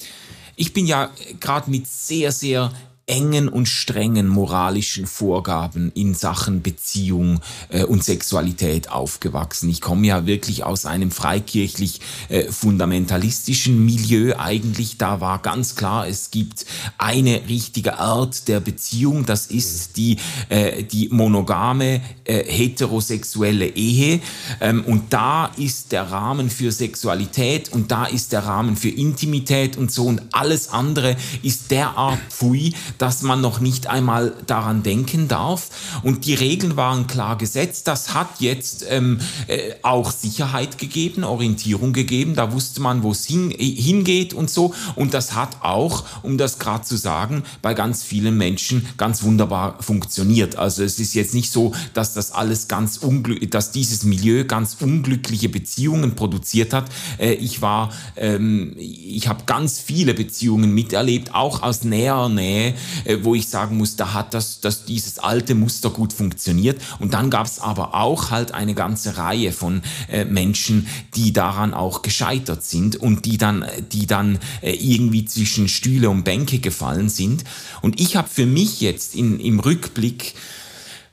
ich 0.56 0.74
bin 0.74 0.86
ja 0.86 1.10
gerade 1.40 1.72
mit 1.72 1.88
sehr, 1.88 2.32
sehr 2.32 2.72
engen 3.08 3.47
und 3.47 3.68
strengen 3.68 4.28
moralischen 4.28 5.08
Vorgaben 5.08 5.93
in 5.95 6.14
Sachen 6.14 6.62
Beziehung 6.62 7.39
äh, 7.70 7.84
und 7.84 8.03
Sexualität 8.03 8.91
aufgewachsen. 8.91 9.70
Ich 9.70 9.80
komme 9.80 10.05
ja 10.05 10.26
wirklich 10.26 10.66
aus 10.66 10.86
einem 10.86 11.12
freikirchlich 11.12 12.01
äh, 12.28 12.51
fundamentalistischen 12.51 13.86
Milieu 13.86 14.36
eigentlich. 14.38 14.97
Da 14.97 15.22
war 15.22 15.41
ganz 15.41 15.78
klar, 15.78 16.05
es 16.05 16.32
gibt 16.32 16.66
eine 16.97 17.43
richtige 17.47 17.97
Art 17.97 18.49
der 18.49 18.60
Beziehung. 18.60 19.26
Das 19.26 19.47
ist 19.47 19.95
die, 19.95 20.18
äh, 20.49 20.84
die 20.84 21.08
monogame 21.08 22.01
äh, 22.26 22.43
heterosexuelle 22.43 23.68
Ehe. 23.68 24.20
Ähm, 24.60 24.84
und 24.84 25.14
da 25.14 25.45
ist 25.55 25.93
der 25.93 26.12
Rahmen 26.12 26.49
für 26.49 26.74
Sexualität 26.74 27.72
und 27.72 27.89
da 27.89 28.03
ist 28.03 28.34
der 28.34 28.43
Rahmen 28.43 28.76
für 28.76 28.89
Intimität 28.89 29.78
und 29.78 29.93
so 29.93 30.08
und 30.08 30.22
alles 30.34 30.70
andere 30.70 31.16
ist 31.41 31.72
derart 31.72 32.20
pfui, 32.30 32.74
dass 32.98 33.22
man 33.22 33.41
noch 33.41 33.60
nicht 33.60 33.88
einmal 33.88 34.34
daran 34.45 34.84
denken 34.84 35.28
darf. 35.28 35.70
Und 36.04 36.26
die 36.26 36.34
Regeln 36.34 36.76
waren 36.76 37.08
klar 37.08 37.38
gesetzt. 37.38 37.88
Das 37.88 38.14
hat 38.14 38.28
jetzt 38.39 38.86
ähm, 38.89 39.20
äh, 39.48 39.74
auch 39.84 40.12
Sicherheit 40.12 40.78
gegeben, 40.78 41.24
Orientierung 41.24 41.93
gegeben. 41.93 42.36
Da 42.36 42.54
wusste 42.54 42.82
man, 42.82 43.04
wo 43.04 43.12
es 43.12 43.26
hin, 43.26 43.52
äh, 43.52 43.56
hingeht 43.58 44.34
und 44.34 44.50
so. 44.50 44.74
Und 44.95 45.14
das 45.14 45.36
hat 45.36 45.58
auch, 45.62 46.06
um 46.24 46.38
das 46.38 46.60
gerade 46.60 46.84
zu 46.84 46.98
sagen, 46.98 47.43
bei 47.62 47.74
ganz 47.74 48.04
vielen 48.04 48.38
Menschen 48.38 48.86
ganz 48.98 49.24
wunderbar 49.24 49.82
funktioniert. 49.82 50.56
Also 50.56 50.84
es 50.84 51.00
ist 51.00 51.14
jetzt 51.14 51.34
nicht 51.34 51.52
so, 51.52 51.74
dass 51.93 52.14
das 52.14 52.32
alles 52.32 52.68
ganz 52.68 52.98
unglücklich, 52.98 53.50
dass 53.50 53.72
dieses 53.72 54.04
Milieu 54.04 54.45
ganz 54.45 54.78
unglückliche 54.80 55.50
Beziehungen 55.50 56.16
produziert 56.16 56.74
hat. 56.74 56.86
Äh, 57.18 57.34
ich 57.34 57.62
war, 57.62 57.91
ähm, 58.16 58.74
ich 58.78 59.28
habe 59.28 59.43
ganz 59.45 59.80
viele 59.80 60.14
Beziehungen 60.14 60.74
miterlebt, 60.74 61.34
auch 61.34 61.62
aus 61.64 61.84
näherer 61.84 62.30
Nähe, 62.30 62.74
äh, 63.06 63.18
wo 63.22 63.36
ich 63.36 63.50
sagen 63.50 63.78
muss, 63.78 63.96
da 63.96 64.14
hat 64.14 64.34
das, 64.34 64.62
das 64.62 64.86
dieses 64.86 65.20
alte 65.20 65.56
Muster 65.56 65.90
gut 65.90 66.14
funktioniert. 66.14 66.82
Und 67.00 67.14
dann 67.14 67.30
gab 67.30 67.46
es 67.46 67.60
aber 67.60 67.96
auch 67.96 68.32
halt 68.32 68.54
eine 68.54 68.74
ganze 68.74 69.18
Reihe 69.18 69.52
von 69.52 69.82
äh, 70.10 70.26
Menschen, 70.26 70.88
die 71.16 71.34
daran 71.34 71.74
auch 71.74 72.02
gescheitert 72.02 72.64
sind 72.64 72.96
und 72.96 73.26
die 73.26 73.38
dann, 73.38 73.66
die 73.92 74.08
dann 74.08 74.40
äh, 74.62 74.72
irgendwie 74.72 75.26
zwischen 75.26 75.68
Stühle 75.68 76.10
und 76.10 76.24
Bänke 76.24 76.60
gefallen 76.60 77.10
sind. 77.10 77.44
Und 77.82 78.00
ich 78.00 78.16
habe 78.16 78.28
für 78.28 78.46
mich 78.46 78.82
jetzt 78.82 79.16
in, 79.16 79.40
im 79.40 79.60
Rückblick 79.60 80.34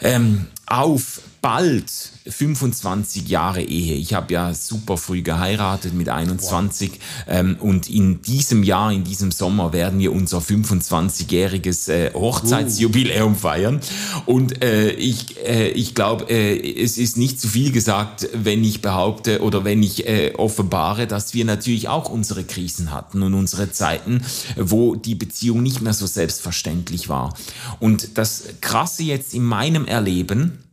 ähm, 0.01 0.47
auf 0.67 1.21
bald 1.41 2.14
25 2.27 3.29
Jahre 3.29 3.63
Ehe. 3.63 3.97
Ich 3.97 4.15
habe 4.15 4.33
ja 4.33 4.55
super 4.55 4.97
früh 4.97 5.21
geheiratet 5.21 5.93
mit 5.93 6.09
21 6.09 6.93
wow. 6.93 6.99
ähm, 7.29 7.57
und 7.61 7.91
in 7.91 8.23
diesem 8.23 8.63
Jahr, 8.63 8.93
in 8.93 9.05
diesem 9.05 9.31
Sommer 9.31 9.75
werden 9.75 9.99
wir 9.99 10.11
unser 10.11 10.39
25-jähriges 10.39 11.91
äh, 11.91 12.15
Hochzeitsjubiläum 12.15 13.33
uh. 13.33 13.37
feiern. 13.37 13.81
Und 14.25 14.65
äh, 14.65 14.91
ich, 14.93 15.37
äh, 15.47 15.69
ich 15.69 15.95
glaube, 15.95 16.31
äh, 16.31 16.83
es 16.83 16.97
ist 16.97 17.19
nicht 17.19 17.41
zu 17.41 17.49
viel 17.49 17.73
gesagt, 17.73 18.27
wenn 18.33 18.65
ich 18.65 18.81
behaupte 18.81 19.43
oder 19.43 19.65
wenn 19.65 19.83
ich 19.83 20.07
äh, 20.07 20.33
offenbare, 20.35 21.07
dass 21.07 21.35
wir 21.35 21.45
natürlich 21.45 21.89
auch 21.89 22.09
unsere 22.09 22.45
Krisen 22.45 22.91
hatten 22.91 23.23
und 23.23 23.35
unsere 23.35 23.71
Zeiten, 23.71 24.23
wo 24.57 24.95
die 24.95 25.15
Beziehung 25.15 25.63
nicht 25.63 25.83
mehr 25.83 25.93
so 25.93 26.07
selbstverständlich 26.07 27.11
war. 27.11 27.35
Und 27.81 28.17
das 28.17 28.45
Krasse 28.63 29.03
jetzt 29.03 29.35
in 29.35 29.45
meinem 29.45 29.85
Erleben, 29.85 30.64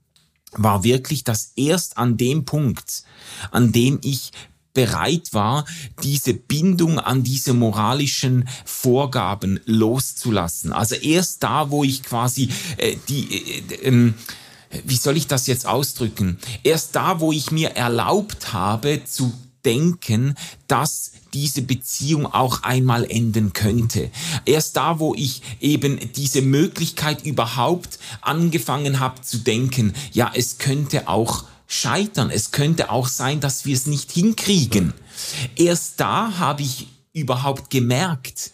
war 0.53 0.83
wirklich, 0.83 1.23
dass 1.23 1.53
erst 1.55 1.97
an 1.97 2.17
dem 2.17 2.45
Punkt, 2.45 3.03
an 3.51 3.71
dem 3.71 3.99
ich 4.03 4.31
bereit 4.73 5.33
war, 5.33 5.65
diese 6.01 6.33
Bindung 6.33 6.99
an 6.99 7.23
diese 7.23 7.53
moralischen 7.53 8.47
Vorgaben 8.65 9.59
loszulassen. 9.65 10.71
Also 10.71 10.95
erst 10.95 11.43
da, 11.43 11.71
wo 11.71 11.83
ich 11.83 12.03
quasi 12.03 12.49
äh, 12.77 12.95
die, 13.09 13.61
äh, 13.83 13.89
äh, 13.89 14.13
wie 14.85 14.95
soll 14.95 15.17
ich 15.17 15.27
das 15.27 15.47
jetzt 15.47 15.65
ausdrücken? 15.65 16.37
Erst 16.63 16.95
da, 16.95 17.19
wo 17.19 17.31
ich 17.31 17.51
mir 17.51 17.71
erlaubt 17.71 18.53
habe 18.53 19.01
zu 19.03 19.33
denken, 19.65 20.35
dass 20.67 21.10
diese 21.33 21.61
Beziehung 21.61 22.25
auch 22.25 22.63
einmal 22.63 23.09
enden 23.09 23.53
könnte. 23.53 24.11
Erst 24.45 24.77
da, 24.77 24.99
wo 24.99 25.15
ich 25.15 25.41
eben 25.59 25.99
diese 26.15 26.41
Möglichkeit 26.41 27.25
überhaupt 27.25 27.99
angefangen 28.21 28.99
habe 28.99 29.21
zu 29.21 29.39
denken, 29.39 29.93
ja, 30.11 30.31
es 30.33 30.57
könnte 30.57 31.07
auch 31.07 31.45
scheitern, 31.67 32.29
es 32.29 32.51
könnte 32.51 32.91
auch 32.91 33.07
sein, 33.07 33.39
dass 33.39 33.65
wir 33.65 33.75
es 33.75 33.87
nicht 33.87 34.11
hinkriegen. 34.11 34.93
Erst 35.55 35.99
da 35.99 36.37
habe 36.37 36.63
ich 36.63 36.87
überhaupt 37.13 37.69
gemerkt, 37.69 38.51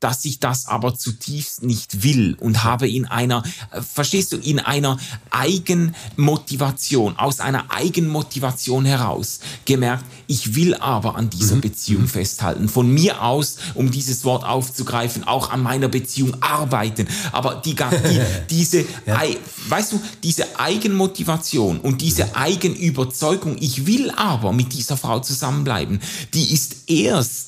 dass 0.00 0.24
ich 0.24 0.38
das 0.38 0.66
aber 0.66 0.94
zutiefst 0.94 1.62
nicht 1.62 2.02
will 2.02 2.36
und 2.38 2.62
habe 2.64 2.88
in 2.88 3.06
einer, 3.06 3.42
äh, 3.70 3.80
verstehst 3.82 4.32
du, 4.32 4.36
in 4.36 4.60
einer 4.60 4.98
Eigenmotivation, 5.30 7.18
aus 7.18 7.40
einer 7.40 7.72
Eigenmotivation 7.72 8.84
heraus 8.84 9.40
gemerkt, 9.64 10.04
ich 10.28 10.54
will 10.54 10.74
aber 10.74 11.16
an 11.16 11.30
dieser 11.30 11.56
mhm. 11.56 11.62
Beziehung 11.62 12.02
mhm. 12.02 12.08
festhalten. 12.08 12.68
Von 12.68 12.92
mir 12.92 13.22
aus, 13.22 13.56
um 13.74 13.90
dieses 13.90 14.24
Wort 14.24 14.44
aufzugreifen, 14.44 15.24
auch 15.24 15.50
an 15.50 15.62
meiner 15.62 15.88
Beziehung 15.88 16.40
arbeiten. 16.42 17.08
Aber 17.32 17.56
die, 17.64 17.74
die 17.74 18.20
diese, 18.50 18.84
ja. 19.06 19.20
weißt 19.68 19.92
du, 19.92 20.02
diese 20.22 20.60
Eigenmotivation 20.60 21.80
und 21.80 22.02
diese 22.02 22.36
Eigenüberzeugung, 22.36 23.56
ich 23.58 23.86
will 23.86 24.10
aber 24.10 24.52
mit 24.52 24.72
dieser 24.74 24.96
Frau 24.96 25.20
zusammenbleiben, 25.20 26.00
die 26.34 26.52
ist 26.52 26.88
erst 26.88 27.47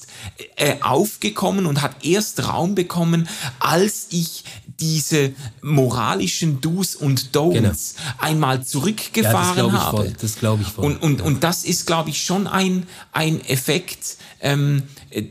äh, 0.57 0.77
aufgekommen 0.81 1.67
und 1.67 1.83
hat 1.83 2.05
erst 2.05 2.47
Raum 2.47 2.75
bekommen, 2.75 3.29
als 3.59 4.07
ich 4.11 4.45
diese 4.81 5.33
moralischen 5.63 6.61
Do's 6.61 6.97
und 6.97 7.31
Don'ts 7.37 7.53
genau. 7.53 7.75
einmal 8.19 8.65
zurückgefahren 8.65 9.67
ja, 9.67 9.73
das 9.73 9.81
habe. 9.81 9.97
Voll, 9.99 10.13
das 10.21 10.37
glaube 10.37 10.63
ich 10.63 10.69
voll. 10.69 10.85
Und, 10.87 11.03
und, 11.03 11.19
ja. 11.21 11.27
und 11.27 11.45
das 11.45 11.65
ist, 11.65 11.87
glaube 11.87 12.11
ich, 12.11 12.25
schon 12.25 12.47
ein, 12.47 12.87
ein 13.13 13.45
Effekt, 13.47 14.17
ähm, 14.41 14.83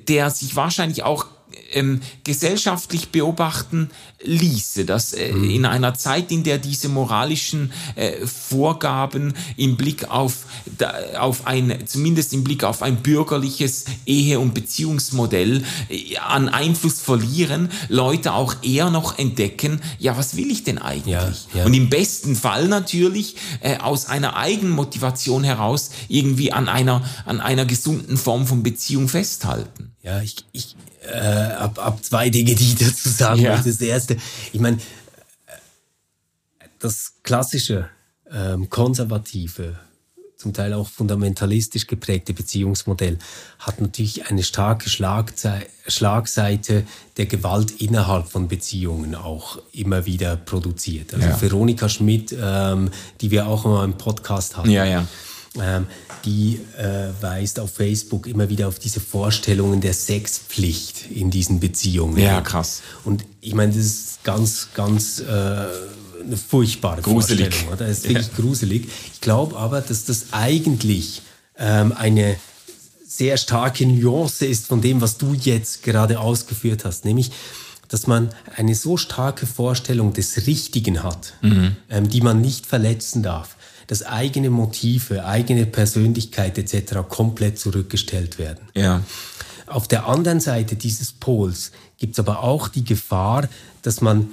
der 0.08 0.30
sich 0.30 0.56
wahrscheinlich 0.56 1.04
auch 1.04 1.26
ähm, 1.74 2.02
gesellschaftlich 2.24 3.10
beobachten 3.10 3.90
ließe, 4.22 4.86
dass 4.86 5.14
äh, 5.14 5.32
mhm. 5.32 5.50
in 5.50 5.66
einer 5.66 5.94
Zeit, 5.94 6.32
in 6.32 6.44
der 6.44 6.58
diese 6.58 6.90
moralischen 6.90 7.72
äh, 7.96 8.26
Vorgaben 8.26 9.34
im 9.56 9.78
Blick 9.78 10.10
auf, 10.10 10.46
da, 10.78 10.94
auf 11.20 11.48
ein, 11.48 11.86
zumindest 11.86 12.34
im 12.34 12.44
Blick 12.44 12.64
auf 12.64 12.82
ein 12.82 12.98
bürgerliches 12.98 13.86
Ehe- 14.06 14.40
und 14.40 14.54
Beziehungsmodell 14.54 15.64
äh, 15.90 16.18
an 16.18 16.50
Einfluss 16.50 17.00
verlieren, 17.00 17.70
Leute 17.88 18.34
auch 18.34 18.56
eher 18.62 18.90
noch 18.90 19.18
entdecken, 19.18 19.82
ja, 20.00 20.18
was 20.18 20.36
will 20.36 20.52
ich 20.52 20.64
denn 20.64 20.80
eigentlich? 20.80 21.14
Ja, 21.14 21.32
ja. 21.54 21.66
Und 21.66 21.74
im 21.74 21.90
besten 21.90 22.36
Fall 22.36 22.68
natürlich 22.68 23.38
äh, 23.62 23.78
aus 23.78 24.08
einer 24.08 24.36
Eigenmotivation 24.36 25.44
heraus 25.44 25.92
irgendwie 26.10 26.52
an 26.52 26.68
einer, 26.68 27.04
an 27.26 27.40
einer 27.40 27.66
gesunden 27.66 28.18
Form 28.18 28.46
von 28.46 28.64
Beziehung 28.64 29.08
festhalten. 29.08 29.92
Ja, 30.04 30.22
ich, 30.22 30.46
ich, 30.52 30.76
äh, 31.12 31.54
ab, 31.54 31.80
ab 31.80 32.04
zwei 32.04 32.30
Dinge, 32.30 32.56
die 32.56 32.64
ich 32.64 32.76
dazu 32.76 33.10
sagen 33.10 33.42
ja. 33.42 33.52
möchte. 33.52 33.70
Das 33.70 33.82
erste, 33.82 34.18
ich 34.52 34.60
meine, 34.60 34.78
das 36.80 37.14
klassische, 37.24 37.90
ähm, 38.32 38.70
konservative, 38.70 39.78
zum 40.38 40.54
Teil 40.54 40.74
auch 40.74 40.88
fundamentalistisch 40.88 41.86
geprägte 41.86 42.34
Beziehungsmodell 42.34 43.18
hat 43.60 43.82
natürlich 43.82 44.28
eine 44.28 44.44
starke 44.44 44.90
Schlagze 44.90 45.64
Schlagseite 45.86 46.86
der 47.18 47.26
Gewalt 47.26 47.82
innerhalb 47.82 48.30
von 48.30 48.48
Beziehungen 48.48 49.16
auch 49.16 49.60
immer 49.74 50.06
wieder 50.06 50.38
produziert. 50.38 51.14
Also 51.14 51.28
ja. 51.28 51.42
Veronika 51.42 51.90
Schmidt, 51.90 52.34
ähm, 52.42 52.90
die 53.20 53.32
wir 53.32 53.48
auch 53.48 53.66
mal 53.66 53.84
im 53.84 53.98
Podcast 53.98 54.56
hatten. 54.56 54.70
Ja, 54.70 54.86
ja 54.86 55.06
die 56.26 56.60
äh, 56.78 57.10
weist 57.22 57.60
auf 57.60 57.72
Facebook 57.72 58.28
immer 58.28 58.50
wieder 58.50 58.68
auf 58.68 58.80
diese 58.80 59.00
Vorstellungen 59.00 59.82
der 59.82 59.94
Sexpflicht 59.94 61.10
in 61.12 61.32
diesen 61.32 61.60
Beziehungen. 61.60 62.18
Ja, 62.18 62.42
krass. 62.42 62.82
Und 63.04 63.26
ich 63.42 63.56
meine, 63.56 63.74
das 63.74 63.84
ist 63.84 64.24
ganz, 64.24 64.70
ganz 64.74 65.20
äh, 65.20 65.24
eine 65.26 66.38
furchtbare 66.38 67.02
gruselig. 67.02 67.48
Vorstellung. 67.48 67.74
Oder? 67.74 67.88
Das 67.88 67.98
ist 67.98 68.04
wirklich 68.04 68.28
ja. 68.28 68.34
gruselig. 68.36 68.90
Ich 69.14 69.22
glaube 69.22 69.58
aber, 69.58 69.82
dass 69.82 70.06
das 70.06 70.28
eigentlich 70.32 71.24
ähm, 71.58 71.94
eine 71.94 72.36
sehr 73.08 73.38
starke 73.38 73.86
Nuance 73.88 74.46
ist 74.46 74.68
von 74.68 74.82
dem, 74.82 75.02
was 75.02 75.18
du 75.18 75.34
jetzt 75.34 75.84
gerade 75.84 76.20
ausgeführt 76.20 76.86
hast, 76.86 77.06
nämlich 77.06 77.32
dass 77.88 78.06
man 78.06 78.30
eine 78.56 78.76
so 78.76 78.98
starke 78.98 79.48
Vorstellung 79.48 80.14
des 80.14 80.46
Richtigen 80.46 81.02
hat, 81.02 81.34
mhm. 81.42 81.76
ähm, 81.90 82.08
die 82.08 82.22
man 82.22 82.40
nicht 82.40 82.68
verletzen 82.68 83.24
darf 83.24 83.56
dass 83.90 84.06
eigene 84.06 84.52
Motive, 84.52 85.26
eigene 85.26 85.66
Persönlichkeit 85.66 86.60
etc. 86.60 87.00
komplett 87.10 87.58
zurückgestellt 87.58 88.38
werden. 88.38 88.60
Ja. 88.76 89.02
Auf 89.66 89.88
der 89.88 90.06
anderen 90.06 90.40
Seite 90.40 90.76
dieses 90.76 91.12
Pols 91.12 91.72
gibt 91.98 92.14
es 92.14 92.20
aber 92.20 92.44
auch 92.44 92.68
die 92.68 92.84
Gefahr, 92.84 93.50
dass 93.82 94.00
man 94.02 94.28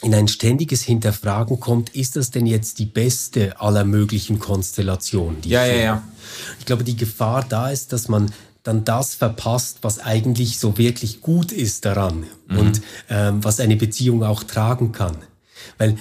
in 0.00 0.14
ein 0.14 0.26
ständiges 0.26 0.82
Hinterfragen 0.82 1.60
kommt, 1.60 1.90
ist 1.90 2.16
das 2.16 2.30
denn 2.30 2.46
jetzt 2.46 2.78
die 2.78 2.86
beste 2.86 3.60
aller 3.60 3.84
möglichen 3.84 4.38
Konstellationen? 4.38 5.36
ja, 5.44 5.66
ja, 5.66 5.74
ja. 5.74 6.02
Ich 6.58 6.64
glaube, 6.64 6.82
die 6.82 6.96
Gefahr 6.96 7.44
da 7.46 7.68
ist, 7.68 7.92
dass 7.92 8.08
man 8.08 8.32
dann 8.62 8.84
das 8.84 9.14
verpasst, 9.14 9.78
was 9.82 9.98
eigentlich 9.98 10.58
so 10.58 10.78
wirklich 10.78 11.20
gut 11.20 11.52
ist 11.52 11.84
daran 11.84 12.24
mhm. 12.48 12.58
und 12.58 12.82
ähm, 13.10 13.44
was 13.44 13.60
eine 13.60 13.76
Beziehung 13.76 14.24
auch 14.24 14.44
tragen 14.44 14.92
kann. 14.92 15.18
Weil 15.76 15.98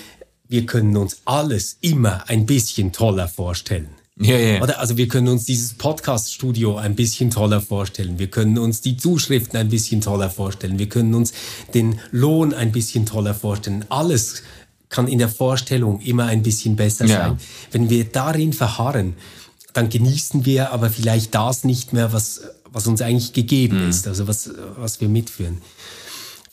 wir 0.52 0.66
können 0.66 0.98
uns 0.98 1.22
alles 1.24 1.78
immer 1.80 2.28
ein 2.28 2.46
bisschen 2.46 2.92
toller 2.92 3.30
vorstellen. 3.30 3.88
Ja, 4.20 4.38
ja. 4.38 4.62
Oder? 4.62 4.80
Also 4.80 4.98
wir 4.98 5.08
können 5.08 5.30
uns 5.30 5.46
dieses 5.46 5.76
Podcast-Studio 5.76 6.76
ein 6.76 6.94
bisschen 6.94 7.30
toller 7.30 7.62
vorstellen. 7.62 8.20
Wir 8.20 8.28
können 8.28 8.58
uns 8.58 8.82
die 8.82 8.98
Zuschriften 8.98 9.58
ein 9.58 9.70
bisschen 9.70 10.02
toller 10.02 10.30
vorstellen. 10.30 10.78
Wir 10.78 10.90
können 10.90 11.16
uns 11.16 11.32
den 11.74 12.02
Lohn 12.12 12.54
ein 12.54 12.74
bisschen 12.74 13.06
toller 13.06 13.34
vorstellen. 13.34 13.86
Alles 13.88 14.44
kann 14.90 15.08
in 15.08 15.20
der 15.20 15.30
Vorstellung 15.30 16.02
immer 16.02 16.26
ein 16.26 16.44
bisschen 16.44 16.76
besser 16.76 17.06
ja. 17.06 17.18
sein. 17.18 17.38
Wenn 17.72 17.90
wir 17.90 18.04
darin 18.04 18.52
verharren, 18.52 19.14
dann 19.72 19.88
genießen 19.88 20.46
wir 20.46 20.74
aber 20.74 20.90
vielleicht 20.90 21.34
das 21.34 21.64
nicht 21.64 21.94
mehr, 21.94 22.12
was, 22.12 22.42
was 22.70 22.88
uns 22.88 23.02
eigentlich 23.02 23.32
gegeben 23.32 23.86
mhm. 23.86 23.90
ist, 23.90 24.06
also 24.06 24.28
was, 24.28 24.50
was 24.76 25.00
wir 25.00 25.08
mitführen 25.08 25.62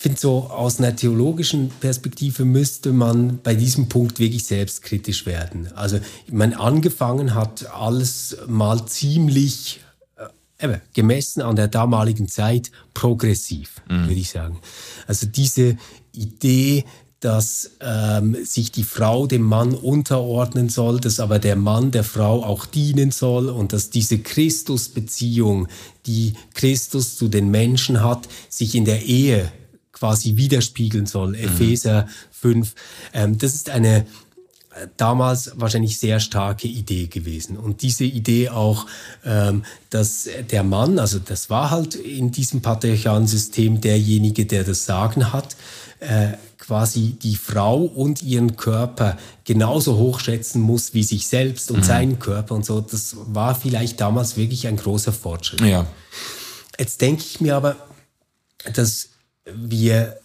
finde 0.01 0.21
so 0.21 0.45
aus 0.45 0.79
einer 0.79 0.95
theologischen 0.95 1.71
Perspektive 1.81 2.45
müsste 2.45 2.93
man 2.93 3.41
bei 3.43 3.57
diesem 3.57 3.89
Punkt 3.89 4.21
wirklich 4.21 4.47
selbstkritisch 4.47 5.27
werden. 5.27 5.73
Also 5.75 5.99
ich 6.25 6.33
meine, 6.33 6.61
angefangen 6.61 7.35
hat 7.35 7.69
alles 7.75 8.37
mal 8.47 8.87
ziemlich 8.87 9.81
äh, 10.17 10.65
eben, 10.65 10.81
gemessen 10.95 11.43
an 11.43 11.57
der 11.57 11.67
damaligen 11.67 12.29
Zeit 12.29 12.71
progressiv, 12.95 13.83
mhm. 13.89 14.05
würde 14.05 14.21
ich 14.21 14.31
sagen. 14.31 14.61
Also 15.09 15.27
diese 15.27 15.77
Idee, 16.13 16.85
dass 17.19 17.73
ähm, 17.81 18.37
sich 18.45 18.71
die 18.71 18.85
Frau 18.85 19.27
dem 19.27 19.43
Mann 19.43 19.75
unterordnen 19.75 20.69
soll, 20.69 21.01
dass 21.01 21.19
aber 21.19 21.41
der 21.41 21.57
Mann 21.57 21.91
der 21.91 22.05
Frau 22.05 22.45
auch 22.45 22.67
dienen 22.67 23.11
soll 23.11 23.49
und 23.49 23.73
dass 23.73 23.91
diese 23.91 24.21
Christusbeziehung, 24.21 25.67
die 26.07 26.35
Christus 26.55 27.17
zu 27.17 27.27
den 27.27 27.51
Menschen 27.51 28.05
hat, 28.05 28.29
sich 28.49 28.77
in 28.77 28.85
der 28.85 29.05
Ehe 29.05 29.51
quasi 29.99 30.37
widerspiegeln 30.37 31.07
soll. 31.07 31.29
Mhm. 31.29 31.35
Epheser 31.35 32.09
5. 32.31 32.75
Ähm, 33.13 33.39
das 33.39 33.55
ist 33.55 33.71
eine 33.71 34.07
äh, 34.79 34.87
damals 34.97 35.53
wahrscheinlich 35.57 35.99
sehr 35.99 36.21
starke 36.21 36.69
Idee 36.69 37.07
gewesen. 37.07 37.57
Und 37.57 37.83
diese 37.83 38.05
Idee 38.05 38.51
auch, 38.51 38.87
ähm, 39.25 39.65
dass 39.91 40.29
der 40.51 40.63
Mann, 40.63 40.99
also 40.99 41.19
das 41.19 41.51
war 41.51 41.71
halt 41.71 41.95
in 41.95 42.31
diesem 42.31 42.61
patriarchalen 42.61 43.27
System 43.27 43.81
derjenige, 43.81 44.47
der 44.47 44.65
das 44.65 44.85
Sagen 44.85 45.33
hat, 45.33 45.57
äh, 46.01 46.33
quasi 46.59 47.17
die 47.23 47.37
Frau 47.37 47.79
und 47.83 48.23
ihren 48.23 48.57
Körper 48.57 49.17
genauso 49.45 49.97
hochschätzen 49.97 50.61
muss 50.61 50.93
wie 50.93 51.03
sich 51.03 51.27
selbst 51.27 51.71
und 51.71 51.79
mhm. 51.79 51.85
seinen 51.85 52.19
Körper 52.19 52.55
und 52.55 52.65
so. 52.65 52.81
Das 52.83 53.17
war 53.17 53.55
vielleicht 53.55 54.01
damals 54.01 54.37
wirklich 54.37 54.67
ein 54.67 54.77
großer 54.77 55.13
Fortschritt. 55.13 55.63
Ja. 55.63 55.87
Jetzt 56.79 57.01
denke 57.01 57.23
ich 57.23 57.41
mir 57.41 57.57
aber, 57.57 57.77
dass 58.75 59.09
wir 59.55 60.17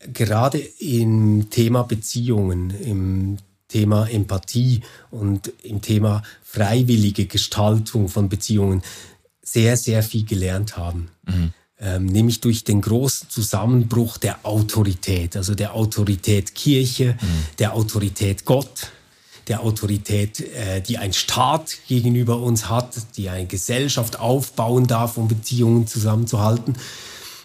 äh, 0.00 0.08
gerade 0.08 0.58
im 0.58 1.48
Thema 1.50 1.82
Beziehungen, 1.82 2.70
im 2.70 3.38
Thema 3.68 4.06
Empathie 4.08 4.82
und 5.10 5.52
im 5.62 5.80
Thema 5.80 6.22
freiwillige 6.42 7.26
Gestaltung 7.26 8.08
von 8.08 8.28
Beziehungen 8.28 8.82
sehr, 9.42 9.76
sehr 9.76 10.02
viel 10.02 10.24
gelernt 10.24 10.76
haben. 10.76 11.08
Mhm. 11.26 11.52
Ähm, 11.80 12.06
nämlich 12.06 12.40
durch 12.40 12.62
den 12.62 12.80
großen 12.80 13.28
Zusammenbruch 13.28 14.18
der 14.18 14.44
Autorität, 14.44 15.36
also 15.36 15.54
der 15.54 15.74
Autorität 15.74 16.54
Kirche, 16.54 17.16
mhm. 17.20 17.26
der 17.58 17.74
Autorität 17.74 18.44
Gott, 18.44 18.92
der 19.48 19.62
Autorität, 19.62 20.40
äh, 20.40 20.80
die 20.80 20.98
ein 20.98 21.12
Staat 21.12 21.78
gegenüber 21.88 22.38
uns 22.38 22.68
hat, 22.68 23.16
die 23.16 23.28
eine 23.28 23.46
Gesellschaft 23.46 24.20
aufbauen 24.20 24.86
darf, 24.86 25.16
um 25.16 25.26
Beziehungen 25.26 25.86
zusammenzuhalten. 25.86 26.76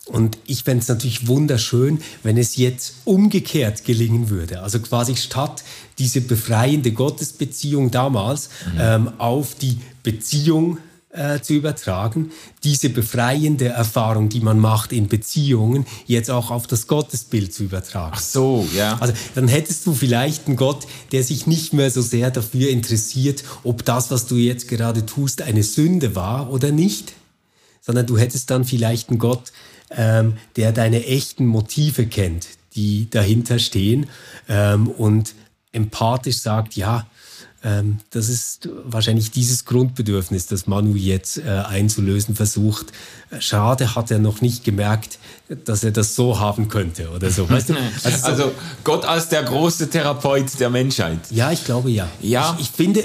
Und 0.07 0.37
ich 0.45 0.63
fände 0.63 0.81
es 0.81 0.87
natürlich 0.87 1.27
wunderschön, 1.27 1.99
wenn 2.23 2.37
es 2.37 2.55
jetzt 2.55 2.95
umgekehrt 3.03 3.83
gelingen 3.83 4.29
würde. 4.29 4.61
Also 4.61 4.79
quasi 4.79 5.15
statt 5.15 5.63
diese 5.97 6.21
befreiende 6.21 6.91
Gottesbeziehung 6.91 7.91
damals 7.91 8.49
mhm. 8.73 8.79
ähm, 8.79 9.11
auf 9.17 9.55
die 9.55 9.79
Beziehung 10.03 10.77
äh, 11.09 11.41
zu 11.41 11.53
übertragen, 11.53 12.31
diese 12.63 12.89
befreiende 12.89 13.69
Erfahrung, 13.69 14.29
die 14.29 14.39
man 14.39 14.59
macht 14.59 14.93
in 14.93 15.07
Beziehungen, 15.07 15.85
jetzt 16.05 16.29
auch 16.29 16.51
auf 16.51 16.67
das 16.67 16.87
Gottesbild 16.87 17.53
zu 17.53 17.63
übertragen. 17.63 18.13
Ach 18.15 18.21
so, 18.21 18.67
ja. 18.75 18.97
Also 18.99 19.13
dann 19.35 19.47
hättest 19.47 19.85
du 19.87 19.93
vielleicht 19.93 20.47
einen 20.47 20.55
Gott, 20.55 20.85
der 21.11 21.23
sich 21.23 21.47
nicht 21.47 21.73
mehr 21.73 21.91
so 21.91 22.01
sehr 22.01 22.31
dafür 22.31 22.69
interessiert, 22.69 23.43
ob 23.63 23.83
das, 23.83 24.11
was 24.11 24.27
du 24.27 24.35
jetzt 24.35 24.67
gerade 24.67 25.05
tust, 25.05 25.41
eine 25.41 25.63
Sünde 25.63 26.15
war 26.15 26.51
oder 26.51 26.71
nicht 26.71 27.13
sondern 27.87 28.05
du 28.05 28.17
hättest 28.17 28.51
dann 28.51 28.65
vielleicht 28.65 29.09
einen 29.09 29.17
Gott, 29.17 29.53
ähm, 29.91 30.33
der 30.55 30.71
deine 30.71 31.05
echten 31.05 31.45
Motive 31.45 32.07
kennt, 32.07 32.47
die 32.75 33.09
dahinter 33.09 33.59
stehen 33.59 34.07
ähm, 34.47 34.87
und 34.87 35.33
empathisch 35.71 36.39
sagt, 36.39 36.75
ja, 36.75 37.07
ähm, 37.63 37.97
das 38.11 38.29
ist 38.29 38.69
wahrscheinlich 38.83 39.31
dieses 39.31 39.65
Grundbedürfnis, 39.65 40.45
das 40.45 40.67
Manu 40.67 40.95
jetzt 40.95 41.39
äh, 41.39 41.41
einzulösen 41.49 42.35
versucht. 42.35 42.87
Schade 43.39 43.95
hat 43.95 44.11
er 44.11 44.19
noch 44.19 44.41
nicht 44.41 44.63
gemerkt, 44.63 45.17
dass 45.65 45.83
er 45.83 45.91
das 45.91 46.15
so 46.15 46.39
haben 46.39 46.67
könnte 46.67 47.09
oder 47.09 47.31
so. 47.31 47.49
Weißt 47.49 47.69
du? 47.69 47.75
also, 48.03 48.25
also, 48.27 48.51
Gott 48.83 49.05
als 49.05 49.29
der 49.29 49.43
große 49.43 49.89
Therapeut 49.89 50.59
der 50.59 50.69
Menschheit. 50.69 51.19
Ja, 51.31 51.51
ich 51.51 51.65
glaube 51.65 51.89
ja. 51.89 52.07
Ja. 52.21 52.55
Ich, 52.59 52.67
ich 52.67 52.71
finde, 52.71 53.03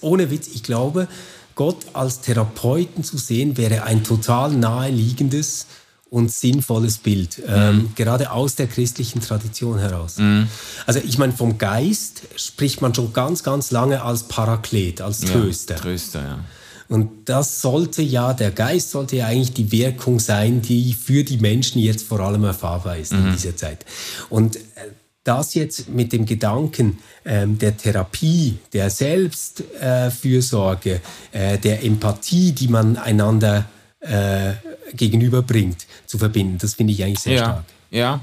ohne 0.00 0.30
Witz, 0.30 0.48
ich 0.48 0.62
glaube, 0.62 1.06
Gott 1.54 1.78
als 1.92 2.20
Therapeuten 2.20 3.04
zu 3.04 3.16
sehen, 3.16 3.56
wäre 3.56 3.84
ein 3.84 4.04
total 4.04 4.52
naheliegendes 4.52 5.66
und 6.10 6.30
sinnvolles 6.30 6.98
Bild, 6.98 7.42
ähm, 7.46 7.76
mhm. 7.76 7.94
gerade 7.96 8.30
aus 8.30 8.54
der 8.54 8.68
christlichen 8.68 9.20
Tradition 9.20 9.78
heraus. 9.78 10.18
Mhm. 10.18 10.46
Also 10.86 11.00
ich 11.00 11.18
meine, 11.18 11.32
vom 11.32 11.58
Geist 11.58 12.22
spricht 12.36 12.80
man 12.80 12.94
schon 12.94 13.12
ganz, 13.12 13.42
ganz 13.42 13.72
lange 13.72 14.02
als 14.02 14.24
Paraklet, 14.24 15.00
als 15.00 15.20
Tröster. 15.20 15.74
Ja, 15.74 15.80
Tröster, 15.80 16.22
ja. 16.22 16.38
Und 16.88 17.28
das 17.28 17.60
sollte 17.62 18.02
ja, 18.02 18.32
der 18.32 18.52
Geist 18.52 18.90
sollte 18.90 19.16
ja 19.16 19.26
eigentlich 19.26 19.54
die 19.54 19.72
Wirkung 19.72 20.20
sein, 20.20 20.62
die 20.62 20.92
für 20.92 21.24
die 21.24 21.38
Menschen 21.38 21.80
jetzt 21.80 22.06
vor 22.06 22.20
allem 22.20 22.44
erfahrbar 22.44 22.96
ist 22.96 23.12
mhm. 23.12 23.26
in 23.26 23.32
dieser 23.32 23.56
Zeit. 23.56 23.84
Und 24.28 24.56
äh, 24.56 24.60
das 25.24 25.54
jetzt 25.54 25.88
mit 25.88 26.12
dem 26.12 26.26
Gedanken 26.26 26.98
ähm, 27.24 27.58
der 27.58 27.76
Therapie, 27.76 28.58
der 28.72 28.90
Selbstfürsorge, 28.90 31.00
äh, 31.32 31.54
äh, 31.54 31.58
der 31.58 31.82
Empathie, 31.82 32.52
die 32.52 32.68
man 32.68 32.96
einander 32.96 33.64
äh, 34.00 34.52
gegenüberbringt, 34.92 35.86
zu 36.06 36.18
verbinden. 36.18 36.58
Das 36.58 36.74
finde 36.74 36.92
ich 36.92 37.02
eigentlich 37.02 37.20
sehr 37.20 37.34
ja, 37.34 37.42
stark. 37.42 37.64
Ja, 37.90 38.20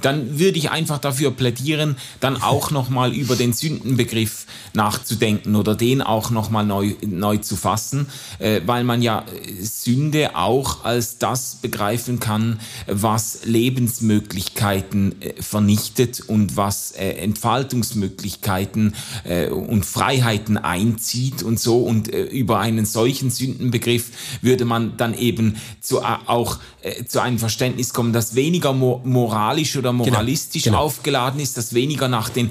dann 0.00 0.38
würde 0.38 0.58
ich 0.58 0.70
einfach 0.70 0.98
dafür 0.98 1.30
plädieren, 1.30 1.96
dann 2.20 2.40
auch 2.40 2.70
nochmal 2.70 3.12
über 3.12 3.36
den 3.36 3.52
Sündenbegriff 3.52 4.46
nachzudenken 4.72 5.56
oder 5.56 5.74
den 5.74 6.02
auch 6.02 6.30
nochmal 6.30 6.64
neu, 6.64 6.94
neu 7.06 7.38
zu 7.38 7.56
fassen, 7.56 8.06
äh, 8.38 8.60
weil 8.66 8.84
man 8.84 9.02
ja 9.02 9.20
äh, 9.20 9.62
Sünde 9.62 10.36
auch 10.36 10.84
als 10.84 11.18
das 11.18 11.56
begreifen 11.56 12.20
kann, 12.20 12.60
was 12.86 13.40
Lebensmöglichkeiten 13.44 15.20
äh, 15.20 15.42
vernichtet 15.42 16.20
und 16.20 16.56
was 16.56 16.92
äh, 16.92 17.10
Entfaltungsmöglichkeiten 17.12 18.94
äh, 19.24 19.48
und 19.48 19.86
Freiheiten 19.86 20.56
einzieht 20.56 21.42
und 21.42 21.60
so. 21.60 21.82
Und 21.82 22.12
äh, 22.12 22.24
über 22.24 22.58
einen 22.60 22.86
solchen 22.86 23.30
Sündenbegriff 23.30 24.10
würde 24.42 24.64
man 24.64 24.96
dann 24.96 25.14
eben 25.14 25.56
zu, 25.80 26.02
auch 26.02 26.58
zu 27.06 27.20
einem 27.20 27.38
Verständnis 27.38 27.92
kommen, 27.92 28.12
das 28.12 28.34
weniger 28.34 28.72
mo 28.72 29.00
moralisch 29.04 29.76
oder 29.76 29.92
genau, 29.92 30.04
moralistisch 30.04 30.64
genau, 30.64 30.78
genau. 30.78 30.86
aufgeladen 30.86 31.40
ist, 31.40 31.56
das 31.56 31.74
weniger 31.74 32.08
nach 32.08 32.28
den 32.28 32.50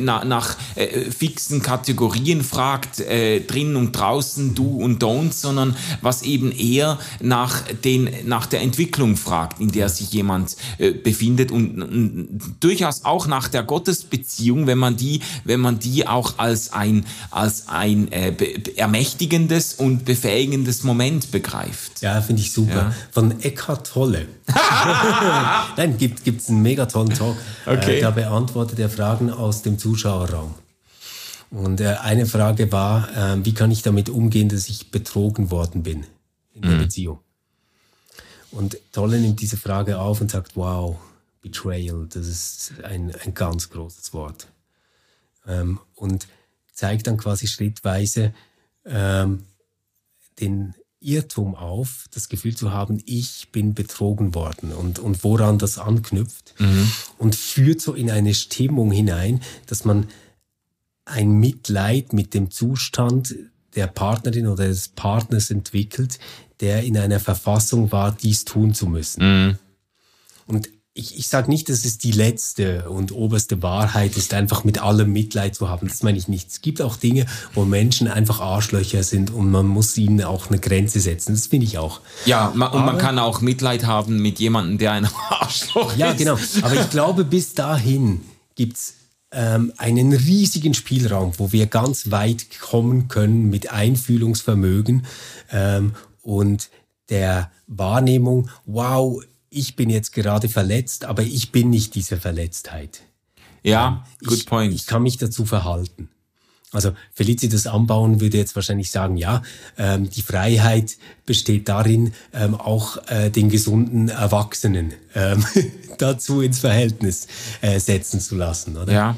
na, 0.00 0.24
nach 0.24 0.56
fixen 1.10 1.62
Kategorien 1.62 2.42
fragt, 2.42 3.00
äh, 3.00 3.40
drin 3.40 3.76
und 3.76 3.92
draußen, 3.92 4.54
du 4.54 4.76
und 4.76 5.02
don't, 5.02 5.32
sondern 5.32 5.76
was 6.00 6.22
eben 6.22 6.52
eher 6.52 6.98
nach, 7.20 7.62
den, 7.84 8.08
nach 8.24 8.46
der 8.46 8.60
Entwicklung 8.62 9.16
fragt, 9.16 9.60
in 9.60 9.72
der 9.72 9.88
sich 9.88 10.12
jemand 10.12 10.56
äh, 10.78 10.92
befindet 10.92 11.50
und, 11.50 11.82
und, 11.82 12.40
durchaus 12.60 13.04
auch 13.04 13.26
nach 13.26 13.48
der 13.48 13.62
Gottesbeziehung, 13.62 14.66
wenn 14.66 14.78
man 14.78 14.96
die, 14.96 15.20
wenn 15.44 15.60
man 15.60 15.78
die 15.78 16.06
auch 16.06 16.38
als 16.38 16.72
ein, 16.72 17.04
als 17.30 17.68
ein 17.68 18.10
äh, 18.12 18.32
ermächtigendes 18.76 19.74
und 19.74 20.04
befähigendes 20.04 20.84
Moment 20.84 21.30
begreift. 21.30 22.02
Ja, 22.02 22.20
finde 22.20 22.42
ich 22.42 22.52
super. 22.52 22.74
Ja. 22.74 22.94
Von 23.10 23.40
Eckhart 23.40 23.73
Tolle. 23.82 24.26
Nein, 25.76 25.96
gibt 25.98 26.26
es 26.26 26.48
einen 26.48 26.62
mega 26.62 26.86
tollen 26.86 27.10
Talk. 27.10 27.36
Okay. 27.66 27.98
Äh, 27.98 28.00
da 28.00 28.10
beantwortet 28.10 28.78
er 28.78 28.90
Fragen 28.90 29.30
aus 29.30 29.62
dem 29.62 29.78
Zuschauerraum. 29.78 30.54
Und 31.50 31.80
äh, 31.80 31.96
eine 32.02 32.26
Frage 32.26 32.72
war, 32.72 33.08
äh, 33.16 33.44
wie 33.44 33.54
kann 33.54 33.70
ich 33.70 33.82
damit 33.82 34.08
umgehen, 34.08 34.48
dass 34.48 34.68
ich 34.68 34.90
betrogen 34.90 35.50
worden 35.50 35.82
bin 35.82 36.04
in 36.54 36.62
der 36.62 36.72
mhm. 36.72 36.78
Beziehung? 36.80 37.18
Und 38.50 38.76
Tolle 38.92 39.18
nimmt 39.18 39.40
diese 39.40 39.56
Frage 39.56 39.98
auf 39.98 40.20
und 40.20 40.30
sagt, 40.30 40.56
wow, 40.56 40.96
Betrayal, 41.42 42.06
das 42.08 42.26
ist 42.26 42.72
ein, 42.84 43.14
ein 43.24 43.34
ganz 43.34 43.70
großes 43.70 44.12
Wort. 44.12 44.48
Ähm, 45.46 45.78
und 45.94 46.26
zeigt 46.72 47.06
dann 47.06 47.16
quasi 47.16 47.46
schrittweise 47.46 48.32
ähm, 48.84 49.44
den 50.40 50.74
Irrtum 51.04 51.54
auf, 51.54 52.06
das 52.12 52.28
Gefühl 52.28 52.56
zu 52.56 52.72
haben, 52.72 53.02
ich 53.04 53.48
bin 53.52 53.74
betrogen 53.74 54.34
worden 54.34 54.72
und, 54.72 54.98
und 54.98 55.22
woran 55.22 55.58
das 55.58 55.78
anknüpft 55.78 56.54
mhm. 56.58 56.90
und 57.18 57.34
führt 57.36 57.80
so 57.80 57.94
in 57.94 58.10
eine 58.10 58.34
Stimmung 58.34 58.90
hinein, 58.90 59.40
dass 59.66 59.84
man 59.84 60.06
ein 61.04 61.32
Mitleid 61.32 62.12
mit 62.12 62.32
dem 62.32 62.50
Zustand 62.50 63.34
der 63.76 63.86
Partnerin 63.86 64.46
oder 64.46 64.66
des 64.66 64.88
Partners 64.88 65.50
entwickelt, 65.50 66.18
der 66.60 66.84
in 66.84 66.96
einer 66.96 67.20
Verfassung 67.20 67.92
war, 67.92 68.12
dies 68.12 68.44
tun 68.44 68.72
zu 68.72 68.86
müssen. 68.86 69.46
Mhm. 69.46 69.58
Und 70.46 70.68
ich, 70.96 71.18
ich 71.18 71.26
sage 71.26 71.50
nicht, 71.50 71.68
dass 71.68 71.84
es 71.84 71.98
die 71.98 72.12
letzte 72.12 72.88
und 72.88 73.10
oberste 73.10 73.62
Wahrheit 73.62 74.16
ist, 74.16 74.32
einfach 74.32 74.62
mit 74.62 74.80
allem 74.80 75.12
Mitleid 75.12 75.56
zu 75.56 75.68
haben. 75.68 75.88
Das 75.88 76.04
meine 76.04 76.16
ich 76.16 76.28
nicht. 76.28 76.50
Es 76.50 76.62
gibt 76.62 76.80
auch 76.80 76.96
Dinge, 76.96 77.26
wo 77.52 77.64
Menschen 77.64 78.06
einfach 78.06 78.40
Arschlöcher 78.40 79.02
sind 79.02 79.32
und 79.32 79.50
man 79.50 79.66
muss 79.66 79.98
ihnen 79.98 80.22
auch 80.22 80.48
eine 80.48 80.60
Grenze 80.60 81.00
setzen. 81.00 81.34
Das 81.34 81.48
finde 81.48 81.66
ich 81.66 81.78
auch. 81.78 82.00
Ja, 82.26 82.52
man, 82.54 82.70
und 82.70 82.84
man 82.86 82.98
kann 82.98 83.18
auch 83.18 83.40
Mitleid 83.40 83.86
haben 83.86 84.22
mit 84.22 84.38
jemandem, 84.38 84.78
der 84.78 84.92
ein 84.92 85.08
Arschloch 85.30 85.96
ja, 85.96 86.12
ist. 86.12 86.20
Ja, 86.20 86.36
genau. 86.36 86.38
Aber 86.62 86.80
ich 86.80 86.90
glaube, 86.90 87.24
bis 87.24 87.54
dahin 87.54 88.20
gibt's 88.54 88.94
ähm, 89.32 89.72
einen 89.78 90.12
riesigen 90.12 90.74
Spielraum, 90.74 91.32
wo 91.38 91.50
wir 91.50 91.66
ganz 91.66 92.12
weit 92.12 92.60
kommen 92.60 93.08
können 93.08 93.50
mit 93.50 93.72
Einfühlungsvermögen 93.72 95.04
ähm, 95.50 95.96
und 96.22 96.70
der 97.08 97.50
Wahrnehmung, 97.66 98.48
wow, 98.64 99.20
ich 99.54 99.76
bin 99.76 99.90
jetzt 99.90 100.12
gerade 100.12 100.48
verletzt, 100.48 101.04
aber 101.04 101.22
ich 101.22 101.52
bin 101.52 101.70
nicht 101.70 101.94
diese 101.94 102.16
Verletztheit. 102.16 103.02
Ja, 103.62 104.04
ähm, 104.20 104.26
good 104.26 104.38
ich, 104.38 104.46
point. 104.46 104.74
Ich 104.74 104.86
kann 104.86 105.02
mich 105.02 105.16
dazu 105.16 105.46
verhalten. 105.46 106.08
Also 106.72 106.92
Felicitas 107.12 107.68
Anbauen 107.68 108.20
würde 108.20 108.36
jetzt 108.36 108.56
wahrscheinlich 108.56 108.90
sagen, 108.90 109.16
ja, 109.16 109.42
ähm, 109.78 110.10
die 110.10 110.22
Freiheit 110.22 110.96
besteht 111.24 111.68
darin, 111.68 112.12
ähm, 112.32 112.56
auch 112.56 112.98
äh, 113.06 113.30
den 113.30 113.48
gesunden 113.48 114.08
Erwachsenen 114.08 114.92
ähm, 115.14 115.44
dazu 115.98 116.40
ins 116.40 116.58
Verhältnis 116.58 117.28
äh, 117.60 117.78
setzen 117.78 118.20
zu 118.20 118.34
lassen, 118.34 118.76
oder? 118.76 118.92
Ja, 118.92 119.16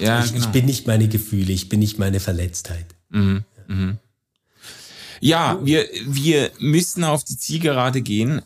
ja. 0.00 0.24
Ich, 0.24 0.32
genau. 0.32 0.46
ich, 0.46 0.50
bin 0.50 0.64
nicht 0.64 0.86
meine 0.86 1.08
Gefühle, 1.08 1.52
ich 1.52 1.68
bin 1.68 1.80
nicht 1.80 1.98
meine 1.98 2.20
Verletztheit. 2.20 2.86
Mhm. 3.10 3.44
Mhm. 3.68 3.98
Ja, 5.24 5.58
wir, 5.62 5.88
wir 6.04 6.50
müssen 6.58 7.02
auf 7.02 7.24
die 7.24 7.38
Zielgerade 7.38 8.02
gehen. 8.02 8.42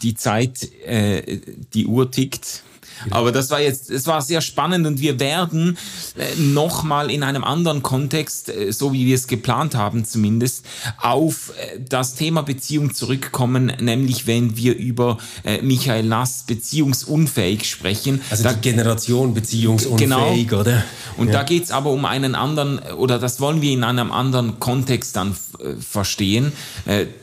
Die 0.00 0.14
Zeit, 0.14 0.70
äh, 0.86 1.40
die 1.74 1.86
Uhr 1.86 2.08
tickt. 2.08 2.62
Aber 3.10 3.32
das 3.32 3.50
war 3.50 3.60
jetzt, 3.60 3.90
es 3.90 4.06
war 4.06 4.22
sehr 4.22 4.40
spannend 4.40 4.86
und 4.86 5.00
wir 5.00 5.20
werden 5.20 5.78
äh, 6.16 6.40
nochmal 6.40 7.10
in 7.10 7.22
einem 7.22 7.44
anderen 7.44 7.82
Kontext, 7.82 8.48
äh, 8.48 8.72
so 8.72 8.92
wie 8.92 9.06
wir 9.06 9.14
es 9.14 9.26
geplant 9.26 9.74
haben 9.74 10.04
zumindest, 10.04 10.64
auf 11.00 11.52
äh, 11.58 11.80
das 11.88 12.14
Thema 12.14 12.42
Beziehung 12.42 12.94
zurückkommen, 12.94 13.72
nämlich 13.80 14.26
wenn 14.26 14.56
wir 14.56 14.76
über 14.76 15.18
äh, 15.44 15.62
Michael 15.62 16.04
Nass 16.04 16.44
beziehungsunfähig 16.46 17.68
sprechen. 17.68 18.20
Also 18.30 18.44
da, 18.44 18.52
die 18.52 18.60
Generation 18.60 19.34
beziehungsunfähig, 19.34 20.48
genau. 20.48 20.60
oder? 20.60 20.84
Und 21.16 21.28
ja. 21.28 21.34
da 21.34 21.42
geht's 21.42 21.70
aber 21.70 21.90
um 21.90 22.04
einen 22.04 22.34
anderen, 22.34 22.78
oder 22.78 23.18
das 23.18 23.40
wollen 23.40 23.62
wir 23.62 23.72
in 23.72 23.84
einem 23.84 24.12
anderen 24.12 24.60
Kontext 24.60 25.16
dann 25.16 25.34
verstehen. 25.80 26.52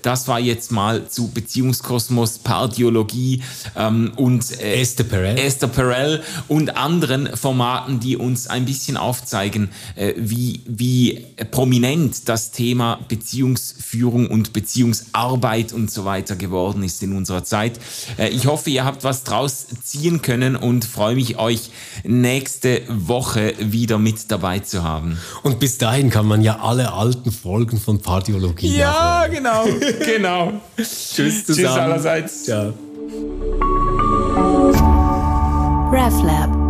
Das 0.02 0.28
war 0.28 0.40
jetzt 0.40 0.72
mal 0.72 1.08
zu 1.08 1.30
Beziehungskosmos, 1.30 2.40
Pardiologie 2.40 3.42
ähm, 3.76 4.12
und 4.16 4.60
Esther 4.60 5.06
Perel. 5.06 5.38
Esther 5.38 5.65
Perel 5.68 6.22
und 6.48 6.78
anderen 6.78 7.36
Formaten, 7.36 8.00
die 8.00 8.18
uns 8.18 8.48
ein 8.48 8.66
bisschen 8.66 8.98
aufzeigen, 8.98 9.70
äh, 9.96 10.14
wie, 10.18 10.62
wie 10.66 11.26
prominent 11.52 12.28
das 12.30 12.52
Thema 12.52 13.00
Beziehungsführung 13.08 14.28
und 14.28 14.54
Beziehungsarbeit 14.54 15.74
und 15.74 15.92
so 15.92 16.06
weiter 16.06 16.36
geworden 16.36 16.84
ist 16.84 17.02
in 17.04 17.16
unserer 17.16 17.44
Zeit. 17.44 17.80
Äh, 18.18 18.30
ich 18.30 18.48
hoffe, 18.48 18.70
ihr 18.70 18.86
habt 18.86 19.04
was 19.04 19.24
draus 19.24 19.68
ziehen 19.84 20.22
können 20.22 20.56
und 20.56 20.86
freue 20.86 21.16
mich, 21.16 21.38
euch 21.38 21.70
nächste 22.04 22.82
Woche 22.88 23.54
wieder 23.60 23.98
mit 23.98 24.32
dabei 24.32 24.60
zu 24.60 24.84
haben. 24.84 25.18
Und 25.44 25.60
bis 25.60 25.78
dahin 25.78 26.10
kann 26.10 26.26
man 26.26 26.42
ja 26.42 26.60
alle 26.60 26.94
alten 26.94 27.32
Folgen 27.32 27.80
von 27.80 28.00
Pardiologie 28.00 28.76
Ja, 28.78 29.28
genau, 29.28 29.66
genau. 30.06 30.54
Tschüss 30.78 31.46
zusammen. 31.46 31.46
Tschüss 31.46 31.66
allerseits. 31.66 32.44
Ciao. 32.44 32.74
RefLab 35.96 36.65